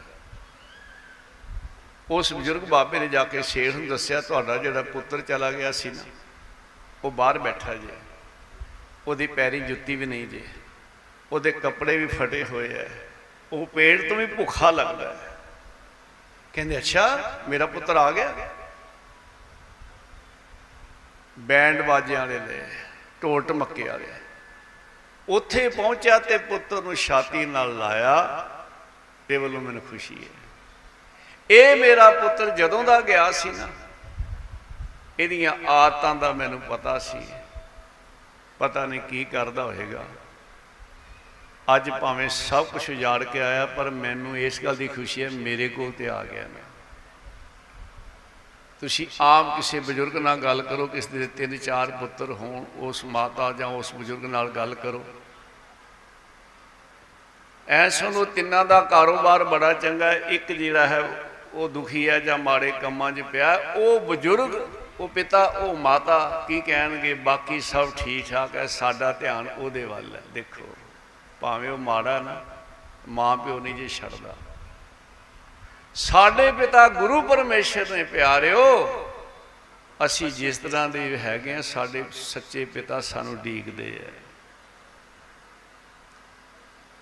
ਉਸ 2.11 2.33
ਬਜ਼ੁਰਗ 2.33 2.61
ਬਾਬੇ 2.61 2.99
ਨੇ 2.99 3.07
ਜਾ 3.07 3.23
ਕੇ 3.23 3.41
ਸੇਠ 3.41 3.75
ਨੂੰ 3.75 3.87
ਦੱਸਿਆ, 3.87 4.21
ਤੁਹਾਡਾ 4.21 4.57
ਜਿਹੜਾ 4.57 4.81
ਪੁੱਤਰ 4.81 5.21
ਚਲਾ 5.21 5.51
ਗਿਆ 5.51 5.71
ਸੀ 5.71 5.89
ਨਾ, 5.89 6.03
ਉਹ 7.03 7.11
ਬਾਹਰ 7.11 7.39
ਬੈਠਾ 7.39 7.73
ਜੇ। 7.73 7.93
ਉਹਦੀ 9.07 9.27
ਪੈਰੀ 9.27 9.59
ਜੁੱਤੀ 9.59 9.95
ਵੀ 9.95 10.05
ਨਹੀਂ 10.05 10.27
ਜੇ। 10.27 10.43
ਉਹਦੇ 11.31 11.51
ਕੱਪੜੇ 11.51 11.97
ਵੀ 11.97 12.07
ਫਟੇ 12.07 12.43
ਹੋਏ 12.43 12.73
ਐ। 12.73 12.87
ਉਹ 13.53 13.65
ਪੇੜ 13.65 14.09
ਤੋਂ 14.09 14.17
ਵੀ 14.17 14.25
ਭੁੱਖਾ 14.25 14.71
ਲੱਗਦਾ 14.71 15.13
ਹੈ 15.13 15.30
ਕਹਿੰਦੇ, 16.53 16.77
ਅੱਛਾ, 16.77 17.39
ਮੇਰਾ 17.49 17.65
ਪੁੱਤਰ 17.65 17.95
ਆ 17.97 18.11
ਗਿਆ। 18.11 18.33
ਬੈਂਡ 21.39 21.81
ਬਾਜਿਆਂ 21.81 22.19
ਵਾਲੇ 22.19 22.39
ਨੇ, 22.39 22.59
ਢੋਲ 23.23 23.41
ਢਮੱਕੇ 23.41 23.87
ਵਾਲੇ 23.89 24.07
ਉੱਥੇ 25.27 25.67
ਪਹੁੰਚਿਆ 25.69 26.17
ਤੇ 26.19 26.37
ਪੁੱਤਰ 26.37 26.81
ਨੂੰ 26.81 26.95
ਛਾਤੀ 26.95 27.45
ਨਾਲ 27.45 27.77
ਲਾਇਆ 27.77 28.15
ਤੇ 29.27 29.37
ਵੱਲੋਂ 29.37 29.61
ਮੈਨੂੰ 29.61 29.81
ਖੁਸ਼ੀ 29.81 30.15
ਹੈ। 30.15 30.39
ਇਹ 31.49 31.75
ਮੇਰਾ 31.75 32.09
ਪੁੱਤਰ 32.11 32.49
ਜਦੋਂ 32.49 32.83
ਦਾ 32.83 32.99
ਗਿਆ 33.01 33.31
ਸੀ 33.31 33.49
ਨਾ, 33.49 33.67
ਇਹਦੀਆਂ 35.19 35.53
ਆਦਤਾਂ 35.67 36.15
ਦਾ 36.15 36.31
ਮੈਨੂੰ 36.33 36.59
ਪਤਾ 36.61 36.97
ਸੀ। 36.99 37.25
ਪਤਾ 38.59 38.85
ਨਹੀਂ 38.85 39.01
ਕੀ 39.01 39.23
ਕਰਦਾ 39.25 39.63
ਹੋਏਗਾ। 39.63 40.03
ਅੱਜ 41.67 41.89
ਭਾਵੇਂ 41.89 42.29
ਸਭ 42.29 42.65
ਕੁਝ 42.65 42.89
ਉਜਾੜ 42.89 43.23
ਕੇ 43.23 43.41
ਆਇਆ, 43.41 43.65
ਪਰ 43.65 43.89
ਮੈਨੂੰ 43.89 44.37
ਇਸ 44.37 44.63
ਗੱਲ 44.63 44.75
ਦੀ 44.75 44.87
ਖੁਸ਼ੀ 44.87 45.23
ਹੈ, 45.23 45.29
ਮੇਰੇ 45.29 45.67
ਕੋਲ 45.69 45.91
ਤੇ 45.91 46.09
ਆ 46.09 46.23
ਗਿਆ 46.23 46.41
ਮੈਂ। 46.41 46.63
ਤੁਸੀਂ 48.81 49.07
ਆਮ 49.21 49.55
ਕਿਸੇ 49.55 49.79
ਬਜ਼ੁਰਗ 49.79 50.17
ਨਾਲ 50.17 50.39
ਗੱਲ 50.39 50.61
ਕਰੋ, 50.61 50.87
ਕਿਸ 50.87 51.07
ਦੇ 51.07 51.27
ਤਿੰਨ 51.27 51.57
ਚਾਰ 51.57 51.91
ਪੁੱਤਰ 51.91 52.31
ਹੋਣ, 52.31 52.65
ਉਸ 52.77 53.05
ਮਾਤਾ 53.05 53.51
ਜਾਂ 53.51 53.67
ਉਸ 53.67 53.93
ਬਜ਼ੁਰਗ 53.95 54.25
ਨਾਲ 54.25 54.49
ਗੱਲ 54.49 54.75
ਕਰੋ। 54.75 55.03
ਐਸ 57.67 58.03
ਨੂੰ 58.03 58.25
ਤਿੰਨਾਂ 58.25 58.65
ਦਾ 58.65 58.81
ਕਾਰੋਬਾਰ 58.81 59.43
ਬੜਾ 59.43 59.73
ਚੰਗਾ 59.73 60.11
ਹੈ, 60.11 60.19
ਇੱਕ 60.29 60.51
ਜਿਹੜਾ 60.51 60.87
ਹੈ, 60.87 61.01
ਉਹ 61.53 61.69
ਦੁਖੀ 61.69 62.09
ਹੈ 62.09 62.19
ਜਾਂ 62.19 62.37
ਮਾੜੇ 62.37 62.71
ਕੰਮਾਂ 62.71 63.11
'ਚ 63.11 63.21
ਪਿਆ 63.21 63.53
ਉਹ 63.75 63.99
ਬਜ਼ੁਰਗ, 63.99 64.59
ਉਹ 64.99 65.07
ਪਿਤਾ, 65.07 65.43
ਉਹ 65.45 65.77
ਮਾਤਾ 65.77 66.45
ਕੀ 66.47 66.61
ਕਹਿਣਗੇ, 66.61 67.13
ਬਾਕੀ 67.13 67.59
ਸਭ 67.61 67.91
ਠੀਕ 67.97 68.29
ਠਾਕ 68.29 68.55
ਹੈ, 68.55 68.67
ਸਾਡਾ 68.67 69.11
ਧਿਆਨ 69.11 69.47
ਉਹਦੇ 69.47 69.85
ਵੱਲ 69.85 70.15
ਹੈ, 70.15 70.21
ਦੇਖੋ। 70.33 70.70
ਭਾਵੇਂ 71.41 71.69
ਉਹ 71.69 71.77
ਮਾੜਾ 71.77 72.19
ਨਾ, 72.19 72.41
ਮਾਂ 73.09 73.35
ਪਿਓ 73.37 73.59
ਨਹੀਂ 73.59 73.75
ਜੇ 73.75 73.87
ਛੱਡਦਾ। 73.87 74.35
ਸਾਡੇ 75.95 76.51
ਪਿਤਾ 76.51 76.87
ਗੁਰੂ 76.89 77.21
ਪਰਮੇਸ਼ਰ 77.21 77.89
ਨੇ 77.89 78.03
ਪਿਆਰਿਓ, 78.03 78.65
ਅਸੀਂ 80.05 80.31
ਜਿਸ 80.31 80.57
ਤਰ੍ਹਾਂ 80.57 80.87
ਦੇ 80.89 81.17
ਹੈਗੇ 81.17 81.53
ਆ 81.53 81.61
ਸਾਡੇ 81.61 82.03
ਸੱਚੇ 82.11 82.65
ਪਿਤਾ 82.65 82.99
ਸਾਨੂੰ 83.01 83.37
ਡੀਕਦੇ 83.37 83.99
ਆ। 83.99 84.11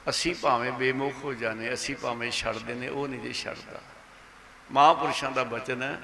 ਅਸੀਂ 0.09 0.35
ਭਾਵੇਂ 0.35 0.71
ਬੇਮੁਖ 0.71 1.23
ਹੋ 1.23 1.33
ਜਾਣੇ 1.33 1.73
ਅਸੀਂ 1.73 1.95
ਭਾਵੇਂ 1.95 2.31
ਛੱਡਦੇ 2.31 2.73
ਨੇ, 2.73 2.87
ਉਹ 2.87 3.07
ਨਹੀਂ 3.07 3.19
ਜੇ 3.19 3.33
ਛੱਡਦਾ। 3.33 3.81
ਮਹਾਂਪੁਰਸ਼ਾਂ 4.69 5.31
ਦਾ 5.31 5.43
ਬਚਨ 5.43 5.83
ਹੈ, 5.83 5.99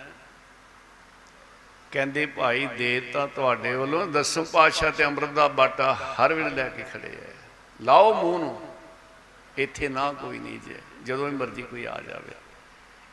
ਕਹਿੰਦੇ 1.92 2.26
ਭਾਈ 2.26 2.66
ਦੇ 2.68 3.00
ਤਾਂ 3.14 3.28
ਤੁਹਾਡੇ 3.28 3.76
ਵੱਲੋਂ 3.76 4.06
ਦਸਮ 4.08 4.44
ਪਾਤਸ਼ਾਹ 4.44 4.92
ਤੇ 4.92 5.06
ਅੰਮ੍ਰਿਤ 5.06 5.30
ਦਾ 5.30 5.48
ਬਾਟਾ 5.48 5.94
ਹਰ 5.94 6.34
ਵੇਲੇ 6.34 6.50
ਲੈ 6.50 6.68
ਕੇ 6.70 6.84
ਖੜੇ 6.94 7.16
ਆ। 7.22 7.35
ਲਾਓ 7.82 8.14
ਮੂੰਹ 8.14 8.40
ਨੂੰ। 8.40 8.76
ਇੱਥੇ 9.58 9.88
ਨਾ 9.88 10.14
ਕੋਈ 10.14 10.40
ਨਹੀਂ 10.40 10.60
ਜੇ, 10.60 10.82
ਜਦੋਂ 11.04 11.30
ਵੀ 11.30 11.36
ਮਰਜ਼ੀ 11.36 11.62
ਕੋਈ 11.62 11.86
ਆ 11.86 12.02
ਜਾਵੇ। 12.10 12.32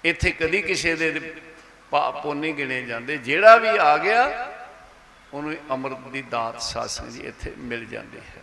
ਇੱਥੇ 0.05 0.31
ਕਦੀ 0.31 0.63
ਕਿਸੇ 0.63 0.95
ਦੇ 0.97 1.43
ਪਾਪ 1.91 2.27
ਨਹੀਂ 2.27 2.55
ਗਿਣੇ 2.55 2.83
ਜਾਂਦੇ। 2.83 3.17
ਜਿਹੜਾ 3.17 3.57
ਵੀ 3.57 3.69
ਆ 3.69 3.97
ਗਿਆ, 3.99 4.53
ਉਹਨੂੰ 5.35 5.57
ਅੰਮ੍ਰਿਤ 5.71 5.99
ਦੀ 5.99 6.23
ਦਾਤ 6.23 6.63
ਸਾਸੰਗ 6.63 7.09
ਜੀ 7.09 7.21
ਇੱਥੇ 7.21 7.55
ਮਿਲ 7.59 7.87
ਜਾਂਦੀ 7.87 8.19
ਹੈ। 8.19 8.43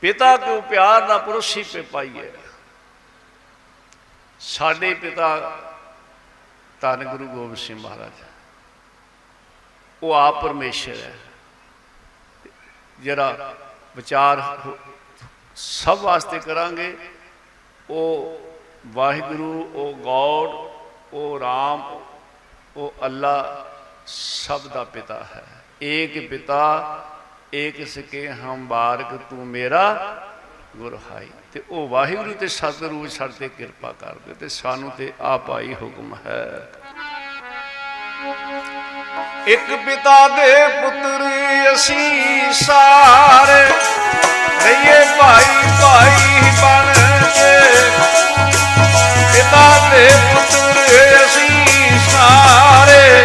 ਪਿਤਾ 0.00 0.36
ਕੋ 0.36 0.60
ਪਿਆਰ 0.60 1.02
ਦਾ 1.02 1.18
ਪੁਰਸ਼ੀ 1.18 1.62
ਪੇ 1.62 1.82
ਪਾਈਏ। 1.82 2.32
ਸਾਡੇ 4.40 4.94
ਪਿਤਾ 4.94 5.60
ਧੰਨ 6.80 7.04
ਗੁਰੂ 7.04 7.26
ਗੋਬਿੰਦ 7.26 7.56
ਸਿੰਘ 7.56 7.78
ਮਹਾਰਾਜ। 7.78 8.24
ਉਹ 10.02 10.12
ਆਪ 10.12 10.42
ਪਰਮੇਸ਼ਰ 10.42 10.96
ਹੈ। 10.96 11.18
ਜਿਹੜਾ 13.00 13.54
ਵਿਚਾਰ 13.96 14.58
ਹੋ- 14.66 14.78
ਸਭ 15.56 15.98
ਵਾਸਤੇ 16.02 16.38
ਕਰਾਂਗੇ। 16.38 16.98
ਉਹ 17.90 18.40
ਵਾਹਿਗੁਰੂ, 18.86 19.70
ਉਹ 19.74 19.92
ਗੋਡ, 19.92 20.48
ਉਹ 21.14 21.40
ਰਾਮ, 21.40 22.00
ਉਹ 22.76 22.94
ਅੱਲਾ 23.04 23.66
ਸਭ 24.06 24.60
ਦਾ 24.60 24.84
ਪਿਤਾ 24.84 25.24
ਹੈ। 25.24 25.64
ਏਕ 25.82 26.30
ਪਿਤਾ, 26.30 26.98
ਏਕ 27.54 27.86
ਸਕੇ 27.86 28.32
ਹਮ 28.32 28.66
ਬਾਰਕ, 28.66 29.20
ਤੂੰ 29.30 29.46
ਮੇਰਾ 29.46 30.16
ਗੁਰ 30.76 30.98
ਹਾਈ 31.12 31.30
ਤੇ 31.52 31.62
ਉਹ 31.70 31.88
ਵਾਹਿਗੁਰੂ 31.88 32.34
ਤੇ 32.34 32.48
ਸਤਿਗੁਰੂ 32.48 33.08
ਸਾਡੇ 33.08 33.32
ਤੇ 33.38 33.48
ਕਿਰਪਾ 33.48 33.92
ਕਰਦੇ 33.92 34.34
ਤੇ 34.34 34.48
ਸਾਨੂੰ 34.48 34.90
ਤੇ 34.90 35.12
ਆਪ 35.20 35.50
ਆਈ 35.50 35.74
ਹੁਕਮ 35.74 36.16
ਹੈ। 36.26 36.72
ਇੱਕ 39.46 39.74
ਪਿਤਾ 39.86 40.16
ਦੇ 40.28 40.66
ਪੁੱਤਰ 40.80 41.24
ਅਸੀਂ 41.72 42.52
ਸਾਰੇ 42.52 43.60
ਰਹੀਏ 44.64 45.00
ਭਾਈ 45.18 45.68
ਭਾਈ 45.80 46.50
ਬਣ 46.62 46.92
ਕੇ। 47.36 47.52
ਪਿਤਾ 49.32 49.66
ਦੇ 49.90 50.08
ਪੁੱਤਰ 50.34 50.80
ਅਸੀਂ 51.24 51.98
ਸਾਰੇ 52.10 53.24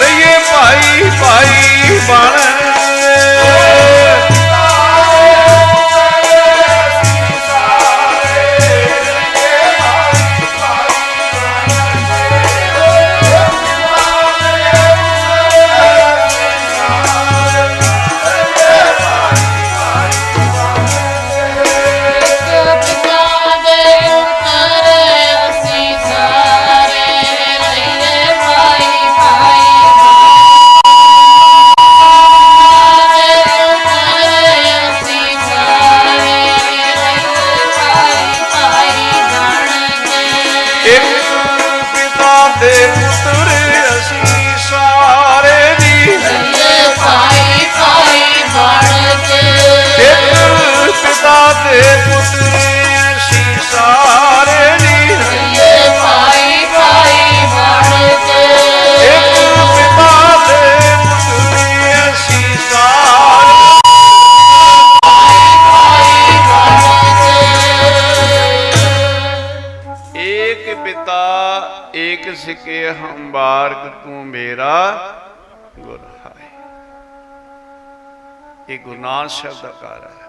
ਰਹੀਏ 0.00 0.38
ਭਾਈ 0.52 1.10
ਭਾਈ 1.20 1.98
ਬਣ 2.08 2.63
ਸਿਕੇ 72.34 72.90
ਹੰਬਾਰਕ 72.90 74.04
ਤੂੰ 74.04 74.26
ਮੇਰਾ 74.26 74.92
ਗੁਰ 75.78 76.00
ਹੈ 76.26 76.34
ਇਹ 78.68 78.78
ਗੁਰੂ 78.78 79.00
ਨਾਨਕ 79.00 79.30
ਸਾਹਿਬ 79.30 79.62
ਦਾ 79.62 79.68
ਘਰ 79.68 80.06
ਹੈ 80.06 80.28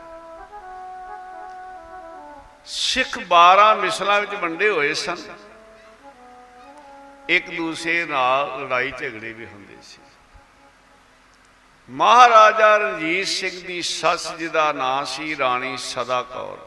ਸਿੱਖ 2.65 3.19
12 3.19 3.75
ਮਿਸਲਾਂ 3.75 4.21
ਵਿੱਚ 4.21 4.35
ਵੰਡੇ 4.35 4.69
ਹੋਏ 4.69 4.93
ਸਨ। 4.93 5.17
ਇੱਕ 7.29 7.55
ਦੂਸਰੇ 7.55 8.05
ਨਾਲ 8.05 8.61
ਲੜਾਈ 8.61 8.91
ਝਗੜੇ 8.91 9.33
ਵੀ 9.33 9.45
ਹੁੰਦੇ 9.45 9.77
ਸੀ। 9.81 10.01
ਮਹਾਰਾਜਾ 11.89 12.77
ਰਣਜੀਤ 12.77 13.27
ਸਿੰਘ 13.27 13.67
ਦੀ 13.67 13.81
ਸੱਸ, 13.81 14.31
ਜਿਹਦਾ 14.33 14.71
ਨਾਂ 14.71 15.05
ਸੀ 15.05 15.37
ਰਾਣੀ 15.37 15.77
ਸਦਾ 15.77 16.21
ਕੌਰ। 16.21 16.57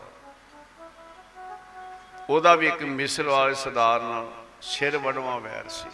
ਉਹਦਾ 2.31 2.55
ਵੀ 2.55 2.67
ਇੱਕ 2.67 2.83
ਮਿਸਲ 2.83 3.23
ਵਾਲੇ 3.23 3.55
ਸਰਦਾਰ 3.55 4.01
ਨਾਲ 4.01 4.29
ਸਿਰ 4.63 4.97
ਵਡਵਾ 4.99 5.37
ਵੈਰ 5.39 5.69
ਸੀ। 5.69 5.89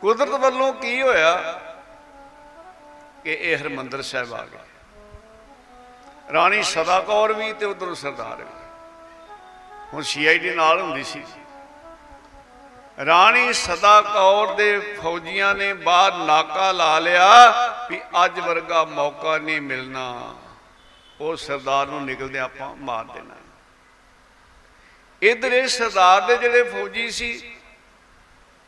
ਕੁਦਰਤ 0.00 0.28
ਵੱਲੋਂ 0.28 0.72
ਕੀ 0.72 1.02
ਹੋਇਆ 1.02 1.60
ਕਿ 3.24 3.32
ਇਹ 3.32 3.56
ਹਰਮੰਦਰ 3.58 4.02
ਸਾਹਿਬ 4.02 4.34
ਆ 4.34 4.44
ਗਏ 4.44 4.58
ਰਾਣੀ 6.32 6.62
ਸਦਾ 6.62 7.00
ਕੌਰ 7.00 7.32
ਵੀ 7.32 7.52
ਤੇ 7.52 7.66
ਉਧਰ 7.66 7.94
ਸਰਦਾਰ 7.94 8.36
ਵੀ। 8.36 8.60
ਹੁਣ 9.94 10.02
ਸੀਆਈਡੀ 10.02 10.54
ਨਾਲ 10.54 10.80
ਹੁੰਦੀ 10.80 11.04
ਸੀ। 11.04 11.24
ਰਾਣੀ 13.06 13.52
ਸਦਾ 13.52 14.00
ਕੌਰ 14.02 14.54
ਦੇ 14.54 14.96
ਫੌਜੀਆਂ 15.02 15.54
ਨੇ 15.54 15.72
ਬਾਹਰ 15.72 16.14
ਨਾਕਾ 16.14 16.72
ਲਾ 16.72 16.98
ਲਿਆ 16.98 17.28
ਵੀ 17.90 18.00
ਅੱਜ 18.24 18.40
ਵਰਗਾ 18.40 18.84
ਮੌਕਾ 18.84 19.38
ਨਹੀਂ 19.38 19.60
ਮਿਲਣਾ। 19.60 20.34
ਉਹ 21.20 21.36
ਸਰਦਾਰ 21.36 21.86
ਨੂੰ 21.86 22.04
ਨਿਕਲਦੇ 22.04 22.38
ਆਪਾਂ 22.38 22.74
ਮਾਰ 22.76 23.04
ਦੇਣਾ। 23.04 23.34
ਇਧਰ 25.22 25.52
ਇਹ 25.52 25.68
ਸਰਦਾਰ 25.68 26.20
ਦੇ 26.20 26.36
ਜਿਹੜੇ 26.36 26.62
ਫੌਜੀ 26.62 27.10
ਸੀ, 27.10 27.30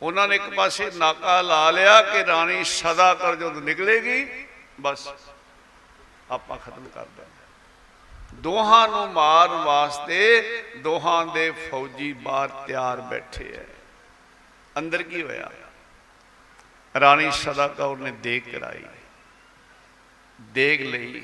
ਉਹਨਾਂ 0.01 0.27
ਨੇ 0.27 0.35
ਇੱਕ 0.35 0.49
ਪਾਸੇ 0.49 0.89
ਨਾਕਾ 0.95 1.41
ਲਾ 1.41 1.71
ਲਿਆ 1.71 2.01
ਕਿ 2.01 2.25
ਰਾਣੀ 2.25 2.63
ਸਦਾ 2.63 3.13
ਕਰ 3.13 3.35
ਜਦੋਂ 3.35 3.61
ਨਿਕਲੇਗੀ, 3.61 4.45
ਬਸ 4.81 5.07
ਆਪਾਂ 6.31 6.57
ਖਤਮ 6.57 6.87
ਕਰ 6.95 7.05
ਦੇਣਾ 7.05 7.29
ਦੋਹਾਂ 8.33 8.87
ਨੂੰ 8.87 9.11
ਮਾਰਨ 9.13 9.63
ਵਾਸਤੇ 9.63 10.19
ਦੋਹਾਂ 10.77 11.25
ਦੇ 11.25 11.49
ਫੌਜੀ 11.51 12.13
ਬਾਹਰ 12.13 12.49
ਤਿਆਰ 12.67 13.01
ਬੈਠੇ 13.01 13.53
ਐ। 13.57 13.63
ਅੰਦਰ 14.77 15.03
ਕੀ 15.03 15.21
ਹੋਇਆ? 15.21 15.51
ਰਾਣੀ 16.99 17.31
ਸਦਾ 17.31 17.67
ਕੌਰ 17.67 17.97
ਨੇ 17.97 18.11
ਦੇਗ 18.11 18.51
ਕਰਾਈ। 18.51 18.83
ਦੇਗ 20.39 20.81
ਲਈ 20.81 21.23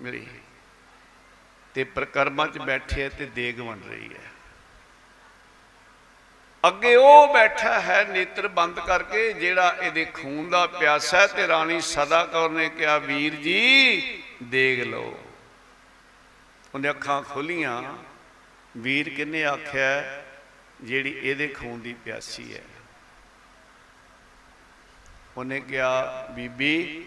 ਮੇਰੀ। 0.00 0.26
ਤੇ 1.74 1.84
ਪ੍ਰਕਰਮਾਂ 1.84 2.46
'ਚ 2.46 2.58
ਬੈਠੇ 2.58 3.02
ਐ 3.02 3.08
ਤੇ 3.08 3.26
ਦੇਗ 3.26 3.60
ਵੰਡ 3.60 3.86
ਰਹੀ 3.86 4.14
ਹੈ 4.14 4.29
ਅੱਗੇ 6.68 6.96
ਉਹ 6.96 7.34
ਬੈਠਾ 7.34 7.80
ਹੈ 7.80 8.04
ਨੇਤਰ 8.04 8.48
ਬੰਦ 8.48 8.80
ਕਰਕੇ 8.80 9.32
ਜਿਹੜਾ 9.32 9.76
ਇਹਦੇ 9.82 10.04
ਖੂਨ 10.04 10.50
ਦਾ 10.50 10.66
ਪਿਆਸਾ 10.66 11.20
ਹੈ 11.20 11.26
ਤੇ 11.26 11.48
ਰਾਣੀ 11.48 11.80
ਸਦਾ 11.80 12.24
ਕੌਰ 12.24 12.50
ਨੇ 12.50 12.68
ਕਿਹਾ, 12.68 12.98
ਵੀਰ 12.98 13.34
ਜੀ, 13.34 14.22
ਦੇਖ 14.42 14.86
ਲਓ। 14.86 15.18
ਉਹਨੇ 16.74 16.90
ਅੱਖਾਂ 16.90 17.22
ਖੋਲੀਆਂ। 17.22 17.82
ਵੀਰ 18.76 19.08
ਕਿੰਨੇ 19.08 19.44
ਆਖਿਆ, 19.44 20.22
ਜਿਹੜੀ 20.80 21.20
ਇਹਦੇ 21.22 21.48
ਖੂਨ 21.48 21.80
ਦੀ 21.80 21.94
ਪਿਆਸੀ 21.94 22.54
ਹੈ। 22.54 22.62
ਉਹਨੇ 25.36 25.60
ਕਿਹਾ, 25.60 26.26
ਬੀਬੀ, 26.30 27.06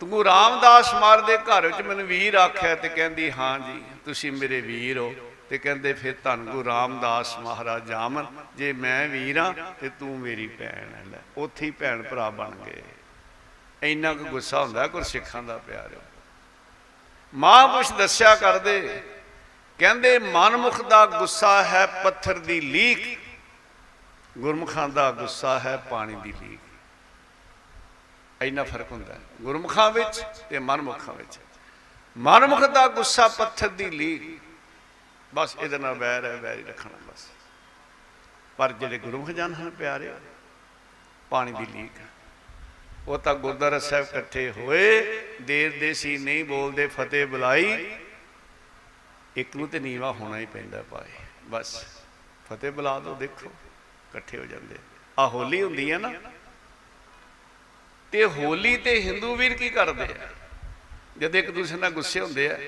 ਤੂੰ 0.00 0.24
ਰਾਮਦਾਸ 0.24 0.94
ਮਾਰ 0.94 1.20
ਦੇ 1.20 1.36
ਘਰ 1.36 1.66
ਵਿੱਚ 1.66 1.82
ਮੈਨੂੰ 1.82 2.06
ਵੀਰ 2.06 2.34
ਆਖਿਆ 2.34 2.74
ਤੇ 2.74 2.88
ਕਹਿੰਦੀ, 2.88 3.30
ਹਾਂ 3.30 3.58
ਜੀ, 3.58 3.82
ਤੁਸੀਂ 4.04 4.32
ਮੇਰੇ 4.32 4.60
ਵੀਰ 4.60 4.98
ਹੋ। 4.98 5.27
ਤੇ 5.50 5.58
ਕਹਿੰਦੇ 5.58 5.92
ਫਿਰ 5.92 6.14
ਧੰਨ 6.24 6.44
ਗੁਰੂ 6.44 6.64
ਰਾਮਦਾਸ 6.64 7.38
ਮਹਾਰਾਜ 7.38 7.86
ਜਾਮਨ 7.86 8.26
ਜੇ 8.56 8.72
ਮੈਂ 8.72 9.08
ਵੀਰ 9.08 9.38
ਹਾਂ 9.38 9.52
ਤੇ 9.80 9.88
ਤੂੰ 9.88 10.18
ਮੇਰੀ 10.20 10.46
ਭੈਣ 10.48 10.94
ਹੈ 10.94 11.04
ਲੈ, 11.04 11.18
ਉੱਥੇ 11.36 11.66
ਹੀ 11.66 11.70
ਭੈਣ 11.70 12.02
ਭਰਾ 12.02 12.28
ਬਣ 12.30 12.50
ਗਏ। 12.56 12.82
ਇੰਨਾ 13.82 14.12
ਕੁ 14.14 14.24
ਗੁੱਸਾ 14.24 14.62
ਹੁੰਦਾ 14.62 14.86
ਗੁਰ 14.86 15.02
ਸਿੱਖਾਂ 15.02 15.42
ਦਾ 15.42 15.58
ਪਿਆਰਿਓ। 15.58 16.00
ਮਹਾਂਪੁਰਸ਼ 17.34 17.92
ਦੱਸਿਆ 17.92 18.34
ਕਰਦੇ, 18.34 19.02
ਕਹਿੰਦੇ 19.78 20.18
ਮਨਮੁਖ 20.18 20.80
ਦਾ 20.82 21.04
ਗੁੱਸਾ 21.08 21.62
ਹੈ 21.64 21.86
ਪੱਥਰ 22.04 22.38
ਦੀ 22.38 22.60
ਲੀਕ, 22.60 23.18
ਗੁਰਮੁਖਾਂ 24.38 24.88
ਦਾ 24.88 25.10
ਗੁੱਸਾ 25.12 25.58
ਹੈ 25.58 25.76
ਪਾਣੀ 25.90 26.14
ਦੀ 26.14 26.32
ਲੀਕ। 26.32 26.60
ਇੰਨਾ 28.42 28.62
ਫ਼ਰਕ 28.64 28.92
ਹੁੰਦਾ 28.92 29.14
ਹੈ 29.14 29.20
ਗੁਰਮੁਖਾਂ 29.42 29.90
ਵਿੱਚ 29.90 30.22
ਤੇ 30.50 30.58
ਮਨਮੁਖਾਂ 30.58 31.14
ਵਿੱਚ। 31.14 31.38
ਮਨਮੁਖ 32.16 32.64
ਦਾ 32.64 32.86
ਗੁੱਸਾ 32.88 33.28
ਪੱਥਰ 33.28 33.68
ਦੀ 33.70 33.90
ਲੀਕ 33.90 34.37
ਬਸ 35.34 35.56
ਇਹਦੇ 35.60 35.78
ਨਾਲ 35.78 35.94
ਵੈਰ 35.94 36.24
ਹੈ, 36.24 36.36
ਵੈਰ 36.36 36.58
ਹੀ 36.58 36.64
ਰੱਖਣਾ 36.64 36.98
ਬਸ। 37.12 37.28
ਪਰ 38.56 38.72
ਜਿਹੜੇ 38.72 38.98
ਗੁਰਮੁਖ 38.98 39.30
ਜਨ 39.30 39.54
ਹਨ 39.54 39.70
ਪਿਆਰੇ, 39.70 40.14
ਪਾਣੀ 41.30 41.52
ਦੀ 41.52 41.66
ਲੀਕ 41.66 41.90
ਉਹ 43.08 43.18
ਤਾਂ 43.18 43.34
ਗੁਰਦੁਆਰਾ 43.34 43.78
ਸਾਹਿਬ 43.78 44.06
ਇਕੱਠੇ 44.06 44.50
ਹੋਏ, 44.50 45.02
ਦੇਰ 45.42 45.80
ਦੇਸੀ 45.80 46.18
ਨਹੀਂ 46.18 46.44
ਬੋਲਦੇ, 46.44 46.86
ਫਤਿਹ 46.86 47.26
ਬੁਲਾਈ। 47.26 47.98
ਇੱਕ 49.36 49.56
ਨੂੰ 49.56 49.68
ਤੇ 49.68 49.80
ਨੀਵਾ 49.80 50.12
ਹੋਣਾ 50.12 50.38
ਹੀ 50.38 50.46
ਪੈਂਦਾ 50.46 50.84
ਭਾਈ, 50.90 51.24
ਬਸ। 51.44 51.84
ਫਤਿਹ 52.50 52.72
ਬੁਲਾ 52.72 52.98
ਦੋ, 53.00 53.14
ਦੇਖੋ, 53.14 53.46
ਇਕੱਠੇ 53.46 54.38
ਹੋ 54.38 54.44
ਜਾਂਦੇ। 54.44 54.76
ਆ 55.18 55.28
ਹੋਲੀ 55.28 55.62
ਹੁੰਦੀ 55.62 55.92
ਹੈ 55.92 55.98
ਨਾ। 55.98 56.12
ਤੇ 58.12 58.24
ਹੋਲੀ 58.24 58.76
ਤੇ 58.76 59.00
ਹਿੰਦੂ 59.02 59.36
ਵੀਰ 59.36 59.54
ਕੀ 59.54 59.70
ਕਰਦੇ 59.70 60.02
ਆ? 60.02 60.28
ਜਦ 61.18 61.36
ਇੱਕ 61.36 61.50
ਦੂਸਰੇ 61.50 61.78
ਨਾਲ 61.78 61.90
ਗੁੱਸੇ 61.90 62.20
ਹੁੰਦੇ 62.20 62.50
ਆ 62.50 62.58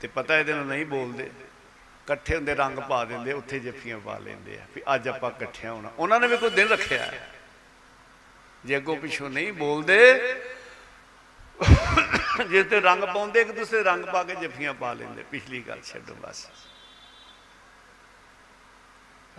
ਤੇ 0.00 0.08
ਪਤਾ 0.08 0.38
ਇਹਦੇ 0.38 0.52
ਨਾਲ 0.52 0.64
ਨਹੀਂ 0.64 0.86
ਬੋਲਦੇ। 0.86 1.24
ਇਕੱਠੇ 1.24 2.36
ਹੁੰਦੇ, 2.36 2.54
ਰੰਗ 2.54 2.78
ਪਾ 2.78 3.04
ਦਿੰਦੇ, 3.04 3.32
ਉੱਥੇ 3.32 3.58
ਜੱਫੀਆਂ 3.58 3.98
ਪਾ 3.98 4.18
ਲੈਂਦੇ 4.18 4.58
ਆ 4.58 4.64
ਵੀ 4.74 4.82
ਅੱਜ 4.94 5.08
ਆਪਾਂ 5.08 5.30
ਇਕੱਠਿਆਂ 5.30 5.72
ਹੋਣਾ। 5.72 5.92
ਉਹਨਾਂ 5.98 6.20
ਨੇ 6.20 6.26
ਵੀ 6.26 6.36
ਕੋਈ 6.36 6.50
ਦਿਨ 6.50 6.68
ਰੱਖਿਆ। 6.68 7.02
ਹੈ। 7.02 7.32
ਜੇ 8.64 8.76
ਅੱਗੋਂ 8.76 8.96
ਪਿੱਛੋਂ 8.96 9.30
ਨਹੀਂ 9.30 9.52
ਬੋਲਦੇ 9.52 10.14
ਜਿਸ 12.50 12.66
ਤੇ 12.66 12.80
ਰੰਗ 12.80 13.04
ਪਾਉਂਦੇ, 13.04 13.40
ਇੱਕ 13.40 13.52
ਦੂਸਰੇ 13.52 13.82
ਰੰਗ 13.82 14.04
ਪਾ 14.04 14.22
ਕੇ 14.22 14.34
ਜੱਫੀਆਂ 14.34 14.74
ਪਾ 14.74 14.92
ਲੈਂਦੇ। 14.92 15.22
ਪਿਛਲੀ 15.22 15.60
ਗੱਲ 15.60 15.80
ਛੱਡੋ 15.82 16.14
ਬਸ। 16.14 16.50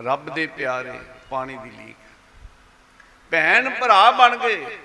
ਰੱਬ 0.00 0.34
ਦੇ 0.34 0.46
ਪਿਆਰੇ, 0.46 1.00
ਪਾਣੀ 1.30 1.56
ਦੀ 1.56 1.70
ਲੀਕ। 1.70 1.96
ਭੈਣ, 3.30 3.80
ਭਰਾ 3.80 4.10
ਬਣ 4.10 4.36
ਗਏ। 4.36 4.78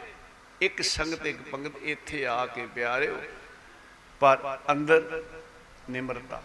ਇੱਕ 0.61 0.81
ਸੰਗਤ, 0.81 1.25
ਇੱਕ 1.25 1.41
ਪੰਗਤ 1.41 1.75
ਇੱਥੇ 1.81 2.25
ਆ 2.27 2.45
ਕੇ 2.45 2.67
ਪਿਆਰਿਓ। 2.67 3.21
ਪਰ 4.19 4.59
ਅੰਦਰ 4.71 5.23
ਨਿਮਰਤਾ 5.89 6.43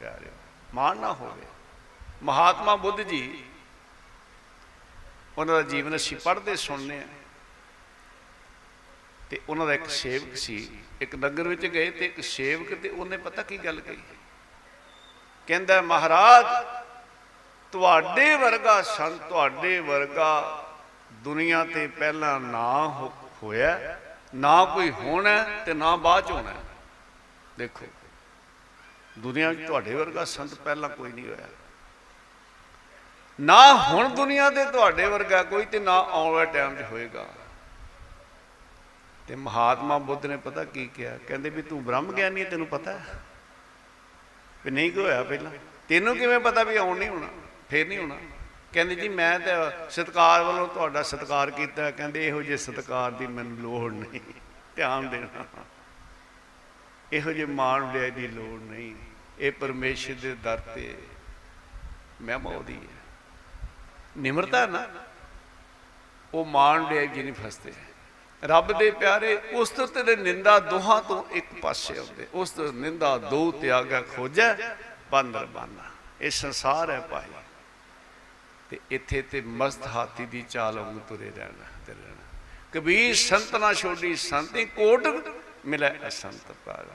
ਪਿਆਰਿਓ 0.00 0.30
ਮਾਣ 0.74 0.96
ਨਾ 0.96 1.12
ਹੋਵੇ। 1.12 1.42
ਮਹਾਤਮਾ 2.22 2.76
ਬੁੱਧ 2.76 3.00
ਜੀ 3.00 3.44
ਉਹਨਾਂ 5.38 5.54
ਦਾ 5.54 5.62
ਜੀਵਨ 5.62 5.96
ਅਸੀਂ 5.96 6.16
ਪੜ੍ਹਦੇ 6.16 6.56
ਸੁਣਨੇ 6.56 6.98
ਆ 6.98 7.06
ਤੇ 9.30 9.40
ਉਹਨਾਂ 9.48 9.66
ਦਾ 9.66 9.74
ਇੱਕ 9.74 9.90
ਸੇਵਕ 9.90 10.36
ਸੀ, 10.36 10.80
ਇੱਕ 11.00 11.14
ਨਗਰ 11.14 11.48
ਵਿੱਚ 11.48 11.66
ਗਏ 11.66 11.90
ਤੇ 11.90 12.04
ਇੱਕ 12.04 12.20
ਸੇਵਕ 12.20 12.74
ਤੇ 12.74 12.88
ਉਹਨੇ 12.88 13.16
ਪਤਾ 13.16 13.42
ਕੀ 13.42 13.58
ਗੱਲ 13.58 13.80
ਕਹੀ? 13.80 14.02
ਕਹਿੰਦਾ, 15.46 15.82
ਮਹਾਰਾਜ, 15.82 16.46
ਤੁਹਾਡੇ 17.72 18.36
ਵਰਗਾ 18.36 18.82
ਸੰਤ, 18.82 19.22
ਤੁਹਾਡੇ 19.22 19.80
ਵਰਗਾ 19.80 20.64
ਦੁਨੀਆ 21.12 21.64
ਤੇ 21.64 21.86
ਪਹਿਲਾਂ 21.86 22.40
ਨਾ 22.40 22.88
ਹੋ- 22.88 23.12
ਹੋਇਆ 23.42 24.00
ਨਾ 24.34 24.64
ਕੋਈ 24.64 24.90
ਹੋਣਾ 24.90 25.44
ਤੇ 25.44 25.74
ਨਾ 25.74 25.96
ਬਾਅਦ 25.96 26.26
ਚ 26.26 26.30
ਹੋਣਾ 26.30 26.54
ਦੇਖੋ 27.58 27.86
ਦੁਨੀਆ 29.18 29.54
'ਚ 29.54 29.58
ਤੁਹਾਡੇ 29.66 29.94
ਵਰਗਾ 29.94 30.24
ਸੰਤ 30.24 30.54
ਪਹਿਲਾਂ 30.54 30.88
ਕੋਈ 30.88 31.12
ਨਹੀਂ 31.12 31.26
ਹੋਇਆ। 31.26 31.48
ਨਾ 33.40 33.74
ਹੁਣ 33.74 34.08
ਦੁਨੀਆ 34.08 34.50
ਤੇ 34.50 34.64
ਤੁਹਾਡੇ 34.64 35.06
ਵਰਗਾ 35.06 35.42
ਕੋਈ 35.42 35.64
ਤੇ 35.64 35.78
ਨਾ 35.78 35.98
ਆਉਣ 35.98 36.32
ਵਾਲੇ 36.32 36.52
ਟਾਈਮ 36.52 36.76
'ਚ 36.76 36.82
ਹੋਏਗਾ। 36.82 37.28
ਤੇ 39.28 39.36
ਮਹਾਤਮਾ 39.36 39.98
ਬੁੱਧ 39.98 40.26
ਨੇ 40.26 40.36
ਪਤਾ 40.36 40.64
ਕੀ 40.64 40.86
ਕਿਹਾ? 40.86 41.18
ਕਹਿੰਦੇ 41.18 41.50
ਵੀ 41.50 41.62
ਤੂੰ 41.62 41.84
ਬ੍ਰਹਮ 41.84 42.12
ਗਿਆਨੀ 42.12 42.44
ਹੈ, 42.44 42.50
ਤੈਨੂੰ 42.50 42.66
ਪਤਾ 42.66 42.92
ਹੈ। 42.92 43.22
ਵੀ 44.64 44.70
ਨਹੀਂ 44.70 44.92
ਕੋਈ 44.92 45.02
ਹੋਇਆ 45.02 45.22
ਪਹਿਲਾਂ? 45.22 45.50
ਤੈਨੂੰ 45.88 46.16
ਕਿਵੇਂ 46.16 46.40
ਪਤਾ 46.40 46.62
ਵੀ 46.62 46.76
ਆਉਣ 46.76 46.98
ਨਹੀਂ 46.98 47.08
ਹੋਣਾ? 47.08 47.28
ਫੇਰ 47.70 47.88
ਨਹੀਂ 47.88 47.98
ਹੋਣਾ? 47.98 48.16
ਕਹਿੰਦੇ 48.72 48.94
ਜੀ 48.94 49.08
ਮੈਂ 49.08 49.40
ਤਾਂ 49.40 49.90
ਸਤਕਾਰ 49.90 50.42
ਵੱਲੋਂ 50.42 50.68
ਤੁਹਾਡਾ 50.68 51.02
ਸਤਕਾਰ 51.02 51.50
ਕੀਤਾ। 51.50 51.90
ਕਹਿੰਦੇ 51.90 52.28
ਇਹੋ 52.28 52.42
ਜਿਹੇ 52.42 52.56
ਸਤਕਾਰ 52.56 53.10
ਦੀ 53.10 53.26
ਮੈਨੂੰ 53.26 53.58
ਲੋੜ 53.58 53.92
ਨਹੀਂ। 53.92 54.20
ਧਿਆਨ 54.76 55.08
ਦੇਣਾ। 55.08 55.44
ਇਹੋ 57.12 57.32
ਜਿਹੇ 57.32 57.46
ਮਾਣ 57.46 57.84
ਵਡਿਆਈ 57.84 58.10
ਦੀ 58.10 58.28
ਲੋੜ 58.28 58.60
ਨਹੀਂ। 58.60 58.94
ਇਹ 59.38 59.52
ਪਰਮੇਸ਼ਰ 59.52 60.14
ਦੇ 60.14 60.34
ਦਰ 60.34 60.58
ਤੇ 60.58 60.98
ਮਹਿਮਾ 62.22 62.50
ਉਹਦੀ 62.50 62.76
ਹੈ। 62.76 63.08
ਨਿਮਰਤਾ 64.18 64.66
ਨਾ। 64.66 64.88
ਉਹ 66.34 66.44
ਮਾਣ 66.44 66.80
ਵਡਿਆਈ 66.80 67.06
ਜੀ 67.06 67.22
ਨਹੀਂ 67.22 67.34
ਫਸਦੇ। 67.34 67.72
ਰੱਬ 68.44 68.78
ਦੇ 68.78 68.90
ਪਿਆਰੇ, 68.90 69.42
ਉਸ 69.52 69.70
ਤੋਂ 69.70 69.88
ਤੇ 69.88 70.16
ਨਿੰਦਾ 70.16 70.58
ਦੋਹਾਂ 70.58 71.02
ਤੋਂ 71.02 71.24
ਇੱਕ 71.30 71.46
ਪਾਸੇ 71.54 71.98
ਆਉਂਦੇ। 71.98 72.26
ਉਸ 72.34 72.50
ਤੋਂ 72.50 72.72
ਨਿੰਦਾ 72.72 73.18
ਦੋ 73.18 73.52
ਤਿਆਗਾ 73.52 74.02
ਖੋਜੈ, 74.02 74.76
ਬੰਦਰ 75.10 75.46
ਬਾਨਾ। 75.46 75.90
ਇਹ 76.20 76.30
ਸੰਸਾਰ 76.30 76.90
ਹੈ 76.90 77.00
ਭਾਈ। 77.00 77.30
ਤੇ 78.70 78.80
ਇੱਥੇ 78.90 79.22
ਤੇ 79.22 79.40
ਮਸਤ 79.40 79.86
ਹਾਥੀ 79.86 80.26
ਦੀ 80.26 80.42
ਚਾਲ 80.42 80.78
ਵਾਂਗ 80.78 80.96
ਤੁਰੇ 80.96 81.30
ਰਹਿਣਾ 81.30 81.64
ਤੇ 81.86 81.92
ਰਹਿਣਾ। 81.92 82.38
ਕਬੀਰ 82.72 83.14
ਸੰਤ 83.14 83.56
ਨਾ 83.56 83.74
ਛੋਡੀ 83.74 84.16
ਸੰਤੀ 84.16 84.64
ਕੋਟ 84.64 85.02
ਮਿਲੇ 85.66 86.08
ਅਸੰਤ 86.08 86.52
ਪਾਰ। 86.64 86.86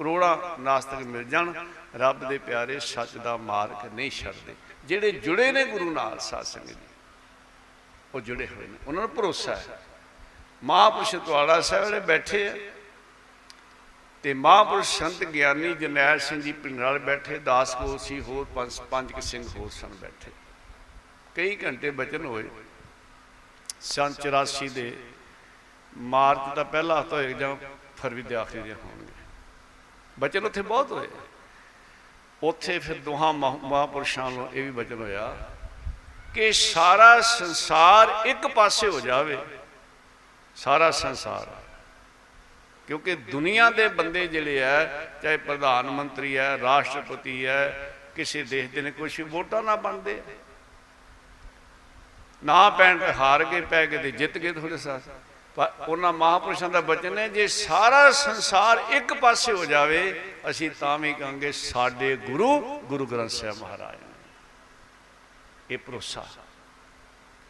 ਕਰੋੜਾ 0.00 0.56
ਨਾਸਤਕ 0.60 0.98
ਮਿਲ 0.98 1.24
ਜਾਣ, 1.24 1.66
ਰੱਬ 1.96 2.28
ਦੇ 2.28 2.38
ਪਿਆਰੇ 2.38 2.78
ਸੱਚ 2.78 3.16
ਦਾ 3.16 3.36
ਮਾਰਗ 3.36 3.94
ਨਹੀਂ 3.94 4.10
ਛੱਡਦੇ। 4.10 4.54
ਜਿਹੜੇ 4.84 5.10
ਜੁੜੇ 5.10 5.52
ਨੇ 5.52 5.64
ਗੁਰੂ 5.64 5.90
ਨਾਲ 5.90 6.18
ਸਾਧ 6.18 6.44
ਸੰਗਤ 6.44 6.66
ਜੀ 6.66 6.88
ਉਹ 8.14 8.20
ਜੁੜੇ 8.20 8.46
ਹੋਏ 8.46 8.66
ਨੇ। 8.66 8.78
ਉਹਨਾਂ 8.86 9.02
ਨੂੰ 9.02 9.10
ਭਰੋਸਾ 9.10 9.56
ਹੈ। 9.56 9.82
ਮਹਾਂਪੁਰਸ਼ 10.64 11.16
ਤੁਹਾਡਾ 11.16 11.60
ਸਾਹਿਬ 11.60 11.84
ਜਿਹੜੇ 11.84 12.00
ਬੈਠੇ 12.00 12.48
ਆ, 12.48 12.56
ਤੇ 14.22 14.34
ਮਹਾਂਪੁਰਸ਼ 14.34 14.98
ਸੰਤ 14.98 15.24
ਗਿਆਨੀ 15.24 15.74
ਜਰਨੈਲ 15.74 16.18
ਸਿੰਘ 16.18 16.42
ਜੀ 16.42 16.52
ਪਿੰਡ 16.52 16.80
ਨਾਲ 16.80 16.98
ਬੈਠੇ, 16.98 17.38
ਦਾਸ 17.38 17.74
ਕੋ 17.74 17.96
ਸੀ, 17.96 18.20
ਹੋਰ 18.20 18.46
ਪੰਜ 18.54 18.80
ਪੰਜ 18.80 19.12
ਕੁ 19.12 19.20
ਸਿੰਘ 19.20 19.48
ਹੋਰ 19.48 19.68
ਸਨ 19.68 19.88
ਬੈਠੇ। 19.88 20.30
ਕਈ 21.34 21.64
ਘੰਟੇ 21.64 21.90
ਬਚਨ 21.90 22.24
ਹੋਏ। 22.24 22.48
ਸੰਨ 23.80 24.14
84 24.14 24.68
ਦੇ 24.68 24.96
ਮਾਰਚ 25.96 26.56
ਦਾ 26.56 26.64
ਪਹਿਲਾ 26.64 27.00
ਹਫ਼ਤਾ 27.00 27.16
ਹੋਏਗਾ 27.16 27.38
ਜਾਂ 27.38 27.56
ਫਰਵਰੀ 27.96 28.22
ਦੇ 28.22 28.34
ਆਖਰੀ 28.34 28.60
ਦੇ 28.60 28.74
ਹੋਣਗੇ 28.74 28.99
ਬਚਨ 30.20 30.44
ਉੱਥੇ 30.44 30.62
ਬਹੁਤ 30.62 30.92
ਹੋਏ। 30.92 31.08
ਉੱਥੇ 32.42 32.78
ਫਿਰ 32.78 32.96
ਦੋਹਾਂ 32.96 33.32
ਮਹਾ- 33.32 33.56
ਮਹਾਂਪੁਰਸ਼ਾਂ 33.56 34.30
ਨੂੰ 34.30 34.50
ਇਹ 34.54 34.62
ਵੀ 34.64 34.70
ਬਚਨ 34.70 34.94
ਹੋਇਆ 34.94 35.36
ਕਿ 36.34 36.52
ਸਾਰਾ 36.52 37.20
ਸੰਸਾਰ 37.20 38.26
ਇੱਕ 38.26 38.46
ਪਾਸੇ 38.46 38.88
ਹੋ 38.88 39.00
ਜਾਵੇ। 39.00 39.38
ਸਾਰਾ 40.56 40.90
ਸੰਸਾਰ। 40.90 41.56
ਕਿਉਂਕਿ 42.86 43.14
ਦੁਨੀਆ 43.14 43.70
ਦੇ 43.70 43.88
ਬੰਦੇ 43.88 44.26
ਜਿਹੜੇ 44.26 44.64
ਆ 44.64 45.04
ਚਾਹੇ 45.22 45.36
ਪ੍ਰਧਾਨ 45.36 45.90
ਮੰਤਰੀ 45.90 46.38
ਹੈ 46.38 46.58
ਰਾਸ਼ਟਰਪਤੀ 46.60 47.46
ਹੈ 47.46 47.96
ਕਿਸੇ 48.16 48.42
ਦੇਸ਼ 48.42 48.70
ਦੇ 48.70 48.82
ਨੇ 48.82 48.90
ਕੁਝ 48.90 49.20
ਵੋਟਾਂ 49.20 49.62
ਨਾ 49.62 49.76
ਬਣਦੇ। 49.76 50.22
ਆ। 50.28 50.32
ਨਾ 52.44 52.70
ਪੈਣ 52.70 52.98
ਤੇ 52.98 53.12
ਹਾਰ 53.12 53.44
ਗਏ 53.44 53.60
ਪੈ 53.60 53.86
ਗਏ 53.86 53.98
ਤੇ 53.98 54.10
ਜਿੱਤ 54.10 54.38
ਗਏ 54.38 54.52
ਥੋੜੇ 54.52 54.76
ਸਾਥ। 54.76 55.02
ਪਰ 55.56 55.72
ਉਹਨਾਂ 55.88 56.12
ਮਹਾਪੁਰਸ਼ਾਂ 56.12 56.68
ਦਾ 56.68 56.80
ਬਚਨ 56.80 57.18
ਹੈ, 57.18 57.26
ਜੇ 57.28 57.46
ਸਾਰਾ 57.46 58.10
ਸੰਸਾਰ 58.10 58.78
ਇੱਕ 58.90 59.14
ਪਾਸੇ 59.14 59.52
ਹੋ 59.52 59.64
ਜਾਵੇ, 59.64 60.00
ਅਸੀਂ 60.50 60.70
ਤਾਂ 60.70 60.98
ਵੀ 60.98 61.12
ਕਹਾਂਗੇ 61.12 61.52
ਸਾਡੇ 61.52 62.16
ਗੁਰੂ 62.16 62.80
ਗੁਰੂ 62.80 63.06
ਗ੍ਰੰਥ 63.06 63.30
ਸਾਹਿਬ 63.30 63.56
ਮਹਾਰਾਜ 63.58 63.96
ਨੇ। 63.96 65.74
ਇਹ 65.74 65.78
ਭਰੋਸਾ 65.78 66.24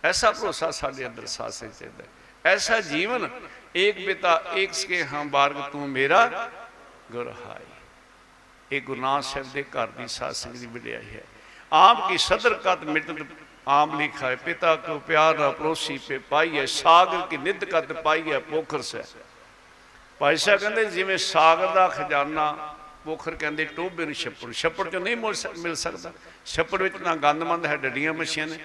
ਐਸਾ 0.04 0.30
ਭਰੋਸਾ 0.30 0.70
ਸਾਡੇ 0.70 1.06
ਅੰਦਰ 1.06 1.26
ਸਾਥ 1.26 1.52
ਸੇ 1.52 1.68
ਚਾਹੀਦਾ 1.68 2.04
ਹੈ। 2.04 2.08
ਐਸਾ 2.44 2.80
ਜੀਵਨ, 2.80 3.28
ਏਕ 3.76 4.04
ਪਿਤਾ, 4.06 4.42
ਏਕ 4.54 4.74
ਸਕੇ 4.74 5.02
ਹਮ 5.04 5.30
ਬਾਰਗ 5.30 5.60
ਤੂੰ 5.72 5.88
ਮੇਰਾ 5.88 6.48
ਗੁਰ 7.12 7.32
ਹਾਈ 7.46 7.66
ਇਹ 8.72 8.82
ਗੁਰੂ 8.82 9.00
ਨਾਨਕ 9.00 9.24
ਸਾਹਿਬ 9.24 9.52
ਦੇ 9.52 9.62
ਘਰ 9.62 9.86
ਦੀ 9.86 10.06
ਸਾਧ 10.08 10.32
ਸੰਗਤ 10.32 10.56
ਦੀ 10.56 10.66
ਵਡਿਆਈ 10.66 11.14
ਹੈ 11.14 11.24
ਆਪ 11.72 12.08
ਕੀ 12.08 12.18
ਸਦਰ 12.18 12.54
ਕਤ 12.64 12.84
ਮਿਟਤ 12.84 13.22
ਆਮ 13.68 13.98
ਲਿਖਾ 13.98 14.28
ਹੈ, 14.28 14.36
ਪਿਤਾ 14.36 14.76
ਕੋ 14.76 14.98
ਪਿਆਰ 14.98 15.38
ਨਾ 15.38 15.50
ਪਰੋਸੀ 15.50 15.98
ਪੇ 15.98 16.18
ਪਾਈਏ 16.18 16.66
ਸਾਗਰ 16.66 17.26
ਕੀ 17.26 17.36
ਨਿਧ 17.36 17.64
ਕਤ 17.64 17.92
ਪਾਈਏ 17.92 18.38
ਪੋਖਰ 18.38 18.82
ਸੇ 18.82 19.02
ਭਾਈ 20.18 20.36
ਸਾਹਿਬ 20.36 20.60
ਕਹਿੰਦੇ, 20.60 20.84
ਜਿਵੇਂ 20.84 21.18
ਸਾਗਰ 21.18 21.66
ਦਾ 21.66 21.88
ਖਜ਼ਾਨਾ, 21.88 22.74
ਪੋਖਰ 23.04 23.34
ਕਹਿੰਦੇ 23.34 23.64
ਟੋਬੇ 23.64 24.04
ਨੂੰ 24.04 24.14
ਛੱਪੜ 24.14 24.52
ਛੱਪੜ 24.52 24.88
ਚੋਂ 24.88 25.00
ਨਹੀਂ 25.00 25.16
ਮੁੜ 25.16 25.34
ਸਕ- 25.34 25.58
ਮਿਲ 25.58 25.74
ਸਕਦਾ। 25.74 26.12
ਛੱਪੜ 26.46 26.82
ਵਿੱਚ 26.82 26.96
ਨਾ 26.96 27.16
ਗੰਦਮੰਦ 27.16 27.66
ਹੈ, 27.66 27.76
ਡੱਡੀਆਂ 27.76 28.14
ਮੱਛੀਆਂ 28.14 28.46
ਨੇ। 28.46 28.58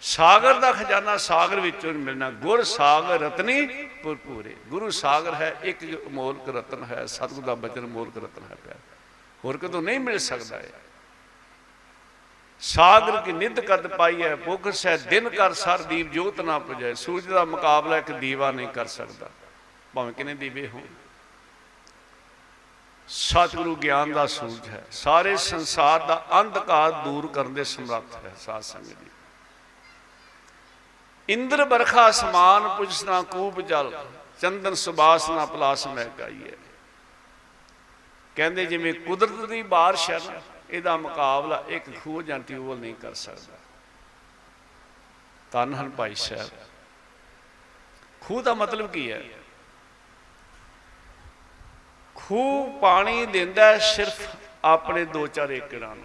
ਸਾਗਰ 0.00 0.54
ਦਾ 0.54 0.72
ਖਜ਼ਾਨਾ 0.72 1.16
ਸਾਗਰ 1.16 1.60
ਵਿੱਚੋਂ 1.60 1.92
ਨਹੀਂ 1.92 2.02
ਮਿਲਣਾ। 2.02 2.30
ਗੁਰ 2.30 2.62
ਸਾਗਰ 2.62 3.18
ਰਤਨੀ 3.18 3.66
ਭਰਪੂਰੇ। 4.04 4.56
ਗੁਰੂ 4.68 4.90
ਸਾਗਰ 4.90 5.34
ਹੈ, 5.34 5.56
ਇੱਕ 5.62 6.06
ਅਮੋਲਕ 6.06 6.48
ਰਤਨ 6.48 6.84
ਹੈ, 6.84 7.06
ਸਤਿਗੁਰ 7.06 7.44
ਦਾ 7.44 7.54
ਬਚਨ 7.54 7.80
ਅਮੋਲਕ 7.80 8.16
ਰਤਨ 8.16 8.42
ਹੈ, 8.50 8.56
ਪਿਆਰ। 8.64 8.76
ਹੋਰ 9.44 9.56
ਕਿਤੋਂ 9.56 9.82
ਨਹੀਂ 9.82 10.00
ਮਿਲ 10.00 10.18
ਸਕਦਾ 10.18 10.56
ਹੈ 10.56 10.70
ਸਾਗਰ 12.60 13.20
ਕੀ 13.20 13.32
ਨਿਧ 13.32 13.60
ਕਦ 13.60 13.86
ਪਾਈ 13.86 14.22
ਹੈ? 14.22 14.36
ਪੁੱਖ 14.36 14.68
ਸਹਿ 14.68 14.98
ਦਿਨ 14.98 15.28
ਕਰ 15.28 15.52
ਸਰ 15.52 15.82
ਦੀਪ 15.82 16.12
ਜੋਤ 16.12 16.40
ਨਾ 16.40 16.58
ਪੁਜਾਏ 16.58 16.94
ਸੂਰਜ 16.94 17.26
ਦਾ 17.26 17.44
ਮੁਕਾਬਲਾ 17.44 17.96
ਇੱਕ 17.96 18.12
ਦੀਵਾ 18.12 18.50
ਨਹੀਂ 18.50 18.68
ਕਰ 18.68 18.86
ਸਕਦਾ। 18.86 19.30
ਭਾਵੇਂ 19.94 20.12
ਕਿਨੇ 20.12 20.34
ਦੀਵੇ 20.34 20.68
ਹੋਣ। 20.68 20.86
ਸਤਿਗੁਰੂ 23.08 23.76
ਗਿਆਨ 23.76 24.12
ਦਾ 24.12 24.26
ਸੂਰਜ 24.26 24.68
ਹੈ। 24.68 24.84
ਸਾਰੇ 24.90 25.36
ਸੰਸਾਰ 25.36 26.00
ਦਾ 26.00 26.26
ਅੰਧਕਾਰ 26.40 26.92
ਦੂਰ 26.92 27.26
ਕਰਨ 27.26 27.54
ਦੇ 27.54 27.64
ਸਮਰੱਥ 27.64 28.16
ਹੈ, 28.16 28.34
ਸਾਧ 28.40 28.62
ਸੰਗਤ 28.62 28.86
ਜੀ। 28.86 29.10
ਇੰਦਰ 31.28 31.64
ਬਰਖਾ 31.64 32.10
ਸਮਾਨ 32.10 32.76
ਪੁਜਸਨਾ 32.76 33.22
ਕੂਪ 33.22 33.60
ਜਲ। 33.60 34.04
ਚੰਦਨ 34.40 34.74
ਸੁਬਾਸ 34.74 35.30
ਨਾ 35.30 35.46
ਪਲਾਸ 35.46 35.86
ਮਹਿ 35.86 36.10
ਗਾਈਏ 36.18 36.56
ਕਹਿੰਦੇ 38.36 38.66
ਜਿਵੇਂ 38.66 38.94
ਕੁਦਰਤ 38.94 39.30
ਦੀ 39.30 39.62
ਬਾਰਿਸ਼ 39.62 40.10
ਹੈ 40.10 40.18
ਨਾ 40.18 40.40
ਇਹਦਾ 40.70 40.96
ਮੁਕਾਬਲਾ 40.96 41.64
ਇੱਕ 41.68 41.84
ਖੂਹ 42.04 42.22
ਜਾਂ 42.22 42.38
ਟਿਊਬਲ 42.38 42.78
ਨਹੀਂ 42.78 42.94
ਕਰ 42.94 43.14
ਸਕਦਾ। 43.14 43.58
ਧੰਨ 45.50 45.74
ਹਨ 45.74 45.90
ਭਾਈ 45.90 46.14
ਸਾਹਿਬ। 46.14 46.48
ਖੂਹ 48.20 48.42
ਦਾ 48.42 48.54
ਮਤਲਬ 48.54 48.90
ਕੀ 48.90 49.12
ਹੈ? 49.12 49.22
ਖੂਹ 52.16 52.80
ਪਾਣੀ 52.80 53.26
ਦਿੰਦਾ 53.26 53.66
ਹੈ 53.66 53.78
ਸਿਰਫ 53.78 54.36
ਆਪਣੇ 54.64 55.04
2-4 55.04 55.50
ਏਕੜਾਂ 55.50 55.96
ਨੂੰ। 55.96 56.04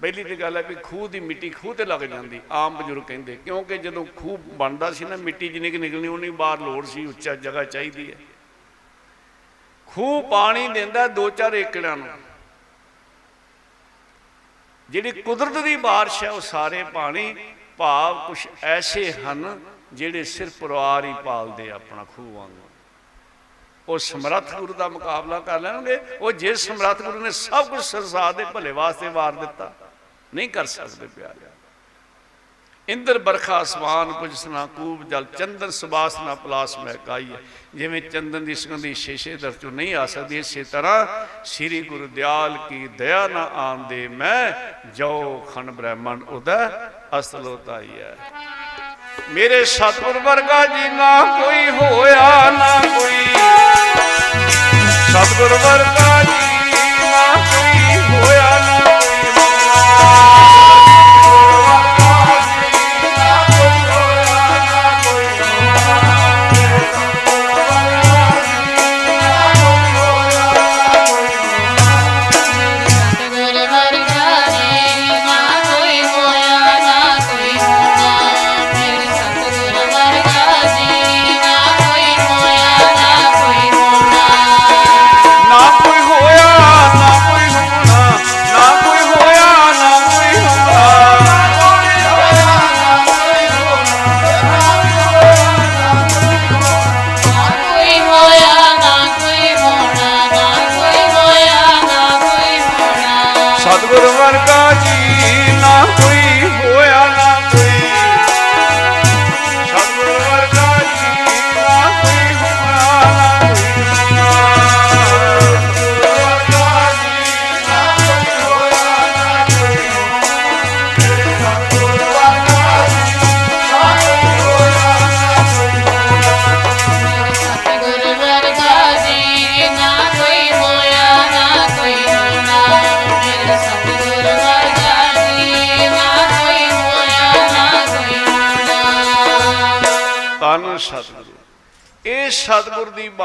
ਪਹਿਲੀ 0.00 0.24
ਤੇ 0.24 0.36
ਗੱਲ 0.36 0.56
ਹੈ 0.56 0.62
ਵੀ 0.62 0.74
ਖੂਹ 0.74 1.08
ਦੀ 1.08 1.20
ਮਿੱਟੀ 1.20 1.50
ਖੂਹ 1.50 1.74
ਤੇ 1.74 1.84
ਲੱਗ 1.84 2.00
ਜਾਂਦੀ, 2.00 2.40
ਆਮ 2.50 2.76
ਬਜ਼ੁਰਗ 2.76 3.02
ਕਹਿੰਦੇ, 3.02 3.36
ਕਿਉਂਕਿ 3.36 3.78
ਜਦੋਂ 3.78 4.04
ਖੂਹ 4.16 4.38
ਬਣਦਾ 4.38 4.92
ਸੀ 4.92 5.04
ਨਾ, 5.04 5.16
ਮਿੱਟੀ 5.16 5.48
ਜਿੰਨੀ 5.48 5.70
ਕਿ 5.70 5.78
ਨਿਕਲਣੀ, 5.78 6.08
ਉਨੀ 6.08 6.30
ਬਾਹਰ 6.30 6.58
ਲੋੜ 6.58 6.86
ਸੀ, 6.86 7.06
ਉੱਚਾ 7.06 7.34
ਜਗ੍ਹਾ 7.34 7.64
ਚਾਹੀਦੀ 7.64 8.12
ਹੈ। 8.12 8.16
ਖੂਹ 9.86 10.22
ਪਾਣੀ 10.22 10.68
ਦਿੰਦਾ 10.68 11.06
2-4 11.08 11.54
ਏਕੜਾਂ 11.54 11.96
ਨੂੰ। 11.96 12.29
ਜਿਹੜੀ 14.90 15.22
ਕੁਦਰਤ 15.22 15.62
ਦੀ 15.64 15.76
ਬਾਰਿਸ਼ 15.76 16.22
ਹੈ, 16.24 16.30
ਉਹ 16.30 16.40
ਸਾਰੇ 16.40 16.82
ਪਾਣੀ 16.84 17.34
ਭਾਵ 17.76 18.26
ਕੁਝ 18.26 18.46
ਐਸੇ 18.62 19.12
ਹਨ 19.12 19.60
ਜਿਹੜੇ 19.92 20.24
ਸਿਰਫ 20.24 20.58
ਪਰਿਵਾਰ 20.60 21.04
ਹੀ 21.04 21.14
ਪਾਲਦੇ 21.24 21.70
ਆ 21.70 21.74
ਆਪਣਾ 21.74 22.04
ਖੂਹ 22.16 22.32
ਵਾਂਗੂ। 22.32 22.68
ਉਹ 23.88 23.98
ਸਮਰੱਥ 23.98 24.54
ਗੁਰੂ 24.54 24.74
ਦਾ 24.74 24.88
ਮੁਕਾਬਲਾ 24.88 25.38
ਕਰ 25.40 25.60
ਲੈਣਗੇ, 25.60 25.98
ਉਹ 26.20 26.32
ਜੇ 26.32 26.54
ਸਮਰੱਥ 26.54 27.02
ਗੁਰੂ 27.02 27.20
ਨੇ 27.20 27.30
ਸਭ 27.30 27.68
ਕੁਝ 27.68 27.80
ਸੰਸਾਰ 27.82 28.32
ਦੇ 28.32 28.44
ਭਲੇ 28.44 28.72
ਵਾਸਤੇ 28.72 29.08
ਵਾਰ 29.08 29.32
ਦਿੱਤਾ, 29.32 29.72
ਨਹੀਂ 30.32 30.48
ਕਰ 30.48 30.66
ਸਕਦੇ 30.66 31.06
ਪਿਆਰਿਆ। 31.06 31.49
ਇੰਦਰ 32.92 33.18
ਬਰਖਾ 33.18 33.60
ਅਸਮਾਨ 33.62 34.12
ਪੁਜਸਨਾ 34.12 34.64
ਕੂਬ 34.66 35.02
ਜਲ, 35.08 35.24
ਚੰਦਨ 35.38 35.70
ਸੁਬਾਸ 35.70 36.16
ਨਾ 36.20 36.34
ਪਲਾਸ 36.34 36.76
ਮਹਿ 36.78 36.96
ਕਾਈ 37.06 37.26
ਜਿਵੇਂ 37.74 38.00
ਚੰਦਨ 38.02 38.44
ਦੀ 38.44 38.54
ਸੁਗੰਧੀ 38.54 38.92
ਸ਼ੀਸ਼ੇ 38.94 39.36
ਦਰ 39.36 39.52
ਚੋਂ 39.52 39.70
ਨਹੀਂ 39.72 39.94
ਆ 39.94 40.06
ਸਕਦੀ, 40.06 40.38
ਇਸੇ 40.38 40.64
ਤਰ੍ਹਾਂ 40.64 41.26
ਸ੍ਰੀ 41.44 41.80
ਗੁਰੂ 41.82 42.06
ਦਿਆਲ 42.06 42.56
ਕੀ 42.68 42.86
ਦਇਆ 42.98 43.26
ਨਾ 43.28 43.42
ਆਂਦੇ 43.64 44.06
ਮੈਂ 44.08 44.52
ਜੋ 44.96 45.10
ਖੰਡ 45.54 45.70
ਬ੍ਰਹਮਣ 45.70 46.22
ਉਦੈ 46.28 46.58
ਅਸਲੋ 47.18 47.56
ਤਾਈ 47.66 48.00
ਹੈ। 48.00 48.16
ਮੇਰੇ 49.30 49.64
ਸਤਿਗੁਰ 49.64 50.18
ਵਰਗਾ 50.18 50.64
ਜੀ 50.66 50.88
ਨਾ 50.88 51.20
ਕੋਈ 51.38 51.68
ਹੋਇਆ 51.70 52.50
ਨਾ 52.50 52.78
ਕੋਈ। 52.88 53.24
ਸਤਿਗੁਰ 55.10 55.52
ਵਰਗਾ 55.64 56.22
ਜੀ 56.22 56.40
ਨਾ 57.02 57.34
ਕੋਈ 57.34 58.00
ਹੋਇਆ 58.00 58.58
ਨਾ 58.58 58.78
ਕੋਈ। 58.80 59.08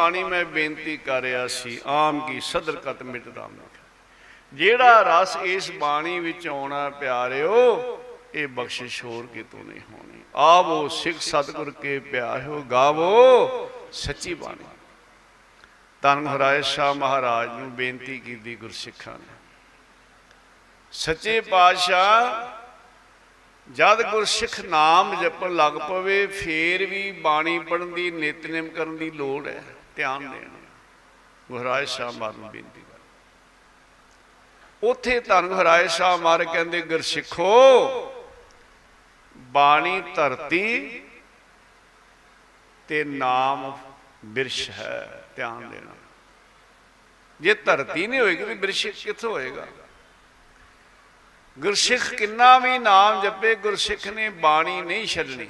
ਬਾਣੀ 0.06 0.24
ਮੈਂ 0.24 0.45
ਬੇਨਤੀ 0.45 0.97
ਕਰ 0.97 1.22
ਰਿਹਾ 1.22 1.47
ਸੀ, 1.47 1.80
ਆਮ 1.86 2.20
ਕੀ 2.28 2.39
ਸਦਰ 2.39 2.76
ਕਤ 2.76 3.03
ਮਿਟ 3.03 3.28
ਰਾਮ 3.36 3.51
ਲਿਖਿਆ। 3.51 3.84
ਜਿਹੜਾ 4.53 5.01
ਰਸ 5.01 5.38
ਇਸ 5.43 5.72
ਬਾਣੀ 5.72 6.20
ਵਿੱਚ 6.20 6.47
ਆਉਣਾ 6.47 6.89
ਪਿਆਰਿਓ, 6.89 7.56
ਇਹ 8.34 8.47
ਬਖਸ਼ਿਸ਼ 8.47 9.03
ਹੋਰ 9.06 9.26
ਕਿਤੋਂ 9.26 9.64
ਨਹੀਂ 9.64 9.80
ਹੋਣੀ। 9.80 10.22
ਆਵੋ 10.36 10.88
ਸਿੱਖ 10.88 11.18
ਸਤਿਗੁਰ 11.20 11.72
ਕੇ 11.72 11.99
ਪਿਆਰਿਓ, 11.99 12.62
ਗਾਵੋ 12.62 13.72
ਸੱਚੀ 13.91 14.34
ਬਾਣੀ। 14.34 14.66
ਧੰਨ 16.01 16.28
ਹਰਾਏ 16.28 16.62
ਸ਼ਾਹ 16.62 16.93
ਮਹਾਰਾਜ 16.93 17.49
ਨੂੰ 17.49 17.72
ਬੇਨਤੀ 17.72 18.20
ਕੀਤੀ 18.20 18.56
ਗੁਰਸਿੱਖਾਂ 18.56 19.14
ਨੇ। 19.14 19.34
ਸੱਚੇ 20.91 21.41
ਪਾਤਸ਼ਾਹ, 21.41 22.47
ਜਦ 23.72 24.01
ਗੁਰਸਿੱਖ 24.12 24.60
ਨਾਮ 24.60 25.16
ਜਪਣ 25.22 25.56
ਲੱਗ 25.56 25.74
ਪਵੇ, 25.74 26.28
ਫੇਰ 26.28 26.86
ਵੀ 26.86 27.12
ਬਾਣੀ 27.12 27.60
ਪੜਨ 27.60 27.93
ਦੀ 27.93 28.12
ਨਿਤਨੇਮ 28.12 28.68
ਕਰਨ 28.68 28.97
ਦੀ 28.97 29.12
ਲੋੜ 29.12 29.47
ਹੈ। 29.47 29.64
ਧਿਆਨ 29.96 30.32
ਦੇਣਾ 30.32 30.60
ਗੁਰਰਾਏ 31.52 31.86
ਸ਼ਾਹ 31.86 32.12
ਮਹਾਰਾਜ 32.12 32.38
ਨੂੰ 32.38 32.52
ਬੇਨਤੀ 32.52 32.82
ਕਰ 32.82 32.96
ਉਥੇ 34.84 35.20
ਧੰਨ 35.20 35.48
ਗੁਰਰਾਏ 35.48 35.88
ਸ਼ਾਹ 35.88 36.18
ਮਹਾਰਾਜ 36.18 36.48
ਕਹਿੰਦੇ, 36.48 36.82
ਗੁਰਸਿੱਖੋ, 36.82 38.12
ਬਾਣੀ 39.38 40.02
ਧਰਤੀ 40.16 41.02
ਤੇ 42.88 43.04
ਨਾਮ 43.04 43.78
ਬਿਰਸ਼ 44.26 44.70
ਹੈ, 44.70 45.24
ਧਿਆਨ 45.36 45.70
ਦੇਣਾ। 45.70 45.91
ਜੇ 47.41 47.54
ਧਰਤੀ 47.54 48.08
ਨਹੀਂ 48.08 48.20
ਹੋਏਗੀ 48.20 48.43
ਵੀ 48.43 48.54
ਬਿਰਸ਼ 48.54 48.88
ਕਿੱਥੋਂ 48.88 49.32
ਹੋਏਗਾ? 49.32 49.68
ਗੁਰਸਿੱਖ 51.60 52.14
ਕਿੰਨਾ 52.14 52.60
ਵੀ 52.60 52.80
ਨਾਮ 52.80 53.22
ਜਪੇ, 53.22 53.56
ਗੁਰਸਿੱਖ 53.56 54.08
ਨੇ 54.08 54.30
ਬਾਣੀ 54.30 54.82
ਨਹੀਂ 54.82 55.08
ਛੱਡਣੀ। 55.08 55.50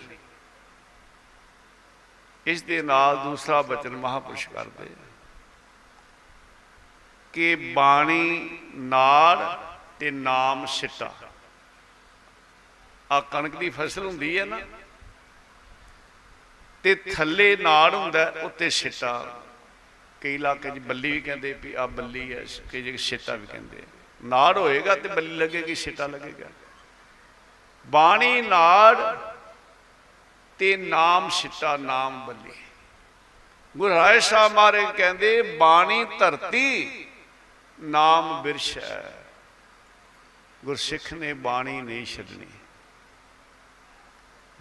ਇਸ 2.46 2.62
ਦੇ 2.64 2.82
ਨਾਲ 2.82 3.18
ਦੂਸਰਾ 3.18 3.62
ਬਚਨ 3.62 3.90
ਮਹਾਪੁਰਸ਼ 3.90 4.50
ਕਰਦੇ 4.50 4.84
ਆ। 4.84 5.06
ਕਿ 7.34 7.56
ਬਾਣੀ 7.56 8.60
ਨਾੜ 8.76 9.58
ਤੇ 10.00 10.12
ਨਾਮ 10.12 10.66
ਸਿੱਟਾ। 10.66 11.14
ਆ 13.12 13.20
ਕਣਕ 13.20 13.56
ਦੀ 13.56 13.70
ਫਸਲ 13.70 14.06
ਹੁੰਦੀ 14.06 14.40
ਹੈ 14.40 14.46
ਨਾ। 14.46 14.60
ਤੇ 16.84 16.96
ਥੱਲੇ 16.96 17.58
ਨਾੜ 17.58 17.96
ਹੁੰਦਾ 17.96 18.20
ਹੈ, 18.20 18.30
ਉੱਤੇ 18.30 18.70
ਸਿੱਟਾ। 18.70 19.42
ਕਈ 20.22 20.36
ਇਲਾਕੇ 20.36 20.70
'ਚ 20.70 20.80
ਬੱਲੀ 20.80 21.12
ਵੀ 21.12 21.22
ਕਹਿੰਦੇ 21.22 21.54
ਵੀ 21.54 21.74
ਆ 21.74 21.88
ਬੱਲੀ 21.88 22.34
ਹੈ 22.34 22.46
ਕਈ 22.72 22.82
ਜਗ੍ਹਾ 22.82 22.98
ਸਿੱਟਾ 22.98 23.36
ਵੀ 23.36 23.48
ਕਹਿੰਦੇ 23.48 23.78
ਆ। 23.78 23.86
ਨਾੜ 24.24 24.58
ਹੋਏਗਾ 24.58 24.96
ਤੇ 24.96 25.10
ਬੱਲੀ 25.10 25.36
ਲੱਗੇਗੀ 25.36 25.76
ਸਿੱਟਾ 25.76 26.08
ਲੱਗੇਗਾ। 26.08 26.48
ਬਾਣੀ 27.88 28.42
ਨਾੜ 28.42 28.96
ਤੇ 30.60 30.76
ਨਾਮ 30.78 31.30
ਸਿੱਟਾ 31.30 31.78
ਨਾਮ 31.78 32.26
ਬੱਲੀ 32.26 32.54
ਗੁਰੂ 33.78 33.94
ਰਾਏ 33.94 34.20
ਸਾਹਿਬ 34.20 34.54
ਮਾਰੇ 34.54 34.86
ਕਹਿੰਦੇ, 34.98 35.42
ਬਾਣੀ 35.42 36.06
ਧਰਤੀ, 36.20 37.08
ਨਾਮ 37.80 38.42
ਬਿਰਸ਼ 38.42 38.78
ਹੈ 38.78 39.26
ਗੁਰਸਿੱਖ 40.66 41.14
ਨੇ 41.14 41.34
ਬਾਣੀ 41.34 41.82
ਨਹੀਂ 41.82 42.06
ਛੱਡਣੀ। 42.06 42.48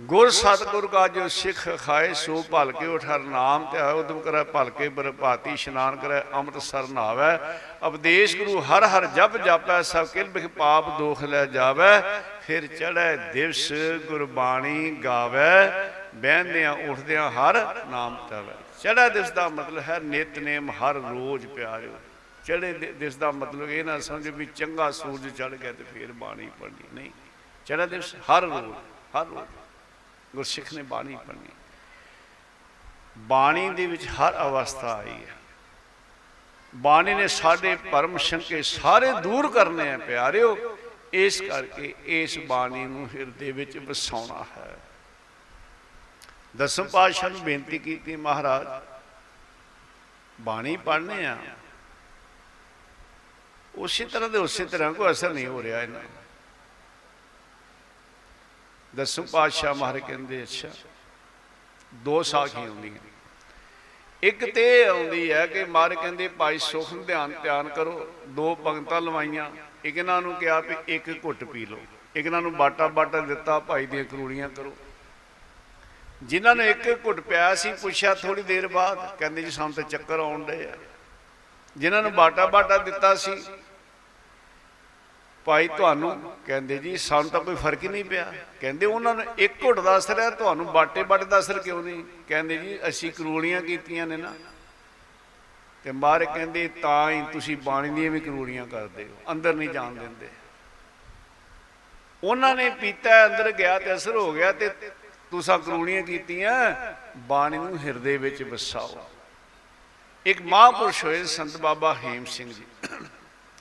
ਗੁਰ 0.00 0.30
ਸਤਿਗੁਰ 0.30 0.86
ਕਾ 0.86 1.08
ਜੋ 1.08 1.28
ਸਿੱਖ 1.28 1.68
ਖਾਏ, 1.78 2.14
ਸੋ 2.14 2.44
ਭਲ 2.50 2.72
ਕੇ 2.72 2.86
ਉਠਰ 2.86 3.18
ਨਾਮ 3.18 3.64
ਤੇ 3.72 3.78
ਆਇ 3.78 3.92
ਉਦਮ 3.92 4.20
ਕਰੈ 4.20 4.42
ਭਲ 4.44 4.70
ਕੇ 4.70 4.88
ਬਰਪਾਤੀ 4.88 5.50
ਇਸ਼ਨਾਨ 5.50 5.96
ਕਰੈ 5.96 6.22
ਅੰਮ੍ਰਿਤ 6.34 6.62
ਸਰ 6.62 6.88
ਨਾਵੈ 6.88 7.60
ਉਪਦੇਸ਼ 7.82 8.36
ਗੁਰੂ 8.36 8.60
ਹਰ 8.60 8.84
ਹਰ 8.84 9.06
ਜਪ 9.06 9.36
ਜਾਪੈ, 9.36 9.82
ਸਭ 9.82 10.06
ਕਿਲ 10.06 10.24
ਬਿਖ 10.24 10.46
ਪਾਪ 10.46 10.98
ਦੋਖ 10.98 11.22
ਲੈ 11.22 11.46
ਜਾਵੈ। 11.46 12.22
ਫਿਰ 12.46 12.66
ਚੜੈ 12.66 13.16
ਦਿਵਸ 13.16 13.72
ਗੁਰਬਾਣੀ 14.08 14.90
ਗਾਵੈ, 14.90 15.90
ਬਹਿੰਦਿਆਂ 16.14 16.72
ਉੱਠਦਿਆਂ 16.72 17.30
ਹਰ 17.30 17.84
ਨਾਮ 17.84 18.26
ਤਵੈ। 18.30 18.54
ਚੜ੍ਹੈ 18.82 19.08
ਦਿਵਸ 19.08 19.30
ਦਾ 19.30 19.48
ਮਤਲਬ 19.48 19.82
ਹੈ 19.88 20.00
ਨਿਤਨੇਮ 20.00 20.70
ਹਰ 20.70 20.94
ਰੋਜ਼ 20.94 21.46
ਪਿਆਰਿਓ। 21.46 21.92
ਚੜ੍ਹੇ 22.44 22.72
ਦਿ- 22.72 22.92
ਦਿਵਸ 22.92 23.16
ਦਾ 23.16 23.30
ਮਤਲਬ 23.30 23.70
ਇਹ 23.70 23.84
ਨਾ 23.84 23.98
ਸਮਝ 23.98 24.28
ਵੀ 24.28 24.46
ਚੰਗਾ 24.46 24.90
ਸੂਰਜ 24.90 25.28
ਚੜ 25.36 25.54
ਗਿਆ 25.54 25.72
ਤੇ 25.72 25.84
ਫਿਰ 25.94 26.12
ਬਾਣੀ 26.12 26.50
ਪੜ੍ਹਨੀ, 26.60 26.88
ਨਹੀਂ। 26.94 27.10
ਚੜ੍ਹੇ 27.66 27.86
ਦਿਵਸ 27.86 28.14
ਹਰ 28.14 28.42
ਰੋਜ਼ 28.42 28.72
ਹਰ 29.16 29.26
ਰੋਜ਼। 29.26 29.63
ਗੁਰਸਿੱਖ 30.34 30.72
ਨੇ 30.72 30.82
ਬਾਣੀ 30.82 31.16
ਪੜ੍ਹਨੀ। 31.26 31.52
ਬਾਣੀ 33.18 33.68
ਦੇ 33.70 33.86
ਵਿੱਚ 33.86 34.06
ਹਰ 34.08 34.34
ਅਵਸਥਾ 34.42 34.94
ਆਈ 34.94 35.24
ਹੈ। 35.24 35.36
ਬਾਣੀ 36.72 37.14
ਨੇ 37.14 37.26
ਸਾਡੇ 37.28 37.74
ਪਰਮ 37.90 38.16
ਸ਼ੰਕੇ 38.18 38.62
ਸਾਰੇ 38.62 39.12
ਦੂਰ 39.22 39.50
ਕਰਨੇ 39.50 39.92
ਆ 39.92 39.98
ਪਿਆਰਿਓ, 39.98 40.78
ਇਸ 41.12 41.40
ਕਰਕੇ 41.40 41.94
ਇਸ 42.04 42.38
ਬਾਣੀ 42.38 42.84
ਨੂੰ 42.84 43.08
ਹਿਰਦੇ 43.14 43.52
ਵਿੱਚ 43.52 43.76
ਵਸਾਉਣਾ 43.78 44.44
ਹੈ। 44.56 44.76
ਦਸਮ 46.56 46.88
ਪਾਤਸ਼ਾਹ 46.88 47.30
ਨੂੰ 47.30 47.40
ਬੇਨਤੀ 47.40 47.78
ਕੀਤੀ 47.78 48.16
ਮਹਾਰਾਜ, 48.16 48.66
ਬਾਣੀ 50.40 50.76
ਪੜ੍ਹਨੇ 50.76 51.26
ਆ। 51.26 51.36
ਉਸੇ 53.74 54.04
ਤਰ੍ਹਾਂ 54.04 54.28
ਦੇ 54.28 54.38
ਉਸੇ 54.38 54.64
ਤਰ੍ਹਾਂ 54.64 54.92
ਕੋਈ 54.92 55.10
ਅਸਰ 55.10 55.30
ਨਹੀਂ 55.30 55.46
ਹੋ 55.46 55.62
ਰਿਹਾ 55.62 55.82
ਇਹਨਾਂ 55.82 56.00
ਨੂੰ। 58.94 58.96
ਦਸਮ 58.96 59.26
ਪਾਤਸ਼ਾਹ 59.32 59.74
ਮਹਾਰਾਜ 59.74 60.02
ਕਹਿੰਦੇ, 60.02 60.42
ਅੱਛਾ, 60.42 60.68
ਦੋ 62.04 62.22
ਸਾਖੀਆਂ 62.22 62.68
ਹੁੰਦੀਆਂ 62.68 63.12
ਇੱਕ 64.22 64.44
ਤੇ 64.44 64.62
ਇਹ 64.72 64.88
ਆਉਂਦੀ 64.88 65.30
ਹੈ 65.32 65.46
ਕਿ 65.46 65.64
ਮਹਾਰਾਜ 65.64 65.98
ਕਹਿੰਦੇ, 65.98 66.28
ਭਾਈ 66.28 66.58
ਸੁਖ 66.58 66.92
ਨੂੰ 66.92 67.04
ਧਿਆਨ 67.06 67.32
ਧਿਆਨ 67.42 67.68
ਕਰੋ, 67.68 68.06
ਦੋ 68.28 68.54
ਪੰਗਤਾਂ 68.54 69.00
ਲਵਾਈਆਂ, 69.00 69.50
ਇੱਕ 69.84 69.96
ਇਹਨਾਂ 69.96 70.20
ਨੂੰ 70.22 70.34
ਕਿਹਾ 70.34 70.60
ਵੀ 70.60 70.76
ਇੱਕ 70.88 71.10
ਘੁੱਟ 71.24 71.44
ਪੀ 71.44 71.66
ਲਓ, 71.66 71.78
ਇੱਕ 72.16 72.26
ਇਹਨਾਂ 72.26 72.40
ਨੂੰ 72.42 72.52
ਬਾਟਾ 72.56 72.88
ਬਾਟਾ 72.88 73.20
ਦਿੱਤਾ, 73.20 73.58
ਭਾਈ 73.60 73.86
ਦੀਆਂ 73.86 74.04
ਕਰੂੜੀਆਂ 74.04 74.48
ਕਰੋ 74.48 74.74
ਜਿਨ੍ਹਾਂ 76.22 76.54
ਨੇ 76.56 76.70
ਇੱਕ 76.70 76.88
ਘੁੱਟ 77.04 77.20
ਪਿਆ 77.20 77.54
ਸੀ, 77.54 77.72
ਪੁੱਛਿਆ 77.72 78.14
ਥੋੜੀ 78.14 78.42
ਦੇਰ 78.42 78.66
ਬਾਅਦ, 78.68 78.98
ਕਹਿੰਦੇ 79.18 79.42
ਜੀ 79.42 79.50
ਸਾਨੂੰ 79.50 79.72
ਤਾਂ 79.72 79.84
ਚੱਕਰ 79.84 80.18
ਆਉਣ 80.20 80.44
ਡਏ 80.44 80.64
ਆ 80.64 80.76
ਜਿਨ੍ਹਾਂ 81.76 82.02
ਨੂੰ 82.02 82.12
ਬਾਟਾ 82.14 82.46
ਬਾਟਾ 82.46 82.78
ਦਿੱਤਾ 82.78 83.14
ਸੀ 83.14 83.32
ਭਾਈ 85.44 85.68
ਤੁਹਾਨੂੰ 85.68 86.36
ਕਹਿੰਦੇ 86.46 86.78
ਜੀ, 86.78 86.96
ਸਾਨੂੰ 86.96 87.30
ਤਾਂ 87.30 87.40
ਕੋਈ 87.40 87.54
ਫ਼ਰਕ 87.54 87.82
ਹੀ 87.82 87.88
ਨਹੀਂ 87.88 88.04
ਪਿਆ। 88.04 88.32
ਕਹਿੰਦੇ 88.60 88.86
ਉਹਨਾਂ 88.86 89.14
ਨੂੰ 89.14 89.24
ਇੱਕ 89.38 89.64
ਘੁੱਟ 89.64 89.80
ਦਾ 89.80 89.96
ਅਸਰ 89.98 90.20
ਹੈ, 90.20 90.30
ਤੁਹਾਨੂੰ 90.30 90.66
ਬਾਟੇ 90.72 91.02
ਬਾਟੇ 91.02 91.24
ਦਾ 91.24 91.38
ਅਸਰ 91.38 91.58
ਕਿਉਂ 91.58 91.82
ਨਹੀਂ? 91.82 92.04
ਕਹਿੰਦੇ 92.28 92.56
ਜੀ, 92.58 92.78
ਅਸੀਂ 92.88 93.12
ਕਰੂੜੀਆਂ 93.12 93.60
ਕੀਤੀਆਂ 93.62 94.06
ਨੇ 94.06 94.16
ਨਾ। 94.16 94.32
ਤੇ 95.84 95.92
ਮਾਰੇ 95.92 96.26
ਕਹਿੰਦੇ, 96.26 96.68
ਤਾਂ 96.68 97.10
ਹੀ 97.10 97.22
ਤੁਸੀਂ 97.32 97.56
ਬਾਣੀ 97.56 97.90
ਦੀਆਂ 97.90 98.10
ਵੀ 98.10 98.20
ਕਰੂੜੀਆਂ 98.20 98.66
ਕਰਦੇ 98.66 99.04
ਹੋ, 99.04 99.32
ਅੰਦਰ 99.32 99.54
ਨਹੀਂ 99.54 99.68
ਜਾਣ 99.68 99.94
ਦਿੰਦੇ। 99.94 100.28
ਉਹਨਾਂ 102.24 102.54
ਨੇ 102.54 102.70
ਪੀਤਾ, 102.70 103.26
ਅੰਦਰ 103.26 103.50
ਗਿਆ 103.52 103.78
ਤੇ 103.78 103.94
ਅਸਰ 103.94 104.16
ਹੋ 104.16 104.32
ਗਿਆ 104.32 104.52
ਤੇ 104.52 104.68
ਤੁਸੀਂ 105.30 105.58
ਕਰੂੜੀਆਂ 105.58 106.02
ਕੀਤੀਆਂ, 106.02 106.52
ਬਾਣੀ 107.16 107.56
ਨੂੰ 107.56 107.78
ਹਿਰਦੇ 107.78 108.16
ਵਿੱਚ 108.16 108.42
ਵਸਾਓ। 108.42 109.08
ਇੱਕ 110.26 110.42
ਮਹਾਂਪੁਰਸ਼ 110.42 111.04
ਹੋਏ 111.04 111.24
ਸੰਤ 111.24 111.56
ਬਾਬਾ 111.56 111.94
ਹੇਮ 111.94 112.24
ਸਿੰਘ 112.24 112.52
ਜੀ। 112.52 112.64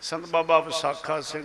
ਸੰਤ 0.02 0.26
ਬਾਬਾ 0.26 0.60
ਵਿਸਾਖਾ 0.60 1.22
ਸਿੰਘ 1.22 1.44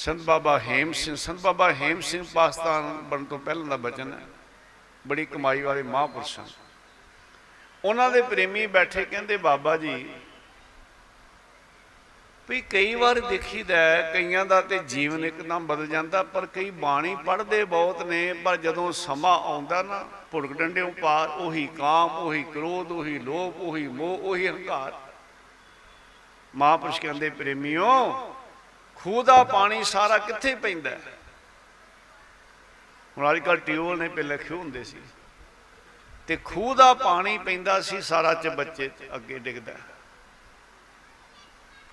ਸੰਤ 0.00 0.20
ਬਾਬਾ 0.20 0.58
ਹੇਮ 0.58 0.92
ਸਿੰਘ 0.92 1.14
ਸੰਤ 1.16 1.40
ਬਾਬਾ 1.40 1.72
ਹੇਮ 1.72 2.00
ਸਿੰਘ 2.00 2.24
ਪਾਕਿਸਤਾਨ 2.34 2.96
ਬਣਨ 3.02 3.24
ਤੋਂ 3.24 3.38
ਪਹਿਲਾਂ 3.38 3.66
ਦਾ 3.66 3.76
ਬਚਨ 3.76 4.12
ਹੈ। 4.12 4.26
ਬੜੀ 5.06 5.24
ਕਮਾਈ 5.24 5.60
ਵਾਲੇ 5.62 5.82
ਮਹਾਂਪੁਰਸ਼ 5.82 6.38
ਹਨ। 6.40 6.46
ਉਹਨਾਂ 7.84 8.10
ਦੇ 8.10 8.22
ਪ੍ਰੇਮੀ 8.22 8.66
ਬੈਠੇ 8.66 9.04
ਕਹਿੰਦੇ 9.04 9.36
ਬਾਬਾ 9.36 9.76
ਜੀ 9.76 10.08
ਵੀ 12.48 12.60
ਕਈ 12.60 12.94
ਵਾਰ 12.94 13.20
ਦੇਖੀਦਾ 13.20 13.76
ਹੈ, 13.76 14.10
ਕਈਆਂ 14.12 14.46
ਦਾ 14.46 14.60
ਤੇ 14.60 14.78
ਜੀਵਨ 14.78 15.24
ਇੱਕਦਮ 15.24 15.66
ਬਦਲ 15.66 15.86
ਜਾਂਦਾ 15.86 16.22
ਪਰ 16.22 16.46
ਕਈ 16.46 16.70
ਬਾਣੀ 16.70 17.14
ਪੜ੍ਹਦੇ 17.26 17.64
ਬਹੁਤ 17.64 18.02
ਨੇ 18.02 18.32
ਪਰ 18.32 18.56
ਜਦੋਂ 18.56 18.90
ਸਮਾਂ 18.92 19.38
ਆਉਂਦਾ 19.40 19.82
ਨਾ 19.82 20.04
ਭੁੜਕ 20.32 20.52
ਡੰਡਿਓਂ 20.52 20.90
ਪਾਰ 20.92 21.28
ਉਹੀ 21.28 21.66
ਕਾਮ 21.78 22.10
ਉਹੀ 22.10 22.42
ਕ੍ਰੋਧ 22.42 22.92
ਉਹੀ 22.92 23.18
ਲੋਭ 23.18 23.60
ਉਹੀ 23.60 23.86
ਮੋਹ 23.88 24.18
ਉਹੀ 24.22 24.48
ਹੰਕਾਰ। 24.48 25.00
ਮਹਾਂਪੁਰਸ਼ 26.54 27.00
ਕਹਿੰਦੇ 27.00 27.30
ਪ੍ਰੇਮੀਓ 27.30 27.86
ਖੂਹ 29.04 29.24
ਦਾ 29.24 29.44
ਪਾਣੀ 29.44 29.84
ਸਾਰਾ 29.84 30.18
ਕਿੱਥੇ 30.18 30.54
ਪੈਂਦਾ 30.54 30.90
ਹੈ? 30.90 31.00
ਹੁਣ 33.18 33.30
ਅੱਜ 33.32 33.38
ਕੱਲ੍ਹ 33.38 33.60
ਟਿਊਬਲ 33.60 33.98
ਨੇ 33.98 34.08
ਪਹਿਲੇ 34.08 34.36
ਖੂਹ 34.38 34.58
ਹੁੰਦੇ 34.58 34.84
ਸੀ 34.84 35.00
ਤੇ 36.26 36.36
ਖੂਹ 36.44 36.74
ਦਾ 36.74 36.94
ਪਾਣੀ 36.94 37.38
ਪੈਂਦਾ 37.38 37.80
ਸੀ 37.80 38.00
ਸਾਰਾ 38.00 38.34
ਚ 38.34 38.48
ਬੱਚੇ 38.48 38.88
ਚ, 38.88 38.92
ਅੱਗੇ 39.14 39.38
ਡਿੱਗਦਾ 39.38 39.72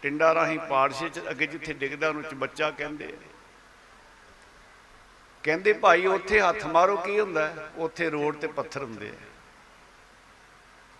ਟਿੰਡਾ 0.01 0.33
ਰਾਹੀਂ 0.35 0.59
ਪਾੜਸੇ 0.59 1.09
ਚ, 1.09 1.19
ਅੱਗੇ 1.29 1.47
ਜਿੱਥੇ 1.47 1.73
ਡਿੱਗਦਾ 1.73 2.09
ਉਹਨੂੰ 2.09 2.23
ਚ 2.23 2.33
ਬੱਚਾ 2.33 2.71
ਕਹਿੰਦੇ 2.71 3.05
ਆ। 3.05 3.17
ਕਹਿੰਦੇ 5.43 5.73
ਭਾਈ, 5.73 6.05
ਉੱਥੇ 6.05 6.41
ਹੱਥ 6.41 6.65
ਮਾਰੋ, 6.65 6.97
ਕੀ 6.97 7.19
ਹੁੰਦਾ 7.19 7.47
ਹੈ? 7.47 7.69
ਉੱਥੇ 7.75 8.09
ਰੋਡ 8.09 8.37
ਤੇ 8.37 8.47
ਪੱਥਰ 8.47 8.83
ਹੁੰਦੇ 8.83 9.09
ਆ 9.09 9.13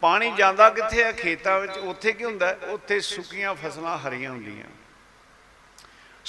ਪਾਣੀ 0.02 0.32
ਜਾਂਦਾ 0.32 0.70
ਕਿੱਥੇ 0.70 1.04
ਹੈ 1.04 1.12
ਖੇਤਾਂ 1.12 1.60
ਵਿੱਚ 1.60 1.78
ਉੱਥੇ 1.78 2.12
ਕੀ 2.14 2.24
ਹੁੰਦਾ 2.24 2.48
ਹੈ? 2.48 2.54
ਉੱਥੇ 2.54 3.00
ਸੁੱਕੀਆਂ 3.00 3.56
ਫਸਲਾਂ 3.56 3.98
ਹਰੀਆਂ 3.98 4.32
ਹੁੰਦੀਆਂ 4.32 4.77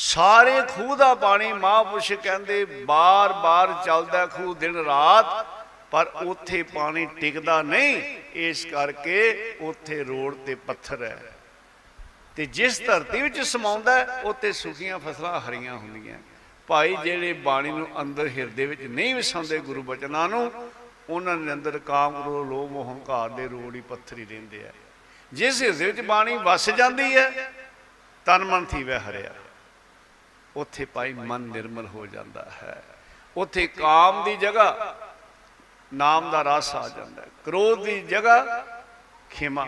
ਸਾਰੇ 0.01 0.61
ਖੂਹ 0.69 0.97
ਦਾ 0.97 1.15
ਪਾਣੀ 1.15 1.53
ਮਹਾਂਪੁਰਸ਼ 1.53 2.13
ਕਹਿੰਦੇ 2.13 2.65
ਬਾਰ-ਬਾਰ 2.65 3.85
ਚੱਲਦਾ 3.87 4.27
ਖੂਹ 4.27 4.55
ਦਿਨ 4.55 4.77
ਰਾਤ 4.77 5.47
ਪਰ 5.91 6.07
ਉੱਥੇ 6.07 6.63
ਪਾਣੀ 6.63 7.07
ਟਿਕਦਾ 7.07 7.63
ਨਹੀਂ। 7.63 8.19
ਇਸ 8.33 8.65
ਕਰਕੇ 8.65 9.57
ਉੱਥੇ 9.61 10.05
ਰੋਡ 10.05 10.37
ਤੇ 10.47 10.55
ਪੱਥਰ 10.55 11.03
ਹੈ। 11.03 11.35
ਤੇ 12.37 12.47
ਜਿਸ 12.47 12.81
ਧਰਤੀ 12.87 13.23
ਵਿੱਚ 13.23 13.41
ਸਮਾਉਂਦਾ 13.41 13.99
ਹੈ, 13.99 14.21
ਉੱਥੇ 14.25 14.53
ਸੁੱਕੀਆਂ 14.53 14.99
ਫਸਲਾਂ 14.99 15.41
ਹਰੀਆਂ 15.41 15.75
ਹੁੰਦੀਆਂ 15.75 16.19
ਭਾਈ 16.67 16.97
ਜਿਹੜੇ 17.05 17.33
ਬਾਣੀ 17.33 17.73
ਨੂੰ 17.73 17.89
ਅੰਦਰ 18.01 18.29
ਹਿਰਦੇ 18.29 18.67
ਵਿੱਚ 18.67 18.83
ਨਹੀਂ 18.83 19.15
ਵਸਾਉਂਦੇ 19.15 19.59
ਗੁਰੂ 19.59 19.83
ਬਚਨਾਂ 19.83 20.29
ਨੂੰ 20.29 20.71
ਉਹਨਾਂ 21.11 21.37
ਦੇ 21.37 21.53
ਅੰਦਰ 21.53 21.79
ਕਾਮ 21.79 22.23
ਕ੍ਰੋਧ 22.23 22.49
ਲੋਭ 22.49 22.71
ਮੋਹ 22.71 22.93
ਹੰਕਾਰ 22.93 23.31
ਦੇ 23.31 23.49
ਰੋੜ 23.49 23.75
ਹੀ 23.75 23.81
ਪੱਥਰ 23.81 24.19
ਹੀ 24.19 24.25
ਰਹਿੰਦੇ 24.25 24.67
ਆ। 24.69 24.73
ਜਿਸ 25.33 25.63
ਹਿਰਦੇ 25.63 25.85
ਵਿੱਚ 25.85 26.01
ਬਾਣੀ 26.01 26.37
ਵਸ 26.37 26.71
ਜਾਂਦੀ 26.71 27.17
ਹੈ 27.17 27.53
ਤਨ 28.27 28.45
ਮਨ 28.45 28.65
ਥੀਵੇ 28.65 28.99
ਹਰਿਆ। 28.99 29.35
ਉੱਥੇ 30.57 30.85
ਭਾਈ 30.85 31.13
ਮਨ 31.13 31.41
ਨਿਰਮਲ 31.41 31.87
ਹੋ 31.87 32.07
ਜਾਂਦਾ 32.07 32.43
ਹੈ। 32.43 32.85
ਉੱਥੇ 33.37 33.67
ਕਾਮ 33.67 34.25
ਦੀ 34.25 34.37
ਜਗ੍ਹਾ 34.37 34.97
ਨਾਮ 35.95 36.31
ਦਾ 36.31 36.43
ਰਸ 36.43 36.75
ਆ 36.75 36.89
ਜਾਂਦਾ 36.89 37.23
ਹੈ। 37.23 37.29
ਕ੍ਰੋਧ 37.45 37.85
ਦੀ 37.85 38.01
ਜਗ੍ਹਾ 38.01 38.65
ਖੇਮਾ। 39.31 39.67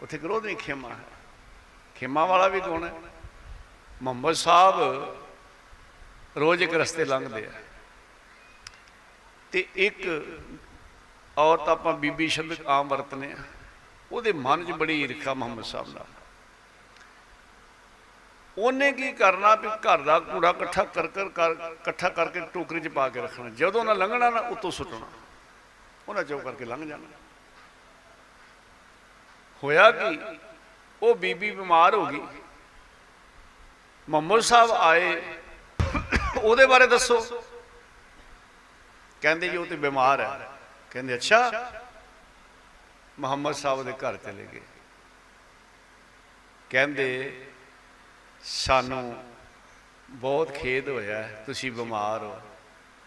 ਉੱਥੇ 0.00 0.18
ਕ੍ਰੋਧ 0.18 0.46
ਨਹੀਂ, 0.46 0.56
ਖੇਮਾ 0.56 0.88
ਹੈ। 0.88 1.04
ਖੇਮਾ 1.94 2.24
ਵਾਲਾ 2.24 2.48
ਵੀ 2.48 2.60
ਕੌਣ 2.60 2.84
ਹੈ? 2.84 2.94
ਮੁਹੰਮਦ 4.02 4.32
ਸਾਹਿਬ 4.32 4.76
ਰੋਜ਼ 6.36 6.62
ਇੱਕ 6.62 6.74
ਰਸਤੇ 6.74 7.04
ਲੰਘਦੇ 7.04 7.46
ਆ। 7.46 7.52
ਤੇ 9.52 9.66
ਇੱਕ 9.76 10.26
ਔਰਤ 11.38 11.68
ਆਪਾਂ 11.68 11.92
ਬੀਬੀ 11.92 12.28
ਸ਼ਬਦ 12.28 12.66
ਆਮ 12.66 12.88
ਵਰਤਨੇ 12.88 13.32
ਆ। 13.32 13.36
ਉਹਦੇ 14.12 14.32
ਮਨ 14.32 14.64
'ਚ 14.64 14.70
ਬੜੀ 14.70 15.02
ਈਰਖਾ 15.02 15.34
ਮੁਹੰਮਦ 15.34 15.64
ਸਾਹਿਬ 15.64 15.88
ਨਾਲ। 15.88 16.06
ਉਹਨੇ 18.58 18.92
ਕੀ 18.92 19.12
ਕਰਨਾ 19.12 19.54
ਵੀ 19.54 19.68
ਘਰ 19.68 19.98
ਦਾ 19.98 20.20
ਕੂੜਾ 20.20 20.50
ਇਕੱਠਾ 20.50 20.84
ਕਰ 20.84 21.06
ਕਰ 21.06 21.28
ਕਰ 21.28 21.50
ਇਕੱਠਾ 21.50 22.08
ਕਰਕੇ 22.08 22.40
ਟੋਕਰੀ 22.40 22.80
'ਚ 22.80 22.88
ਪਾ 22.88 23.08
ਕੇ 23.08 23.22
ਰੱਖਣਾ। 23.22 23.50
ਜਦੋਂ 23.50 23.84
ਨਾ 23.84 23.92
ਲੰਘਣਾ 23.92 24.30
ਨਾ, 24.30 24.40
ਉੱਤੋਂ 24.40 24.70
ਸੁੱਟਣਾ। 24.70 25.06
ਉਹਨਾਂ 26.08 26.24
ਚੋਂ 26.24 26.40
ਕਰਕੇ 26.40 26.64
ਲੰਘ 26.64 26.88
ਜਾਣਾ। 26.88 27.16
ਹੋਇਆ 29.64 29.90
ਕੀ? 29.90 30.18
ਉਹ 31.02 31.14
ਬੀਬੀ 31.14 31.50
ਬਿਮਾਰ 31.50 31.94
ਹੋ 31.94 32.06
ਗਈ। 32.06 32.22
ਮੁਹੰਮਦ 34.08 34.40
ਸਾਹਿਬ 34.40 34.70
ਆਏ। 34.70 35.22
ਉਹਦੇ 36.42 36.66
ਬਾਰੇ 36.66 36.86
ਦੱਸੋ। 36.86 37.44
ਕਹਿੰਦੇ 39.20 39.48
ਜੀ 39.48 39.56
ਉਹ 39.56 39.66
ਤੇ 39.66 39.76
ਬਿਮਾਰ 39.76 40.20
ਹੈ। 40.20 40.50
ਕਹਿੰਦੇ, 40.90 41.14
ਅੱਛਾ। 41.14 41.72
ਮੁਹੰਮਦ 43.20 43.52
ਸਾਹਿਬ 43.52 43.82
ਦੇ 43.82 43.92
ਘਰ 43.92 44.16
ਚਲੇ 44.16 44.48
ਗਏ। 44.52 44.60
ਕਹਿੰਦੇ 46.70 47.44
ਸਾਨੂੰ 48.44 49.24
ਬਹੁਤ 50.10 50.54
ਖੇਦ 50.54 50.88
ਹੋਇਆ 50.88 51.22
ਹੈ, 51.22 51.42
ਤੁਸੀਂ 51.46 51.72
ਬਿਮਾਰ 51.72 52.22
ਹੋ। 52.22 52.40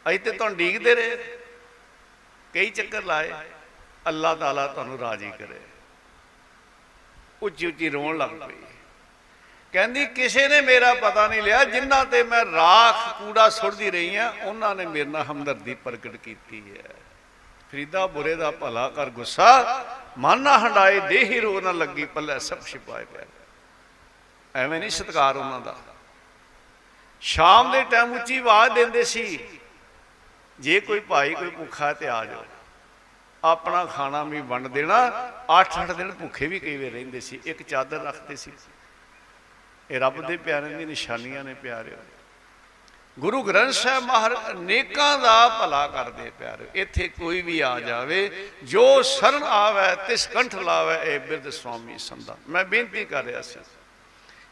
ਅਸੀਂ 0.09 0.19
ਤੇ 0.19 0.31
ਤੁਹਾਨੂੰ 0.31 0.57
ਡੀਕਦੇ 0.57 0.95
ਰਹੇ। 0.95 1.37
ਕਈ 2.53 2.69
ਚੱਕਰ 2.69 3.03
ਲਾਏ। 3.03 3.31
ਅੱਲਾਹ 4.07 4.35
ਤਾਲਾ 4.35 4.67
ਤੁਹਾਨੂੰ 4.67 4.99
ਰਾਜੀ 4.99 5.31
ਕਰੇ। 5.39 5.59
ਉੱਚੀ 7.41 7.67
ਉੱਚੀ 7.67 7.89
ਰੋਣ 7.89 8.17
ਲੱਗ 8.17 8.29
ਪਈ। 8.29 8.55
ਕਹਿੰਦੀ 9.71 10.05
ਕਿਸੇ 10.05 10.47
ਨੇ 10.47 10.61
ਮੇਰਾ 10.61 10.93
ਪਤਾ 10.93 11.27
ਨਹੀਂ 11.27 11.41
ਲਿਆ 11.41 11.63
ਜਿਨ੍ਹਾਂ 11.63 12.05
ਤੇ 12.05 12.23
ਮੈਂ 12.23 12.45
ਰਾਖ 12.45 13.21
ਕੂੜਾ 13.21 13.49
ਸੁੱਟਦੀ 13.49 13.91
ਰਹੀ 13.91 14.15
ਆ 14.15 14.33
ਉਹਨਾਂ 14.43 14.75
ਨੇ 14.75 14.85
ਮੇਰੇ 14.85 15.09
ਨਾਲ 15.09 15.23
ਹਮਦਰਦੀ 15.23 15.75
ਪ੍ਰਗਟ 15.75 16.15
ਕੀਤੀ 16.15 16.63
ਹੈ। 16.69 16.95
ਫਰੀਦਾ 17.71 18.07
ਬੁਰੇ 18.07 18.35
ਦਾ 18.35 18.51
ਭਲਾ 18.51 18.89
ਕਰ 18.89 19.09
ਗੁੱਸਾ 19.09 19.85
ਮਨ 20.17 20.41
ਨਾ 20.41 20.59
ਹੰਡਾਏ 20.59 20.99
ਦੇਹੀ 20.99 21.39
ਰੋ 21.39 21.61
ਨਾ 21.61 21.71
ਲੱਗੀ 21.71 22.05
ਪੱਲੇ 22.05 22.39
ਸਭ 22.39 22.61
ਛਿਪਾਏ 22.61 23.05
ਪਏ। 23.05 23.25
ਐਵੇਂ 24.55 24.79
ਨਹੀਂ 24.79 24.89
ਸਤਕਾਰ 24.89 25.37
ਉਹਨਾਂ 25.37 25.59
ਦਾ। 25.61 25.75
ਸ਼ਾਮ 27.21 27.71
ਦੇ 27.71 27.83
ਟਾਈਮ 27.91 28.13
ਉੱਚੀ 28.13 28.37
ਆਵਾਜ਼ 28.37 28.73
ਦਿੰਦੇ 28.73 29.03
ਸੀ, 29.03 29.39
ਜੇ 30.59 30.79
ਕੋਈ 30.79 30.99
ਭਾਈ 30.99 31.33
ਕੋਈ 31.35 31.49
ਭੁੱਖਾ 31.49 31.91
ਤੇ 31.93 32.07
ਆ 32.07 32.23
ਜਾਓ। 32.25 32.45
ਆਪਣਾ 33.43 33.83
ਖਾਣਾ 33.85 34.23
ਵੀ 34.23 34.41
ਵੰਡ 34.41 34.67
ਦੇਣਾ 34.67 34.97
8-8 35.49 35.93
ਦਿਨ 35.93 36.11
ਭੁੱਖੇ 36.11 36.47
ਵੀ 36.47 36.59
ਕਈ 36.59 36.77
ਵੇ 36.77 36.89
ਰਹਿੰਦੇ 36.89 37.19
ਸੀ, 37.19 37.39
ਇੱਕ 37.45 37.61
ਚਾਦਰ 37.63 38.01
ਰੱਖਦੇ 38.03 38.35
ਸੀ। 38.35 38.51
ਇਹ 39.89 39.99
ਰੱਬ 39.99 40.25
ਦੇ 40.27 40.37
ਪਿਆਰਿਆਂ 40.37 40.77
ਦੀ 40.77 40.85
ਨਿਸ਼ਾਨੀਆਂ 40.85 41.43
ਨੇ 41.43 41.53
ਪਿਆਰਿਓ। 41.53 41.97
ਗੁਰੂ 43.17 43.41
ਗ੍ਰੰਥ 43.43 43.73
ਸਾਹਿਬ 43.73 44.03
ਮਹਾਰ 44.03 44.35
ਅਨੇਕਾਂ 44.51 45.17
ਦਾ 45.19 45.47
ਭਲਾ 45.49 45.87
ਕਰਦੇ 45.87 46.29
ਪਿਆਰੇ 46.39 46.67
ਇੱਥੇ 46.81 47.07
ਕੋਈ 47.09 47.41
ਵੀ 47.41 47.59
ਆ 47.59 47.79
ਜਾਵੇ, 47.79 48.29
ਜੋ 48.63 49.01
ਸ਼ਰਨ 49.01 49.43
ਆਵੇ, 49.43 49.95
ਤਿਸ 50.07 50.25
ਕੰਠ 50.27 50.55
ਲਾਵੇ, 50.55 50.95
ਇਹ 51.05 51.19
ਬਿਰਧ 51.19 51.49
ਸੁਆਮੀ 51.51 51.97
ਸੰਦਾ 51.97 52.37
ਮੈਂ 52.49 52.63
ਬੇਨਤੀ 52.65 53.05
ਕਰ 53.05 53.23
ਰਿਹਾ 53.23 53.41
ਸੀ। 53.41 53.59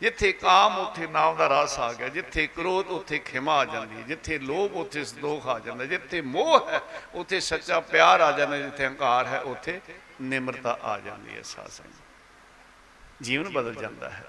ਜਿੱਥੇ 0.02 0.32
ਕਾਮ 0.32 0.78
ਉੱਥੇ 0.78 1.08
ਨਾਮ 1.08 1.36
ਦਾ 1.36 1.48
ਰਸ 1.48 1.80
ਆ 1.80 1.94
ਗਿਆ 1.94 2.08
ਜਿੱਥੇ 2.08 2.48
ਕ੍ਰੋਧ 2.48 2.88
ਉੱਥੇ 2.88 3.20
ਖਿਮਾ 3.20 3.54
ਆ 3.54 3.66
ਜਾਂਦੀ 3.66 4.04
ਜਿੱਥੇ 4.04 4.40
ਲੋਭ 4.40 4.76
ਉੱਥੇ 4.76 5.04
ਸੰਦੋਖ 5.06 5.48
ਆ 5.48 5.60
ਜਾਂਦਾ 5.60 5.86
ਜਿੱਥੇ 5.86 6.22
ਮੋਹ 6.22 6.70
ਹੈ 6.70 6.82
ਉੱਥੇ 7.14 7.40
ਸੱਚਾ 7.40 7.80
ਪਿਆਰ 7.80 8.22
ਆ 8.22 8.32
ਜਾਂਦਾ 8.32 8.58
ਜਿੱਥੇ 8.58 8.86
ਹੰਕਾਰ 8.86 9.28
ਹੈ 9.28 9.40
ਉੱਥੇ 9.40 9.82
ਨਿਮਰਤਾ 10.22 10.80
ਆ 10.84 11.00
ਜਾਂਦੀ 11.00 11.36
ਹੈ 11.38 11.42
ਸਾਧ 11.42 11.68
ਸੰਗਤ। 11.68 13.24
ਜੀਵਨ 13.24 13.50
ਬਦਲ 13.50 13.76
ਜਾਂਦਾ 13.76 14.10
ਹੈ। 14.10 14.26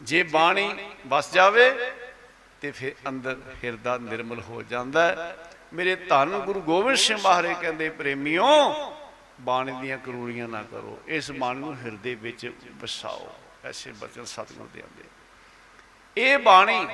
ਜੇ 0.00 0.22
ਬਾਣੀ 0.22 0.88
ਵਸ 1.06 1.32
ਜਾਵੇ 1.32 1.70
ਤੇ 2.60 2.70
ਫਿਰ 2.70 2.94
ਅੰਦਰ 3.08 3.36
ਹਿਰਦਾ 3.64 3.98
ਨਿਰਮਲ 3.98 4.40
ਹੋ 4.40 4.62
ਜਾਂਦਾ 4.62 5.06
ਹੈ। 5.06 5.36
ਮੇਰੇ 5.72 5.96
ਧੰਨ 5.96 6.38
ਗੁਰੂ 6.38 6.60
ਗੋਬਿੰਦ 6.60 6.96
ਸਿੰਘ 6.96 7.18
ਮਹਾਰਾਜ 7.22 7.60
ਕਹਿੰਦੇ 7.60 7.88
ਪ੍ਰੇਮਿਓ 7.90 8.46
ਬਾਣੀ 9.40 9.72
ਦੀਆਂ 9.80 9.98
ਕਰੂੜੀਆਂ 9.98 10.48
ਨਾ 10.48 10.62
ਕਰੋ 10.62 10.98
ਇਸ 11.06 11.30
ਬਾਣੀ 11.30 11.60
ਨੂੰ 11.60 11.76
ਹਿਰਦੇ 11.76 12.14
ਵਿੱਚ 12.14 12.52
ਵਸਾਓ। 12.80 13.32
ਐਸੇ 13.64 13.92
ਬਚਨ 13.92 14.24
ਸਤਿਗੁਰ 14.24 14.68
ਦੇ 14.74 14.80
ਆਂਦੇ 14.80 15.04
ਇਹ 16.16 16.38
ਬਾਣੀ 16.38 16.86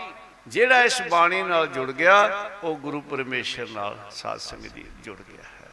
ਜਿਹੜਾ 0.49 0.83
ਇਸ 0.83 1.03
ਬਾਣੀ 1.11 1.43
ਨਾਲ 1.43 1.67
ਜੁੜ 1.67 1.91
ਗਿਆ, 1.93 2.51
ਉਹ 2.63 2.77
ਗੁਰੂ 2.77 3.01
ਪਰਮੇਸ਼ਰ 3.01 3.69
ਨਾਲ 3.69 4.09
ਸਾਧ 4.11 4.39
ਸੰਗਤ 4.39 4.73
ਦੀ 4.73 4.85
ਜੁੜ 5.05 5.17
ਗਿਆ 5.17 5.43
ਹੈ। 5.43 5.71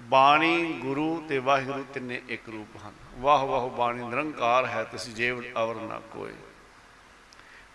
ਬਾਣੀ 0.00 0.72
ਗੁਰੂ 0.72 1.24
ਤੇ 1.28 1.38
ਵਾਹਿਗੁਰੂ 1.38 1.84
ਤਿੰਨੇ 1.94 2.22
ਇੱਕ 2.28 2.48
ਰੂਪ 2.48 2.76
ਹਨ। 2.86 2.92
ਵਾਹ 3.14 3.46
ਵਾਹ 3.46 3.68
ਬਾਣੀ 3.68 4.02
ਨਿਰੰਕਾਰ 4.02 4.66
ਹੈ, 4.66 4.84
ਤੁਸੀਂ 4.84 5.14
ਜੀਵ 5.14 5.42
ਅਵਰ 5.58 5.74
ਨਾ 5.74 6.00
ਕੋਈ 6.12 6.32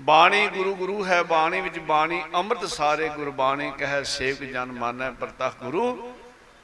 ਬਾਣੀ 0.02 0.48
ਗੁਰੂ 0.48 0.76
ਗੁਰੂ 0.76 1.06
ਹੈ, 1.06 1.24
ਬਾਣੀ 1.24 1.62
ਵਿੱਚ 1.62 1.80
ਬਾਣੀ 1.80 2.24
ਅੰਮ੍ਰਿਤ 2.36 2.66
ਸਾਰੇ 2.66 3.10
ਗੁਰਬਾਣੀ 3.10 3.72
ਕਹੈ 3.72 4.04
ਸੇਵਕ 4.04 4.40
ਜਨ 4.40 4.72
ਮਾਨੈ 4.72 5.12
ਪ੍ਰਤਖ 5.12 5.64
ਗੁਰੂ 5.64 6.18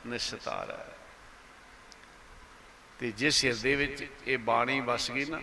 ਨਿਸਤਾਰ 0.07 0.71
ਹੈ। 0.71 0.92
ਤੇ 3.03 3.09
ਜਿਸ 3.11 3.43
ਹਿਰਦੇ 3.45 3.75
ਵਿੱਚ 3.75 4.03
ਇਹ 4.27 4.37
ਬਾਣੀ 4.39 4.79
ਵਸ 4.79 5.09
ਗਈ 5.11 5.25
ਨਾ, 5.25 5.39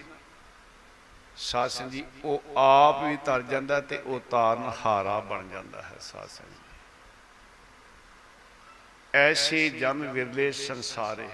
ਸਾਧ 1.37 1.71
ਸੰਗਤ 1.71 1.93
ਜੀ, 1.93 2.05
ਉਹ 2.25 2.43
ਆਪ 2.59 3.03
ਵੀ 3.05 3.17
ਤਰ 3.25 3.43
ਜਾਂਦਾ 3.51 3.81
ਤੇ 3.81 3.99
ਉਹ 3.99 4.21
ਤਾਰਨ 4.31 4.71
ਹਾਰਾ 4.79 5.19
ਬਣ 5.21 5.49
ਜਾਂਦਾ 5.49 5.83
ਹੈ 5.83 5.97
ਸਾਧ 6.01 6.29
ਸੰਗਤ 6.29 6.51
ਜੀ। 6.51 6.57
ਐਸੇ 9.15 9.69
ਜਨ 9.71 10.03
ਵਿਰਲੇ 10.13 10.51
ਸੰਸਾਰੇ, 10.53 11.29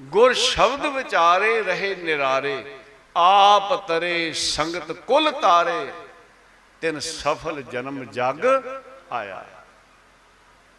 ਗੁਰ 0.00 0.32
ਸ਼ਬਦ 0.34 0.86
ਵਿਚਾਰੇ 0.86 1.62
ਰਹੇ 1.62 1.94
ਨਿਰਾਰੇ, 1.94 2.56
ਆਪ 3.16 3.86
ਤਰੇ 3.88 4.32
ਸੰਗਤ 4.32 4.92
ਕੁਲ 4.92 5.30
ਤਾਰੇ, 5.40 5.92
ਤਿਨ 6.82 6.98
ਸਫਲ 7.00 7.62
ਜਨਮ 7.62 8.04
ਜਗ 8.04 8.46
ਆਇਆ। 9.12 9.44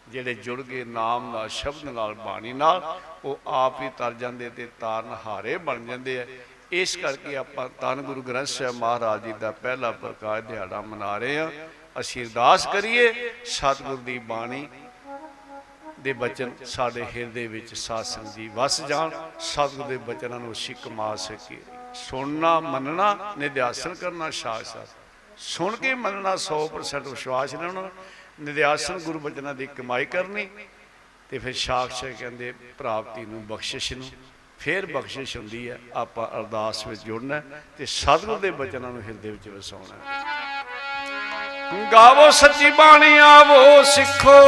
ਜਿਹੜੇ 0.09 0.33
ਜੁੜ 0.33 0.61
ਗਏ 0.61 0.83
ਨਾਮ 0.83 1.31
ਨਾਲ, 1.31 1.47
ਸ਼ਬਦ 1.49 1.83
ਨਾਲ, 1.85 2.13
ਬਾਣੀ 2.13 2.53
ਨਾਲ, 2.53 2.99
ਉਹ 3.25 3.39
ਆਪ 3.47 3.81
ਹੀ 3.81 3.89
ਤਰ 3.97 4.13
ਜਾਂਦੇ 4.13 4.49
ਤੇ 4.49 4.67
ਤਾਰਨ 4.79 5.15
ਹਾਰੇ 5.25 5.57
ਬਣ 5.57 5.85
ਜਾਂਦੇ 5.85 6.19
ਆ। 6.21 6.25
ਇਸ 6.71 6.95
ਕਰਕੇ 6.95 7.35
ਆਪਾਂ 7.35 7.67
ਧੰਨ 7.81 8.01
ਗੁਰੂ 8.01 8.21
ਗ੍ਰੰਥ 8.21 8.47
ਸਾਹਿਬ 8.47 8.75
ਮਹਾਰਾਜ 8.75 9.23
ਜੀ 9.23 9.33
ਦਾ 9.33 9.51
ਪਹਿਲਾ 9.51 9.91
ਪ੍ਰਕਾਸ਼ 9.91 10.45
ਦਿਹਾੜਾ 10.45 10.81
ਮਨਾ 10.81 11.17
ਰਹੇ 11.17 11.39
ਆ 11.39 11.49
ਅਸੀਂ 11.99 12.25
ਅਰਦਾਸ 12.25 12.67
ਕਰੀਏ, 12.67 13.31
ਸਤਿਗੁਰ 13.45 13.97
ਦੀ 13.97 14.17
ਬਾਣੀ 14.19 14.67
ਦੇ 15.99 16.13
ਬਚਨ 16.13 16.51
ਸਾਡੇ 16.65 17.05
ਹਿਰਦੇ 17.15 17.45
ਵਿੱਚ 17.47 17.73
ਸਾਸਨ 17.73 18.31
ਦੀ 18.35 18.47
ਵਸ 18.55 18.81
ਜਾਣ, 18.81 19.11
ਸਤਿਗੁਰ 19.39 19.87
ਦੇ 19.87 19.97
ਬਚਨਾਂ 19.97 20.39
ਨੂੰ 20.39 20.51
ਅਸੀਂ 20.51 20.75
ਕਮਾ 20.83 21.15
ਸਕੀਏ। 21.15 21.61
ਸੁਣਨਾ, 21.95 22.59
ਮੰਨਣਾ, 22.59 23.33
ਨਿਧਿਆਸਨ 23.37 23.95
ਕਰਨਾ 23.95 24.29
ਸ਼ਾਸਨ 24.29 24.85
ਸੁਣ 25.37 25.75
ਕੇ 25.75 25.93
ਮੰਨਣਾ 25.93 26.35
100% 26.37 27.07
ਵਿਸ਼ਵਾਸ 27.07 27.53
ਲੈਣਾ 27.55 27.89
ਨਿਧਿਆਸਨ 28.39 28.97
ਗੁਰੂ 28.99 29.19
ਬਚਨਾਂ 29.19 29.53
ਦੀ 29.55 29.65
ਕਮਾਈ 29.67 30.05
ਕਰਨੀ 30.05 30.47
ਤੇ 31.29 31.37
ਫਿਰ 31.39 31.53
ਸਾਖਸ਼ਾ 31.53 32.07
ਕਹਿੰਦੇ 32.19 32.53
ਪ੍ਰਾਪਤੀ 32.77 33.25
ਨੂੰ 33.25 33.45
ਬਖਸ਼ਿਸ਼ 33.47 33.91
ਨੂੰ 33.93 34.09
ਫਿਰ 34.59 34.85
ਬਖਸ਼ਿਸ਼ 34.85 35.35
ਹੁੰਦੀ 35.37 35.69
ਹੈ, 35.69 35.77
ਆਪਾਂ 35.95 36.27
ਅਰਦਾਸ 36.37 36.85
ਵਿੱਚ 36.87 37.01
ਜੁੜਨਾ 37.03 37.35
ਹੈ 37.35 37.63
ਤੇ 37.77 37.85
ਸਤਿਗੁਰ 37.85 38.39
ਦੇ 38.39 38.51
ਬਚਨਾਂ 38.51 38.91
ਨੂੰ 38.91 39.01
ਹਿਰਦੇ 39.01 39.31
ਵਿੱਚ 39.31 39.47
ਵਸਾਉਣਾ 39.47 39.95
ਹੈ। 40.05 40.23
ਗਾਵੋ 41.91 42.29
ਸੱਚੀ 42.31 42.69
ਬਾਣੀ, 42.71 43.17
ਆਵੋ 43.17 43.83
ਸਿੱਖੋ 43.83 44.39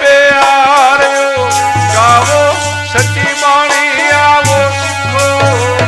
ਪਿਆਰਿਓ 0.00 1.48
ਗਾਵੋ 1.94 2.54
ਸੱਚੀ 2.92 3.34
ਬਾਣੀ, 3.42 4.10
ਆਵੋ 4.14 4.58
ਸਿੱਖੋ 4.80 5.79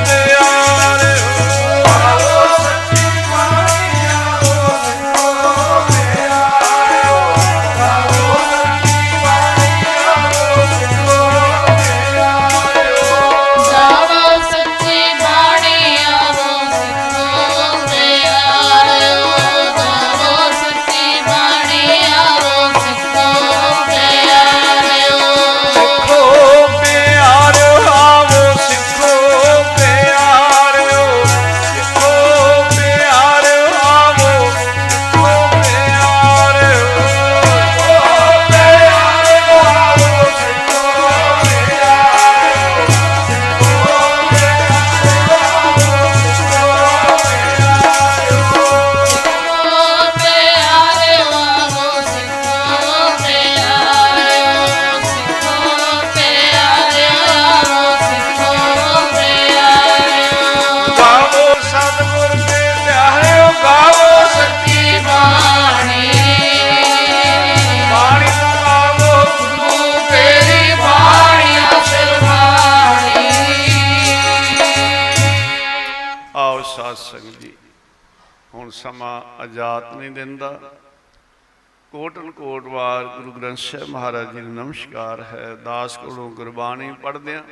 ਨਮਸਕਾਰ 84.73 85.23
ਹੈ। 85.23 85.55
ਦਾਸ 85.55 85.97
ਕੋਲੋਂ 85.97 86.31
ਗੁਰਬਾਣੀ 86.31 86.93
ਪੜ੍ਹਦਿਆਂ, 87.03 87.43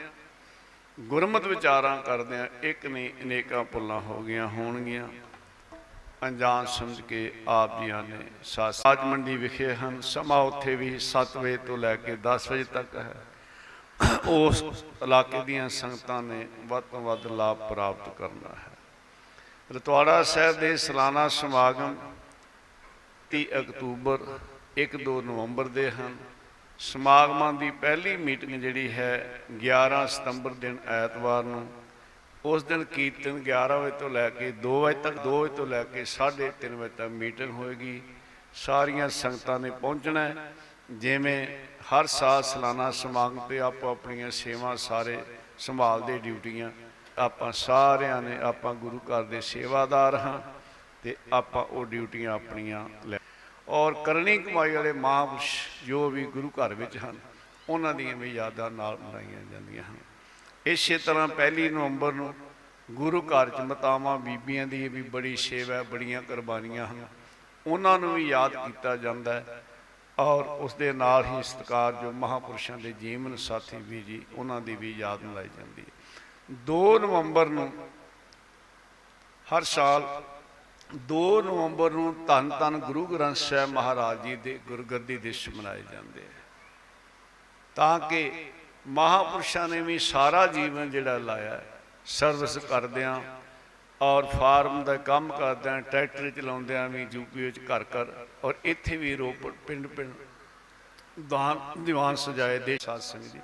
ਗੁਰਮਤ 0.99 1.47
ਵਿਚਾਰਾਂ 1.47 1.97
ਕਰਦਿਆਂ 2.03 2.47
ਇੱਕ 2.63 2.87
ਨਹੀਂ 2.87 3.11
ਅਨੇਕਾਂ 3.23 3.65
ਭੁੱਲਾਂ 3.65 4.01
ਹੋ 4.01 4.21
ਗਈਆਂ 4.23 4.47
ਹੋਣਗੀਆਂ। 4.49 5.09
ਅਣਜਾਣ 6.25 6.67
ਸਮਝ 6.67 7.01
ਕੇ 7.01 7.21
ਆਪ 7.49 7.81
ਜੀਆਂ 7.81 8.03
ਨੇ 8.03 8.19
ਸਾਜ 8.45 9.05
ਮੰਡੀ 9.05 9.37
ਵਿਖੇ 9.37 9.75
ਹਨ। 9.75 10.01
ਸਮਾਂ 10.05 10.41
ਉੱਥੇ 10.43 10.77
ਵੀ 10.77 10.99
7 10.99 11.37
ਵਜੇ 11.37 11.57
ਤੋਂ 11.67 11.79
ਲੈ 11.79 11.95
ਕੇ 11.97 12.17
10 12.23 12.51
ਵਜੇ 12.51 12.65
ਤੱਕ 12.65 12.97
ਹੈ। 12.97 13.25
ਉਸ 14.29 14.63
ਇਲਾਕੇ 15.03 15.43
ਦੀਆਂ 15.45 15.69
ਸੰਗਤਾਂ 15.69 16.23
ਨੇ 16.23 16.47
ਵੱਧ 16.65 16.85
ਤੋਂ 16.91 17.01
ਵੱਧ 17.01 17.27
ਲਾਭ 17.27 17.69
ਪ੍ਰਾਪਤ 17.69 18.17
ਕਰਨਾ 18.19 18.55
ਹੈ। 18.57 18.77
ਰਤਵਾੜਾ 19.71 20.23
ਸਾਹਿਬ 20.25 20.61
ਦੇ 20.61 20.77
ਸਾਲਾਨਾ 20.79 21.29
ਸਮਾਗਮ 21.29 21.97
30 23.31 23.47
ਅਕਤੂਬਰ 23.59 24.27
1-2 24.79 25.21
ਨਵੰਬਰ 25.23 25.69
ਦੇ 25.69 25.91
ਹਨ। 25.91 26.17
ਸਮਾਗਮਾਂ 26.81 27.52
ਦੀ 27.52 27.70
ਪਹਿਲੀ 27.70 28.16
ਮੀਟਿੰਗ 28.16 28.61
ਜਿਹੜੀ 28.61 28.90
ਹੈ 28.93 29.40
11 29.62 30.07
ਸਤੰਬਰ 30.09 30.52
ਦਿਨ 30.61 30.77
ਐਤਵਾਰ 30.89 31.43
ਨੂੰ, 31.44 31.66
ਉਸ 32.44 32.65
ਦਿਨ 32.65 32.85
ਕੀਰਤਨ 32.85 33.43
11 33.43 33.77
ਵਜੇ 33.78 33.98
ਤੋਂ 33.98 34.11
ਲੈ 34.11 34.28
ਕੇ 34.31 34.52
2 34.62 34.81
ਵਜੇ 34.82 35.01
ਤੱਕ 35.02 35.19
2 35.24 35.35
ਵਜੇ 35.40 35.55
ਤੋਂ 35.57 35.66
ਲੈ 35.66 35.82
ਕੇ 35.85 36.05
3:30 36.07 36.74
ਵਜੇ 36.74 36.94
ਤੱਕ 36.97 37.11
ਮੀਟਿੰਗ 37.15 37.51
ਹੋਏਗੀ। 37.51 38.01
ਸਾਰੀਆਂ 38.57 39.09
ਸੰਗਤਾਂ 39.09 39.59
ਨੇ 39.61 39.70
ਪਹੁੰਚਣਾ 39.73 40.20
ਹੈ। 40.20 40.52
ਜਿਵੇਂ 41.01 41.47
ਹਰ 41.93 42.07
ਸਾਲ 42.07 42.43
ਸਾਲਾਨਾ 42.43 42.90
ਸਮਾਗਮ 42.90 43.47
ਤੇ 43.48 43.59
ਆਪੋ 43.61 43.90
ਆਪਣੀਆਂ 43.90 44.31
ਸੇਵਾ 44.31 44.74
ਸਾਰੇ 44.77 45.19
ਸੰਭਾਲਦੇ 45.59 46.19
ਡਿਊਟੀਆਂ, 46.19 46.70
ਆਪਾਂ 47.19 47.52
ਸਾਰਿਆਂ 47.52 48.20
ਨੇ, 48.23 48.39
ਆਪਾਂ 48.43 48.74
ਗੁਰੂ 48.74 49.01
ਘਰ 49.09 49.23
ਦੇ 49.23 49.40
ਸੇਵਾਦਾਰ 49.40 50.15
ਹਾਂ 50.16 50.39
ਤੇ 51.02 51.16
ਆਪਾਂ 51.32 51.65
ਉਹ 51.65 51.85
ਡਿਊਟੀਆਂ 51.86 52.32
ਆਪਣੀਆਂ 52.32 52.89
ਲੈ 53.07 53.19
ਔਰ 53.71 53.95
ਕਰਨੀ 54.05 54.37
ਕਮਾਈ 54.39 54.73
ਵਾਲੇ 54.73 54.93
ਮਹਾਂਪੁਰਸ਼ 54.93 55.85
ਜੋ 55.87 56.09
ਵੀ 56.11 56.25
ਗੁਰੂ 56.27 56.51
ਘਰ 56.51 56.75
ਵਿੱਚ 56.75 56.97
ਹਨ 56.99 57.19
ਉਹਨਾਂ 57.69 57.93
ਦੀਆਂ 57.95 58.17
ਵੀ 58.17 58.31
ਯਾਦਾਂ 58.31 58.71
ਨਾਲ 58.71 58.99
ਮਨਾਈਆਂ 58.99 59.43
ਜਾਂਦੀਆਂ 59.53 59.83
ਹਨ। 59.85 59.97
ਇਸੇ 60.67 60.99
ਤਰ੍ਹਾਂ 60.99 61.27
ਪਹਿਲੀ 61.29 61.69
ਨਵੰਬਰ 61.69 62.13
ਨੂੰ 62.13 62.35
ਗੁਰੂ 62.89 63.21
ਘਰ 63.23 63.51
ਚ 63.51 63.61
ਮਤਾਵਾਂ 63.61 64.19
ਬੀਬੀਆਂ 64.19 64.67
ਦੀ 64.67 64.89
ਵੀ 64.89 65.03
ਬੜੀ 65.03 65.37
ਸੇਵਾ 65.37 65.75
ਹੈ, 65.75 65.83
ਬੜੀਆਂ 65.83 66.23
ਕੁਰਬਾਨੀਆਂ 66.23 66.87
ਹਨ। 66.87 67.07
ਉਹਨਾਂ 67.67 67.99
ਨੂੰ 67.99 68.15
ਵੀ 68.15 68.29
ਯਾਦ 68.29 68.57
ਕੀਤਾ 68.57 68.97
ਜਾਂਦਾ 68.97 69.35
ਹੈ 69.35 69.63
ਔਰ 70.19 70.45
ਉਸ 70.45 70.75
ਦੇ 70.75 70.93
ਨਾਲ 70.93 71.25
ਹੀ 71.25 71.43
ਸਤਿਕਾਰ 71.43 71.93
ਜੋ 71.93 72.11
ਮਹਾਪੁਰਸ਼ਾਂ 72.13 72.79
ਦੇ 72.79 72.93
ਜੀਵਨ 72.93 73.37
ਸਾਥੀ 73.37 73.77
ਵੀ 73.77 74.01
ਜੀ 74.03 74.21
ਉਹਨਾਂ 74.35 74.61
ਦੀ 74.61 74.77
ਵੀ 74.77 74.91
ਯਾਦ 74.99 75.23
ਮਨਾਈ 75.23 75.49
ਜਾਂਦੀ 75.59 75.83
ਹੈ। 75.83 76.57
2 76.67 76.99
ਨਵੰਬਰ 76.99 77.47
ਨੂੰ 77.49 77.73
ਹਰ 79.47 79.63
ਸਾਲ 79.63 80.03
2 81.09 81.41
ਨਵੰਬਰ 81.43 81.91
ਨੂੰ 81.91 82.15
ਧੰਨ 82.27 82.49
ਧੰਨ 82.61 82.79
ਗੁਰੂ 82.79 83.07
ਗ੍ਰੰਥ 83.07 83.37
ਸਾਹਿਬ 83.37 83.71
ਮਹਾਰਾਜ 83.71 84.23
ਜੀ 84.23 84.37
ਦੇ 84.37 84.59
ਗੁਰਗੱਦੀ 84.69 85.17
ਦਿਵਸ 85.17 85.49
ਮਨਾਏ 85.49 85.83
ਜਾਂਦੇ 85.93 86.21
ਆ। 86.21 86.41
ਤਾਂ 87.77 87.99
ਕਿ 88.01 88.31
ਮਹਾਪੁਰਸ਼ਾਂ 88.87 89.69
ਨੇ 89.69 89.81
ਵੀ 89.81 89.99
ਸਾਰਾ 89.99 90.47
ਜੀਵਨ 90.47 90.91
ਜਿਹੜਾ 90.91 91.19
ਲਾਇਆ 91.19 91.51
ਹੈ, 91.51 91.65
ਸਰਵਿਸ 92.07 92.59
ਕਰਦਿਆਂ 92.59 93.21
ਔਰ 94.01 94.27
ਫਾਰਮ 94.27 94.83
ਦਾ 94.85 94.97
ਕੰਮ 94.97 95.33
ਕਰਦਿਆਂ 95.33 95.81
ਟਰੈਕਟਰ 95.83 96.31
ਚਲਾਉਂਦਿਆਂ 96.31 96.89
ਵੀ 96.89 97.07
ਯੂਪੀ 97.12 97.43
ਵਿੱਚ 97.43 97.59
ਘਰ 97.61 97.85
ਘਰ 97.95 98.12
ਔਰ 98.45 98.55
ਇੱਥੇ 98.65 98.97
ਵੀ 98.97 99.15
ਰੋਪੜ 99.17 99.53
ਪਿੰਡ 99.67 99.87
ਪਿੰਡ 99.87 100.12
ਦਾਨ 101.31 101.85
ਦੀਵਾਨ 101.85 102.15
ਸਜਾਏ 102.17 102.59
ਦੇ 102.59 102.77
ਸਾਧ 102.83 103.01
ਸੰਗਤ 103.01 103.33
ਜੀ। 103.33 103.41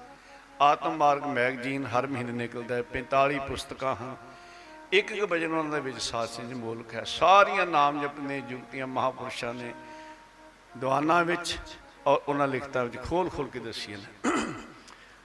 ਆਤਮ 0.60 0.96
ਮਾਰਗ 0.96 1.24
ਮੈਗਜ਼ੀਨ 1.28 1.86
ਹਰ 1.86 2.06
ਮਹੀਨੇ 2.06 2.32
ਨਿਕਲਦਾ 2.32 2.74
ਹੈ 2.74 2.82
45 2.92 3.38
ਪੁਸਤਕਾਂ 3.48 3.94
ਹਨ 3.96 4.16
ਇੱਕ 4.92 5.12
ਇੱਕ 5.12 5.24
ਵਜਨ 5.24 5.52
ਉਹਨਾਂ 5.52 5.72
ਦੇ 5.72 5.80
ਵਿੱਚ 5.80 6.02
ਸਾਧ 6.02 6.28
ਸਿੰਘ 6.28 6.54
ਮੋਲਕ 6.54 6.94
ਹੈ। 6.94 7.02
ਸਾਰੀਆਂ 7.04 7.66
ਨਾਮ 7.66 8.00
ਜਪਨੇ 8.02 8.40
ਜੁਗਤੀਆਂ 8.40 8.86
ਮਹਾਪੁਰਸ਼ਾਂ 8.86 9.54
ਨੇ 9.54 9.74
ਦੀਵਾਨਾਂ 10.78 11.24
ਵਿੱਚ 11.24 11.58
ਔਰ 12.06 12.20
ਉਹਨਾਂ 12.28 12.48
ਲਿਖਤਾਂ 12.48 12.84
ਵਿੱਚ 12.84 13.02
ਖੋਲ 13.02 13.30
ਖੋਲ 13.30 13.48
ਕੇ 13.48 13.58
ਦੱਸੀਆਂ 13.58 13.98
ਨੇ। 13.98 14.30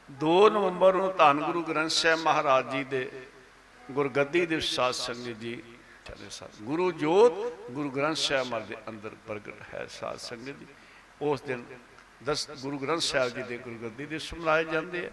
2 0.09 0.49
ਨਵੰਬਰ 0.49 0.93
ਨੂੰ 0.93 1.13
ਧੰਨ 1.17 1.41
ਗੁਰੂ 1.43 1.63
ਗ੍ਰੰਥ 1.63 1.89
ਸਾਹਿਬ 1.89 2.19
ਮਹਾਰਾਜ 2.19 2.71
ਜੀ 2.71 2.83
ਦੇ 2.83 3.11
ਗੁਰਗੱਦੀ 3.91 4.45
ਦੇ 4.45 4.59
ਸਾਧ 4.59 4.93
ਸੰਗਤ 4.93 5.39
ਜੀ 5.39 5.63
ਚਲੇ 6.05 6.29
ਸਾਧ 6.29 6.49
ਗੁਰੂ 6.61 6.91
ਜੋਤ 6.91 7.33
ਗੁਰੂ 7.71 7.89
ਗ੍ਰੰਥ 7.89 8.17
ਸਾਹਿਬ 8.17 8.47
ਮਹਾਰਾਜ 8.47 8.67
ਦੇ 8.67 8.77
ਅੰਦਰ 8.89 9.11
ਪ੍ਰਗਟ 9.27 9.61
ਹੈ 9.73 9.85
ਸਾਧ 9.89 10.17
ਸੰਗਤ 10.17 10.59
ਜੀ। 10.59 10.67
ਉਸ 11.21 11.41
ਦਿਨ 11.41 11.63
ਦਸ 12.23 12.49
ਗੁਰੂ 12.61 12.77
ਗ੍ਰੰਥ 12.77 13.01
ਸਾਹਿਬ 13.01 13.33
ਜੀ 13.35 13.43
ਦੇ 13.43 13.57
ਗੁਰਗੱਦੀ 13.57 14.05
ਦੇ 14.05 14.19
ਸਮਲਾਏ 14.19 14.65
ਜਾਂਦੇ 14.65 15.05
ਆ। 15.05 15.11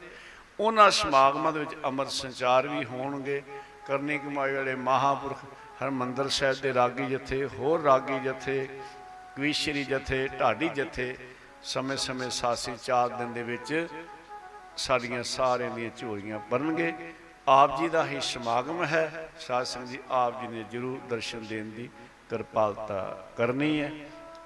ਉਹਨਾਂ 0.61 0.91
ਸਮਾਗਮਾਂ 0.91 1.53
ਦੇ 1.53 1.61
ਵਿੱਚ 1.61 1.75
ਅੰਮ੍ਰਿਤ 1.85 2.11
ਸੰਚਾਰ 2.11 2.69
ਵੀ 2.69 2.85
ਹੋਣਗੇ। 2.85 3.43
ਕਰਨੀ 3.89 4.19
ਕਮਾਈ 4.19 4.55
ਵਾਲੇ 4.55 4.75
ਮਹਾਪੁਰਖ 4.75 5.37
ਹਰਮੰਦਰ 5.83 6.29
ਸਾਹਿਬ 6.29 6.57
ਦੇ 6.63 6.75
ਰਾਗੀ 6.75 7.07
ਜਥੇ, 7.07 7.47
ਹੋਰ 7.47 7.83
ਰਾਗੀ 7.83 8.21
ਜਥੇ, 8.21 8.69
ਕਵੀਸ਼ਰੀ 9.37 9.85
ਜਥੇ, 9.85 10.29
ਢਾਡੀ 10.41 10.69
ਜਥੇ, 10.69 11.17
ਸਮੇਂ-ਸਮੇਂ 11.63 12.31
ਸਾਸੀ 12.31 12.73
ਚਾਰ 12.85 13.09
ਦਿਨ 13.09 13.33
ਦੇ 13.33 13.43
ਵਿੱਚ 13.43 13.89
ਸਾਡੀਆਂ 14.77 15.23
ਸਾਰਿਆਂ 15.23 15.71
ਦੀਆਂ 15.71 15.91
ਝੋਲੀਆਂ 15.97 16.39
ਭਰਨਗੇ। 16.39 16.95
ਆਪ 17.49 17.79
ਜੀ 17.79 17.89
ਦਾ 17.89 18.07
ਹੀ 18.07 18.21
ਸਮਾਗਮ 18.21 18.85
ਹੈ। 18.85 19.31
ਸਾਧ 19.39 19.65
ਸੰਗਤ 19.65 19.89
ਜੀ, 19.89 19.99
ਆਪ 20.11 20.41
ਜੀ 20.41 20.47
ਨੇ 20.47 20.65
ਜਰੂਰ 20.71 20.99
ਦਰਸ਼ਨ 21.09 21.47
ਦੇਣ 21.47 21.65
ਦੀ 21.65 21.91
ਕਿਰਪਾਲਤਾ 22.31 23.29
ਕਰਨੀ 23.37 23.81
ਹੈ। 23.81 23.91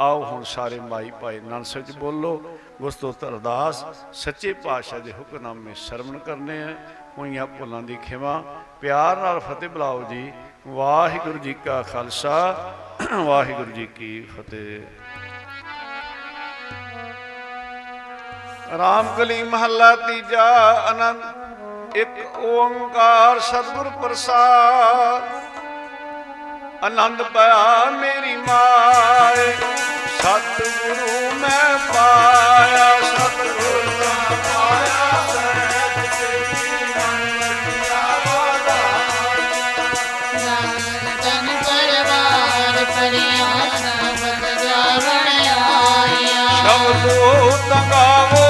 ਆਓ 0.01 0.24
ਹੁਣ 0.24 0.43
ਸਾਰੇ 0.43 0.81
ਮਾਈ 0.81 1.12
ਭਾਈ 1.20 1.40
ਨੰਦ 1.40 1.64
ਸੱਚ 1.64 1.93
ਬੋਲੋ। 1.93 2.59
ਗੁਸਤੋਤਰ 2.82 3.28
ਅਰਦਾਸ, 3.28 3.85
ਸੱਚੇ 4.12 4.52
ਪਾਤਸ਼ਾਹ 4.52 5.01
ਦੇ 5.01 5.12
ਹੁਕਮਨਾਮੇ 5.12 5.74
ਸਰਵਣ 5.74 6.19
ਕਰਨੇ 6.19 6.62
ਆ। 6.62 6.77
ਹੋਈਆਂ 7.19 7.47
ਭੁੱਲਾਂ 7.47 7.82
ਦੀ 7.82 7.97
ਖਿਮਾ 7.97 8.64
ਪਿਆਰ 8.82 9.16
ਨਾਲ 9.16 9.38
ਫਤਿਹ 9.40 9.68
ਬੁਲਾਓ 9.68 10.02
ਜੀ। 10.02 10.32
ਵਾਹਿਗੁਰੂ 10.66 11.38
ਜੀ 11.38 11.52
ਕਾ 11.64 11.82
ਖਾਲਸਾ, 11.82 12.38
ਵਾਹਿਗੁਰੂ 13.16 13.72
ਜੀ 13.72 13.84
ਕੀ 13.96 14.09
ਫਤਿਹ। 14.30 14.80
ਰਾਮ 18.78 19.09
ਕਲੀ 19.16 19.42
ਮਹੱਲਾ 19.42 19.94
ਤੀਜਾ 19.96 20.46
ਆਨੰਦ, 20.90 21.22
ਇੱਕ 21.96 22.36
ਓੰਕਾਰ 22.38 23.40
ਸਤਿਗੁਰ 23.40 23.90
ਪ੍ਰਸਾਦ। 24.02 25.22
ਆਨੰਦ 26.84 27.22
ਪਿਆ 27.34 27.90
ਮੇਰੀ 27.92 28.36
ਮਾਏ 28.38 29.52
ਸਤਿਗੁਰੂ 30.18 31.30
ਮੈਂ 31.40 31.78
ਪਾਇਆ, 31.88 33.00
ਸਤਿਗੁਰ 33.02 33.84
ਦਾ 34.00 34.12
ਸ਼ਬਦੋ 47.23 47.51
ਤੰਗਾਵੋ 47.69 48.41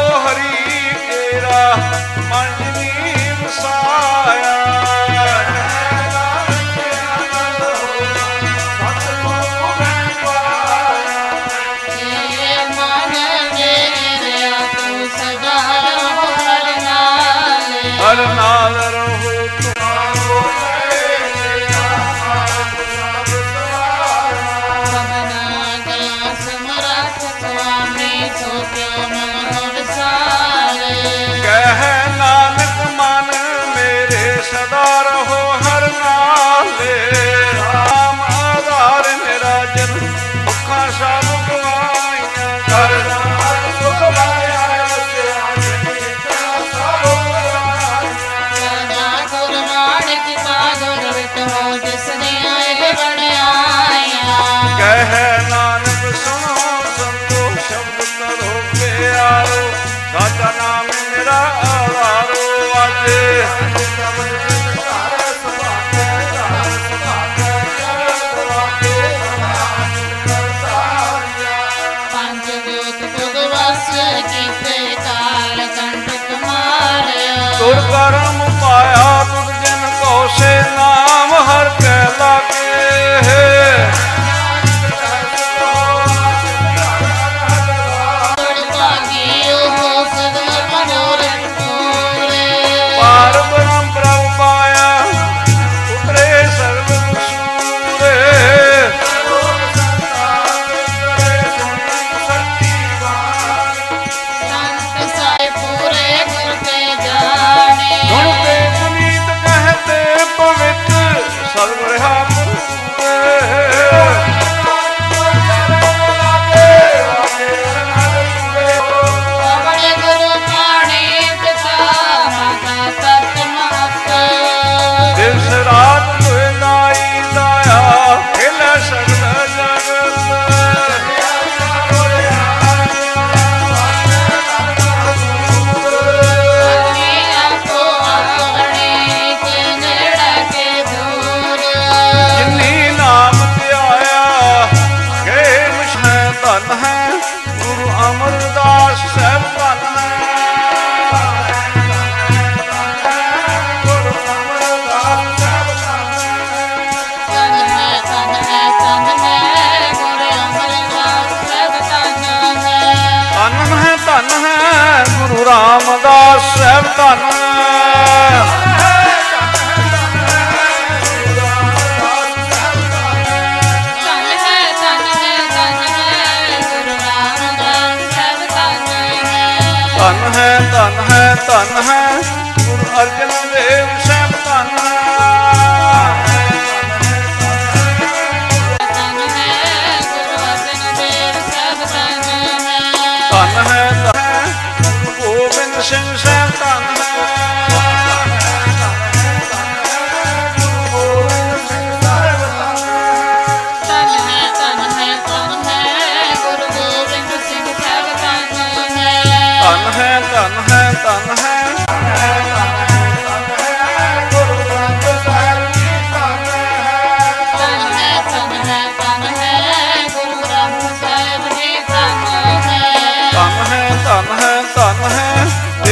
ਧੰਨ 180.70 181.12
ਹੈ 181.12 181.12
ਧੰਨ 181.12 181.12
ਹੈ। 181.12 181.34
ਧੰਨ 181.34 181.82
ਹੈ 181.82 182.20
ਗੁਰੂ 182.66 183.00
ਅਰਜਨ 183.00 183.30
ਦੇਵ 183.54 183.88
ਸਾਹਿਬ 184.06 184.30
ਧੰਨ 184.44 184.68
ਧੰਨ 184.78 185.01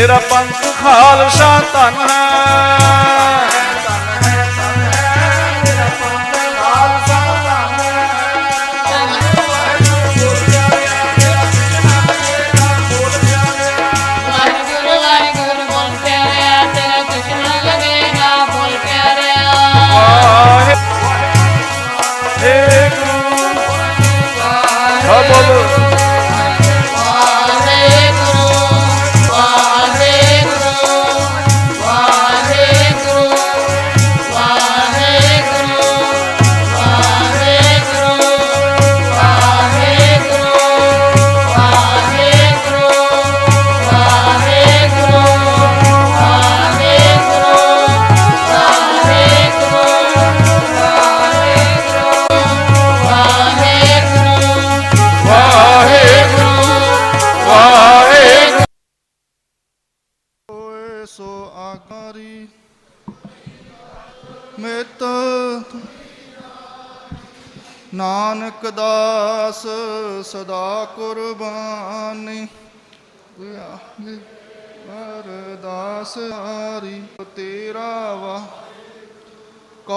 ਹੈ 0.01 0.06
ਤੇਰਾ 0.06 0.18
ਪੰਥ 0.31 0.62
ਖਾਲਸਾ 0.82 1.60
ਧੰਨ 1.72 1.94
ਹੈ। 2.10 3.19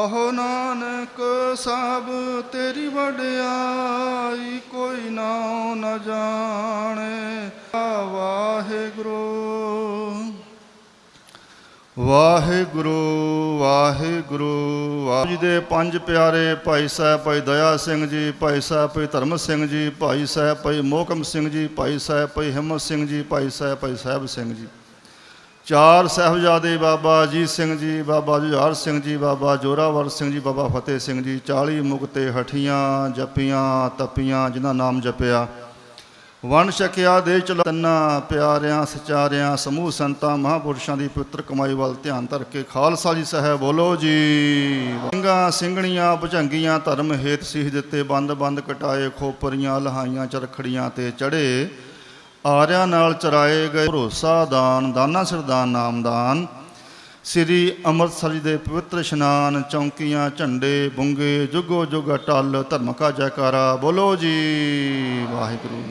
ਕਹੋ 0.04 0.32
ਨਾਨਕ 0.32 1.20
ਸਭ 1.58 2.08
ਤੇਰੀ 2.52 2.88
ਵਡਿਆਈ 2.88 4.60
ਕੋਈ 4.72 5.10
ਨਾਉ 5.10 5.76
ਨ 5.76 6.00
ਜਾਣੇ। 6.06 7.50
ਵਾਹਿਗੁਰੂ। 8.14 9.14
ਵਾਹਿਗੁਰੂ 12.00 13.58
ਵਾਹਿਗੁਰੂ। 13.62 15.06
ਵਾਹਿਗੁਰੂ 15.08 15.32
ਜੀ 15.32 15.38
ਦੇ 15.38 15.60
ਪੰਜ 15.60 15.98
ਪਿਆਰੇ 15.98 16.56
ਭਾਈ 16.56 16.88
ਸਾਹਿਬ, 16.88 17.24
ਭਾਈ 17.24 17.42
ਦਇਆ 17.42 17.78
ਸਿੰਘ 17.78 18.08
ਜੀ, 18.08 18.32
ਭਾਈ 18.32 18.62
ਸਾਹਿਬ, 18.62 18.90
ਭਾਈ 18.90 19.08
ਧਰਮ 19.08 19.38
ਸਿੰਘ 19.38 19.68
ਜੀ, 19.68 19.90
ਭਾਈ 19.90 20.26
ਸਾਹਿਬ, 20.26 20.58
ਭਾਈ 20.58 20.82
ਮੋਹਕਮ 20.82 21.24
ਸਿੰਘ 21.24 21.50
ਜੀ, 21.50 21.68
ਭਾਈ 21.68 22.00
ਸਾਹਿਬ, 22.00 22.30
ਭਾਈ 22.30 22.52
ਹਿੰਮਤ 22.52 22.82
ਸਿੰਘ 22.82 23.08
ਜੀ, 23.08 23.22
ਭਾਈ 23.22 23.50
ਸਾਹਿਬ 23.50 23.78
ਭਾਈ 23.78 23.96
ਸਾਹਿਬ 23.96 24.26
ਸਿੰਘ 24.26 24.56
ਜੀ। 24.56 24.68
ਚਾਰ 25.68 26.08
ਸਾਹਿਬਜ਼ਾਦੇ 26.08 26.78
ਬਾਬਾ 26.78 27.24
ਅਜੀਤ 27.24 27.50
ਸਿੰਘ 27.50 27.78
ਜੀ, 27.78 28.02
ਬਾਬਾ 28.02 28.40
ਜੁਝਾਰ 28.40 28.74
ਸਿੰਘ 28.74 29.02
ਜੀ, 29.02 29.18
ਬਾਬਾ 29.18 29.56
ਜੋਰਾਵਰ 29.56 30.10
ਸਿੰਘ 30.10 30.32
ਜੀ, 30.32 30.40
ਬਾਬਾ 30.40 30.68
ਫਤਿਹ 30.68 31.00
ਸਿੰਘ 31.00 31.24
ਜੀ 31.24 31.40
40 31.48 31.80
ਮੁਕਤੇ 31.82 32.32
ਹਠੀਆਂ 32.32 33.10
ਜਪੀਆਂ, 33.10 33.90
ਤਪੀਆਂ, 33.98 34.50
ਜਿਨ੍ਹਾਂ 34.50 34.74
ਨਾਮ 34.74 35.00
ਜਪਿਆ। 35.02 35.48
ਵਣ 36.46 36.72
ਛਕਿਆ 36.72 37.20
ਦੇ 37.20 37.40
ਚਲੋ 37.40 37.64
ਤੰਨਾ 37.64 38.20
ਪਿਆਰਿਆਂ, 38.20 38.86
ਸਚਾਰਿਆਂ, 38.86 39.56
ਸਮੂਹ 39.58 39.92
ਸੰਤਾਂ, 39.92 40.38
ਮਹਾਂਪੁਰਸ਼ਾਂ 40.38 40.98
ਦੀ 40.98 41.08
ਪਵਿੱਤਰ 41.08 41.42
ਕਮਾਈ 41.42 41.74
ਵੱਲ 41.74 41.96
ਧਿਆਨ 42.04 42.26
ਧਰ 42.26 42.44
ਕੇ 42.44 42.64
ਖਾਲਸਾ 42.64 43.14
ਜੀ 43.14 43.24
ਸਾਹਿਬ 43.24 43.60
ਬੋਲੋ 43.60 43.96
ਜੀ। 43.96 44.94
ਸਿੰਘਾਂ, 45.12 45.52
ਸਿੰਘਣੀਆਂ, 45.52 46.16
ਭੁਜੰਗੀਆਂ, 46.16 46.80
ਧਰਮ 46.80 47.14
ਹੇਤ 47.14 47.44
ਸੀਹ 47.44 47.72
ਦਿੱਤੇ 47.72 48.04
ਬੰਦ 48.04 48.34
ਬੰਦ 48.34 48.60
ਕਟਾਏ, 48.60 49.10
ਖੋਪਰੀਆਂ, 49.10 49.80
ਲਹਾਈਆਂ, 49.82 50.28
ਚਰਖੜੀਆਂ 50.28 50.90
ਤੇ 50.90 51.12
ਚੜੇ 51.12 51.70
ਆਰਿਆਂ 52.46 52.88
ਨਾਲ 52.88 53.14
ਚਰਾਏ 53.14 53.68
ਗਏ 53.68 53.88
ਭਰੋਸਾ 53.88 54.46
ਦਾਨ, 54.46 54.92
ਦਾਨਾ 54.94 55.24
ਸਰਦਾਨ 55.24 55.70
ਨਾਮਦਾਨ 55.70 56.46
ਸ੍ਰੀ 57.24 57.74
ਅੰਮ੍ਰਿਤਸਰ 57.86 58.32
ਜੀ 58.34 58.40
ਦੇ 58.40 58.58
ਪਵਿੱਤਰ 58.58 59.00
ਇਸ਼ਨਾਨ 59.00 59.62
ਚੌਂਕੀਆਂ, 59.62 60.30
ਝੰਡੇ, 60.30 60.90
ਬੁੰਗੇ, 60.96 61.48
ਜੁਗੋ 61.52 61.86
ਜੁਗ 61.86 62.14
ਅਟਲ 62.16 62.64
ਧਰਮ 62.70 62.92
ਕਾ 62.94 63.12
ਜੈਕਾਰਾ, 63.12 63.76
ਬੋਲੋ 63.76 64.16
ਜੀ, 64.16 65.26
ਵਾਹਿਗੁਰੂ 65.32 65.84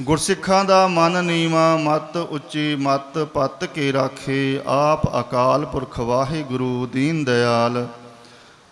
ਗੁਰਸਿੱਖਾਂ 0.00 0.64
ਦਾ 0.64 0.86
ਮਨ 0.88 1.24
ਨੀਵਾ, 1.24 1.76
ਮਤ 1.76 2.16
ਉੱਚੀ, 2.16 2.74
ਮਤ 2.74 3.18
ਪਤ 3.34 3.64
ਕੇ 3.64 3.92
ਰਾਖੇ, 3.92 4.60
ਆਪ 4.66 5.20
ਅਕਾਲ 5.20 5.66
ਪੁਰਖ 5.66 6.00
ਵਾਹਿਗੁਰੂ, 6.00 6.86
ਦੀਨ 6.86 7.24
ਦਿਆਲ। 7.24 7.86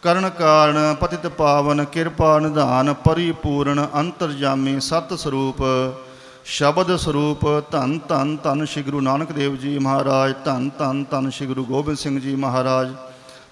ਕਰਨ 0.02 0.28
ਕਾਰਨ 0.28 0.94
ਪਤਿਤ 0.94 1.26
ਪਾਵਨ, 1.26 1.84
ਕਿਰਪਾ 1.84 2.38
ਨਿਧਾਨ, 2.38 2.92
ਪਰਿਪੂਰਨ 2.94 3.86
ਅੰਤਰਜਾਮੀ 3.94 4.80
ਸਤ 4.80 5.14
ਸਰੂਪ। 5.14 5.62
ਸ਼ਬਦ 6.48 6.94
ਸਰੂਪ 6.96 7.40
ਧੰਨ 7.70 7.98
ਧੰਨ 8.08 8.36
ਧੰਨ 8.36 8.64
ਸ੍ਰੀ 8.64 8.82
ਗੁਰੂ 8.82 9.00
ਨਾਨਕ 9.00 9.30
ਦੇਵ 9.32 9.54
ਜੀ 9.56 9.78
ਮਹਾਰਾਜ, 9.78 10.34
ਧੰਨ 10.44 10.70
ਧੰਨ 10.78 11.02
ਧੰਨ 11.10 11.30
ਸ੍ਰੀ 11.30 11.46
ਗੁਰੂ 11.46 11.64
ਗੋਬਿੰਦ 11.64 11.98
ਸਿੰਘ 11.98 12.18
ਜੀ 12.20 12.34
ਮਹਾਰਾਜ, 12.34 12.92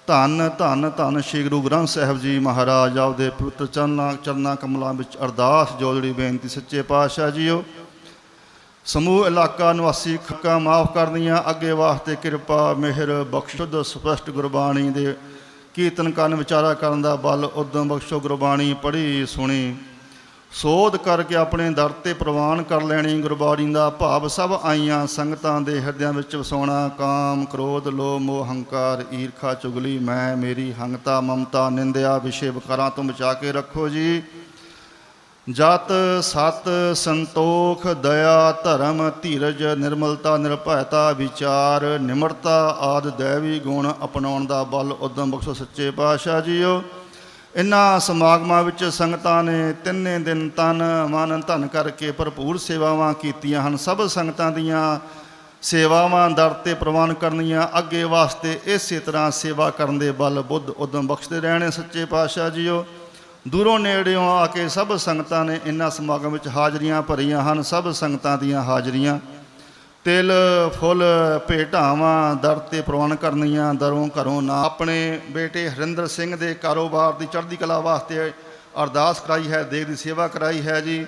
ਧੰਨ 0.06 0.48
ਧੰਨ 0.58 0.90
ਧੰਨ 0.96 1.20
ਸ੍ਰੀ 1.20 1.42
ਗੁਰੂ 1.42 1.60
ਗ੍ਰੰਥ 1.62 1.88
ਸਾਹਿਬ 1.88 2.18
ਜੀ 2.18 2.38
ਮਹਾਰਾਜ, 2.38 2.98
ਆਪਦੇ 2.98 3.30
ਪਵਿੱਤਰ 3.30 3.66
ਚਰਨਾਂ 3.66 4.12
ਚਰਨਾਂ 4.24 4.54
ਕਮਲਾਂ 4.56 4.92
ਵਿੱਚ 4.94 5.16
ਅਰਦਾਸ 5.16 5.72
ਜੋਦੜੀ 5.80 6.12
ਬੇਨਤੀ 6.12 6.48
ਸੱਚੇ 6.48 6.82
ਪਾਤਸ਼ਾਹ 6.82 7.30
ਜੀਓ। 7.30 7.62
ਸਮੂਹ 8.86 9.26
ਇਲਾਕਾ 9.26 9.72
ਨਿਵਾਸੀ 9.72 10.16
ਖੱਕਾ 10.28 10.58
ਮਾਫ 10.58 10.92
ਕਰਨੀਆਂ, 10.94 11.42
ਅੱਗੇ 11.50 11.72
ਵਾਸਤੇ 11.72 12.16
ਕਿਰਪਾ, 12.22 12.72
ਮਿਹਰ 12.74 13.12
ਬਖਸ਼ੁੱਧ 13.32 13.80
ਸਪਸ਼ਟ 13.82 14.30
ਗੁਰਬਾਣੀ 14.30 14.88
ਦੇ 14.90 15.14
ਕੀਰਤਨ 15.74 16.10
ਕਰਨ, 16.10 16.34
ਵਿਚਾਰਾ 16.34 16.72
ਕਰਨ 16.74 17.02
ਦਾ 17.02 17.16
ਬਲ, 17.16 17.44
ਉਦਮ 17.44 17.88
ਬਖਸ਼ੋ 17.88 18.20
ਗੁਰਬਾਣੀ 18.20 18.74
ਪੜ੍ਹੀ 18.82 19.26
ਸੁਣੀ। 19.26 19.74
ਸੋਧ 20.54 20.96
ਕਰਕੇ 20.96 21.34
ਆਪਣੇ 21.36 21.70
ਦਰ 21.70 21.88
ਤੇ 21.88 22.12
ਪ੍ਰਵਾਨ 22.14 22.62
ਕਰ 22.62 22.82
ਲੈਣੀ, 22.82 23.20
ਗੁਰਬਾਣੀ 23.22 23.72
ਦਾ 23.72 23.90
ਭਾਵ 23.90 24.28
ਸਭ 24.28 24.52
ਆਈਆਂ, 24.64 25.06
ਸੰਗਤਾਂ 25.06 25.60
ਦੇ 25.60 25.80
ਹਿਰਦਿਆਂ 25.80 26.12
ਵਿੱਚ 26.12 26.36
ਵਸਾਉਣਾ, 26.36 26.88
ਕਾਮ, 26.88 27.44
ਕ੍ਰੋਧ, 27.44 27.88
ਲੋਭ, 27.88 28.20
ਮੋਹ, 28.20 28.44
ਹੰਕਾਰ, 28.46 29.04
ਈਰਖਾ, 29.12 29.54
ਚੁਗਲੀ, 29.54 29.98
ਮੈਂ, 29.98 30.36
ਮੇਰੀ 30.36 30.72
ਹੰਗਤਾ, 30.72 31.20
ਮਮਤਾ, 31.20 31.68
ਨਿੰਦਿਆ 31.70 32.18
ਵਿਸ਼ੇ 32.18 32.50
ਵਿਕਾਰਾਂ 32.50 32.90
ਤੋਂ 32.90 33.04
ਬਚਾ 33.04 33.32
ਕੇ 33.32 33.52
ਰੱਖੋ 33.52 33.88
ਜੀ। 33.88 34.22
ਜਤ, 35.50 35.92
ਸਤ, 36.22 36.96
ਸੰਤੋਖ, 36.96 37.86
ਦਇਆ, 37.86 38.52
ਧਰਮ, 38.64 39.10
ਧੀਰਜ, 39.22 39.64
ਨਿਰਮਲਤਾ, 39.64 40.36
ਨਿਰਭੈਤਾ, 40.36 41.12
ਵਿਚਾਰ, 41.12 41.98
ਨਿਮਰਤਾ 41.98 42.76
ਆਦ 42.80 43.16
ਦੇਵੀ 43.16 43.58
ਗੁਣ 43.58 43.92
ਅਪਣਾਉਣ 44.04 44.46
ਦਾ 44.46 44.62
ਬਲ, 44.62 44.92
ਉਦਮ 44.92 45.30
ਬਖਸ਼ੋ 45.30 45.52
ਸੱਚੇ 45.52 45.90
ਪਾਤਸ਼ਾਹ 45.90 46.40
ਜੀਓ। 46.40 46.82
ਇਨ੍ਹਾਂ 47.56 48.00
ਸਮਾਗਮਾਂ 48.00 48.62
ਵਿੱਚ 48.62 48.84
ਸੰਗਤਾਂ 48.84 49.42
ਨੇ 49.44 49.72
ਤਿੰਨੇ 49.84 50.18
ਦਿਨ 50.18 50.48
ਤਨ 50.50 50.82
ਮਨ 51.10 51.40
ਧਨ 51.40 51.66
ਕਰਕੇ 51.66 52.10
ਭਰਪੂਰ 52.10 52.56
ਸੇਵਾਵਾਂ 52.58 53.12
ਕੀਤੀਆਂ 53.14 53.62
ਹਨ। 53.62 53.76
ਸਭ 53.76 54.06
ਸੰਗਤਾਂ 54.06 54.50
ਦੀਆਂ 54.52 54.98
ਸੇਵਾਵਾਂ 55.62 56.30
ਦਰ 56.30 56.50
ਤੇ 56.50 56.74
ਪ੍ਰਵਾਨ 56.74 57.14
ਕਰਨੀਆਂ, 57.14 57.66
ਅੱਗੇ 57.78 58.02
ਵਾਸਤੇ 58.04 58.58
ਇਸੇ 58.66 58.98
ਤਰ੍ਹਾਂ 58.98 59.30
ਸੇਵਾ 59.30 59.70
ਕਰਨ 59.70 59.98
ਦੇ 59.98 60.10
ਬਲ 60.12 60.42
ਬੁੱਧ 60.42 60.70
ਉਦਮ 60.70 61.06
ਬਖਸ਼ਦੇ 61.06 61.40
ਰਹਿਣੇ 61.40 61.70
ਸੱਚੇ 61.70 62.04
ਪਾਤਸ਼ਾਹ 62.04 62.50
ਜੀਓ। 62.50 62.84
ਦੂਰੋਂ 63.48 63.78
ਨੇੜਿਓਂ 63.78 64.28
ਆ 64.38 64.46
ਕੇ 64.46 64.68
ਸਭ 64.68 64.96
ਸੰਗਤਾਂ 64.96 65.44
ਨੇ 65.44 65.60
ਇਨ੍ਹਾਂ 65.66 65.90
ਸਮਾਗਮ 65.90 66.32
ਵਿੱਚ 66.32 66.48
ਹਾਜ਼ਰੀਆਂ 66.48 67.02
ਭਰੀਆਂ 67.02 67.42
ਹਨ। 67.42 67.62
ਸਭ 67.62 67.90
ਸੰਗਤਾਂ 67.92 68.36
ਦੀਆਂ 68.38 68.62
ਹਾਜ਼ਰੀਆਂ 68.62 69.18
ਤਿਲ, 70.04 70.32
ਫੁੱਲ 70.80 71.04
ਭੇਟਾਵਾਂ 71.48 72.34
ਦਰ 72.34 72.58
ਤੇ 72.58 72.80
ਪ੍ਰਵਾਨ 72.80 73.16
ਕਰਨੀਆਂ, 73.16 73.74
ਦਰੋਂ 73.74 74.08
ਘਰੋਂ 74.08 74.42
ਨਾ। 74.42 74.62
ਆਪਣੇ 74.62 75.20
ਬੇਟੇ 75.30 75.70
ਹਰਿੰਦਰ 75.70 76.06
ਸਿੰਘ 76.06 76.36
ਦੇ 76.36 76.54
ਕਾਰੋਬਾਰ 76.54 77.12
ਦੀ 77.12 77.26
ਚੜ੍ਹਦੀ 77.26 77.56
ਕਲਾ 77.56 77.80
ਵਾਸਤੇ 77.80 78.32
ਅਰਦਾਸ 78.82 79.20
ਕਰਾਈ 79.20 79.52
ਹੈ 79.52 79.62
ਦੇਗ 79.62 79.86
ਦੀ 79.86 79.96
ਸੇਵਾ 79.96 80.28
ਕਰਾਈ 80.28 80.62
ਹੈ 80.62 80.80
ਜੀ। 80.80 81.06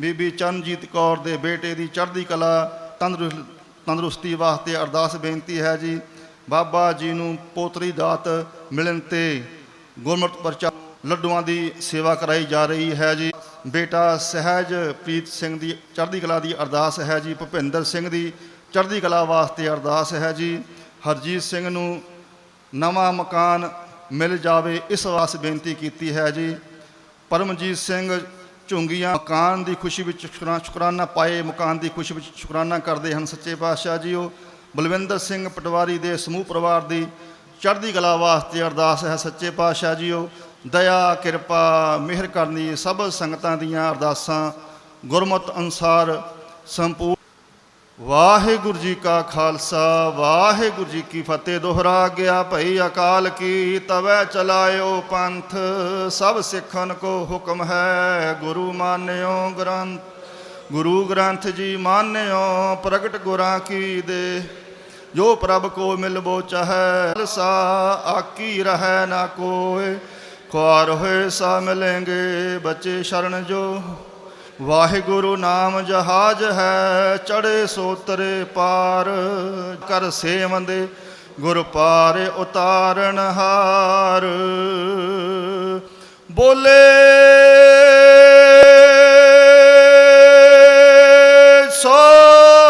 ਬੀਬੀ 0.00 0.30
ਚਰਨਜੀਤ 0.30 0.84
ਕੌਰ 0.84 1.16
ਦੇ 1.16 1.36
ਬੇਟੇ 1.36 1.74
ਦੀ 1.74 1.86
ਚੜ੍ਹਦੀ 1.86 2.24
ਕਲਾ 2.24 2.64
ਤੰਦਰੁ- 3.00 3.42
ਤੰਦਰੁਸਤੀ 3.86 4.34
ਵਾਸਤੇ 4.34 4.76
ਅਰਦਾਸ 4.76 5.16
ਬੇਨਤੀ 5.16 5.60
ਹੈ 5.60 5.76
ਜੀ। 5.76 6.00
ਬਾਬਾ 6.50 6.92
ਜੀ 6.92 7.12
ਨੂੰ 7.12 7.38
ਪੋਤਰੀ 7.54 7.92
ਦਾਤ 7.92 8.46
ਮਿਲਣ 8.72 9.00
ਤੇ 9.00 9.44
ਗੁਰਮਤਿ 9.98 10.42
ਪਰਚਾ 10.42 10.70
ਲੱਡੂਆਂ 11.06 11.42
ਦੀ 11.42 11.72
ਸੇਵਾ 11.80 12.14
ਕਰਾਈ 12.14 12.44
ਜਾ 12.44 12.66
ਰਹੀ 12.66 12.94
ਹੈ 12.94 13.14
ਜੀ। 13.14 13.32
ਬੇਟਾ 13.66 14.16
ਸਹਿਜ 14.16 14.74
ਪ੍ਰੀਤ 14.74 15.28
ਸਿੰਘ 15.28 15.58
ਦੀ 15.58 15.72
ਚੜ੍ਹਦੀ 15.72 16.20
ਕਲਾ 16.20 16.38
ਦੀ 16.38 16.54
ਅਰਦਾਸ 16.54 17.00
ਹੈ 17.00 17.18
ਜੀ। 17.18 17.34
ਭੁਪਿੰਦਰ 17.34 17.84
ਸਿੰਘ 17.84 18.10
ਦੀ 18.10 18.32
ਚੜ੍ਹਦੀ 18.72 19.00
ਕਲਾ 19.00 19.24
ਵਾਸਤੇ 19.24 19.68
ਅਰਦਾਸ 19.68 20.12
ਹੈ 20.12 20.32
ਜੀ। 20.32 20.62
ਹਰਜੀਤ 21.10 21.42
ਸਿੰਘ 21.42 21.68
ਨੂੰ 21.68 22.02
ਨਵਾਂ 22.74 23.12
ਮਕਾਨ 23.12 23.70
ਮਿਲ 24.12 24.38
ਜਾਵੇ, 24.38 24.80
ਇਸ 24.90 25.06
ਵਾਸਤੇ 25.06 25.38
ਬੇਨਤੀ 25.38 25.74
ਕੀਤੀ 25.74 26.16
ਹੈ 26.16 26.30
ਜੀ। 26.30 26.56
ਪਰਮਜੀਤ 27.30 27.76
ਸਿੰਘ 27.76 28.20
ਝੁੰਗੀਆਂ 28.68 29.14
ਮਕਾਨ 29.14 29.64
ਦੀ 29.64 29.74
ਖੁਸ਼ੀ 29.74 30.02
ਵਿੱਚ 30.02 30.20
ਸ਼ੁਕਰਾ- 30.20 30.64
ਸ਼ੁਕਰਾਨਾ 30.64 31.04
ਪਾਏ, 31.04 31.42
ਮਕਾਨ 31.42 31.78
ਦੀ 31.78 31.88
ਖੁਸ਼ੀ 31.88 32.14
ਵਿੱਚ 32.14 32.26
ਸ਼ੁਕਰਾਨਾ 32.36 32.78
ਕਰਦੇ 32.78 33.14
ਹਨ। 33.14 33.26
ਸੱਚੇ 33.26 33.54
ਪਾਤਸ਼ਾਹ 33.54 33.98
ਜੀ 33.98 34.14
ਉਹ 34.14 34.32
ਬਲਵਿੰਦਰ 34.76 35.18
ਸਿੰਘ 35.18 35.48
ਪਟਵਾਰੀ 35.48 35.98
ਦੇ 35.98 36.16
ਸਮੂਹ 36.16 36.44
ਪਰਿਵਾਰ 36.44 36.80
ਦੀ 36.80 37.06
ਚੜ੍ਹਦੀ 37.60 37.92
ਕਲਾ 37.92 38.16
ਵਾਸਤੇ 38.16 38.62
ਅਰਦਾਸ 38.62 39.04
ਹੈ। 39.04 39.16
ਸੱਚੇ 39.16 39.50
ਪਾਤਸ਼ਾਹ 39.50 39.94
ਜੀ 39.94 40.10
ਉਹ 40.10 40.28
ਦਇਆ, 40.66 41.14
ਕਿਰਪਾ, 41.14 41.98
ਮਿਹਰ 42.00 42.26
ਕਰਨੀ, 42.26 42.76
ਸਭ 42.76 43.08
ਸੰਗਤਾਂ 43.08 43.56
ਦੀਆਂ 43.56 43.90
ਅਰਦਾਸਾਂ 43.90 44.52
ਗੁਰਮਤ 45.06 45.58
ਅਨੁਸਾਰ 45.58 46.22
ਸੰਪੂਰਨ। 46.66 47.14
ਵਾਹਿਗੁਰੂ 48.00 48.78
ਜੀ 48.78 48.94
ਕਾ 48.94 49.22
ਖਾਲਸਾ, 49.22 50.08
ਵਾਹਿਗੁਰੂ 50.08 50.90
ਜੀ 50.90 51.02
ਕੀ 51.02 51.22
ਫਤਿਹ। 51.22 51.60
ਦੁਹਰਾ 51.60 52.08
ਗਿਆ 52.08 52.42
ਭਈ 52.42 52.78
ਅਕਾਲ 52.86 53.28
ਕੀ, 53.28 53.78
ਤਵੈ 53.78 54.24
ਚਲਾਇਓ 54.24 55.02
ਪੰਥ। 55.10 55.56
ਸਭ 56.10 56.40
ਸਿੱਖਨ 56.40 56.92
ਕੋ 56.92 57.26
ਹੁਕਮ 57.30 57.62
ਹੈ, 57.62 58.38
ਗੁਰੂ 58.40 58.72
ਮਾਨਿਓ 58.72 59.50
ਗ੍ਰੰਥ। 59.50 60.00
ਗੁਰੂ 60.72 61.04
ਗ੍ਰੰਥ 61.04 61.46
ਜੀ 61.46 61.76
ਮਾਨਿਓ, 61.76 62.76
ਪ੍ਰਗਟ 62.82 63.16
ਗੁਰਾਂ 63.16 63.60
ਕੀ 63.60 64.02
ਦੇ। 64.02 64.42
ਜੋ 65.14 65.36
ਪ੍ਰਭ 65.36 65.66
ਕੋ 65.66 65.96
ਮਿਲਬੋ 65.96 66.40
ਚਾਹੈ, 66.40 67.12
ਖਾਲਸਾ, 67.14 67.52
ਆਕੀ 68.04 68.62
ਰਹੈ 68.62 69.06
ਨਾ 69.06 69.26
ਕੋਇ। 69.26 70.17
ਖੁਆਰ 70.52 70.90
ਹੋਏ 70.90 71.28
ਸਾ 71.28 71.62
ਮਿਲेंगे 71.66 72.60
ਬੱਚੇ 72.60 73.02
ਸ਼ਰਨ 73.02 73.44
ਜੋ। 73.44 73.82
ਵਾਹਿਗੁਰੂ 74.62 75.36
ਨਾਮ 75.36 75.80
ਜਹਾਜ 75.80 76.44
ਹੈ 76.44 77.16
ਚੜੇ 77.16 77.66
ਸੋਤਰੇ 77.66 78.44
ਪਾਰ। 78.44 79.06
ਕਰ 79.88 80.10
ਸੇਵੰਦੇ 80.10 80.88
ਗੁਰ 81.40 81.62
ਪਾਰ 81.62 82.32
ਉਤਾਰਨ 82.36 83.18
ਹਾਰ। 83.18 84.22
ਬੋਲੇ, 86.32 86.70
ਸੋ 91.70 91.94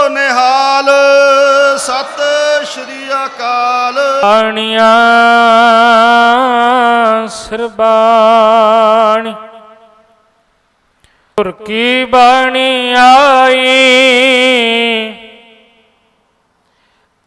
ਨਿਹਾਲ 0.09 0.91
ਸਤਿ 1.79 2.67
ਸ਼੍ਰੀ 2.67 3.09
ਅਕਾਲ। 3.27 3.95
ਬਾਣੀਆਂ 4.23 6.08
ਸਰਬਾਣੀ 7.51 9.33
ਗੁਰ 11.39 11.51
ਕੀ 11.51 12.05
ਬਾਣੀ 12.05 12.95
ਆਈ? 12.99 13.67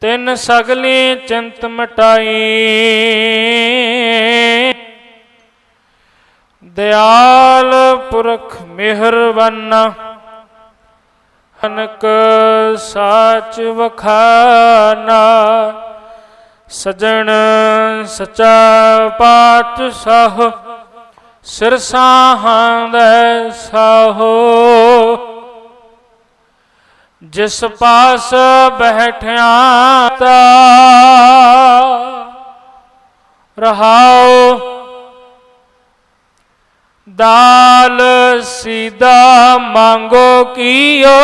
ਤਿੰਨ 0.02 0.36
ਸਗਲੀ 0.36 1.16
ਚਿੰਤ 1.16 1.66
ਮਟਾਈ। 1.66 2.34
ਦਿਆਲ 6.64 7.72
ਪੁਰਖ 8.12 8.62
ਮਿਹਰਵਾਨਾ 8.62 9.94
ਅਨਕ 11.66 12.06
ਸਾਚ 12.78 13.60
ਵਖਾਨਾ। 13.62 15.22
ਸਜਣ 16.72 17.30
ਸਚਾ 18.08 19.08
ਪਾਤਸ਼ਾਹ, 19.10 20.38
ਸਿਰ 21.44 21.78
ਸਾਹਾਂ 21.78 22.88
ਦੇ 22.88 23.52
ਸਾਹੋ। 23.52 24.28
ਜਿਸ 27.24 27.64
ਪਾਸ 27.80 28.34
ਬੈਠਿਆ 28.80 29.50
ਤਾ 30.20 30.38
ਰਹਾਓ 33.58 34.60
ਦਾਲ 37.10 38.00
ਸੀਦਾ 38.44 39.58
ਮੰਗੋ 39.58 40.44
ਕੀਓ। 40.44 41.20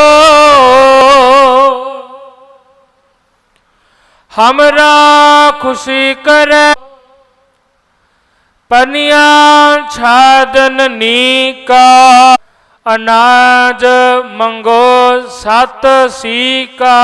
हमरा 4.37 4.93
खुशी 5.63 6.15
करे 6.27 6.65
पनिया 8.71 9.25
छादन 9.93 10.87
नीका 10.93 11.85
अनाज 12.87 13.85
मंगो 14.39 14.85
सत 15.33 15.83
सीका 16.13 16.97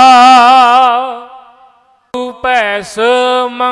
पैस 2.44 2.94
मंगो 3.58 3.68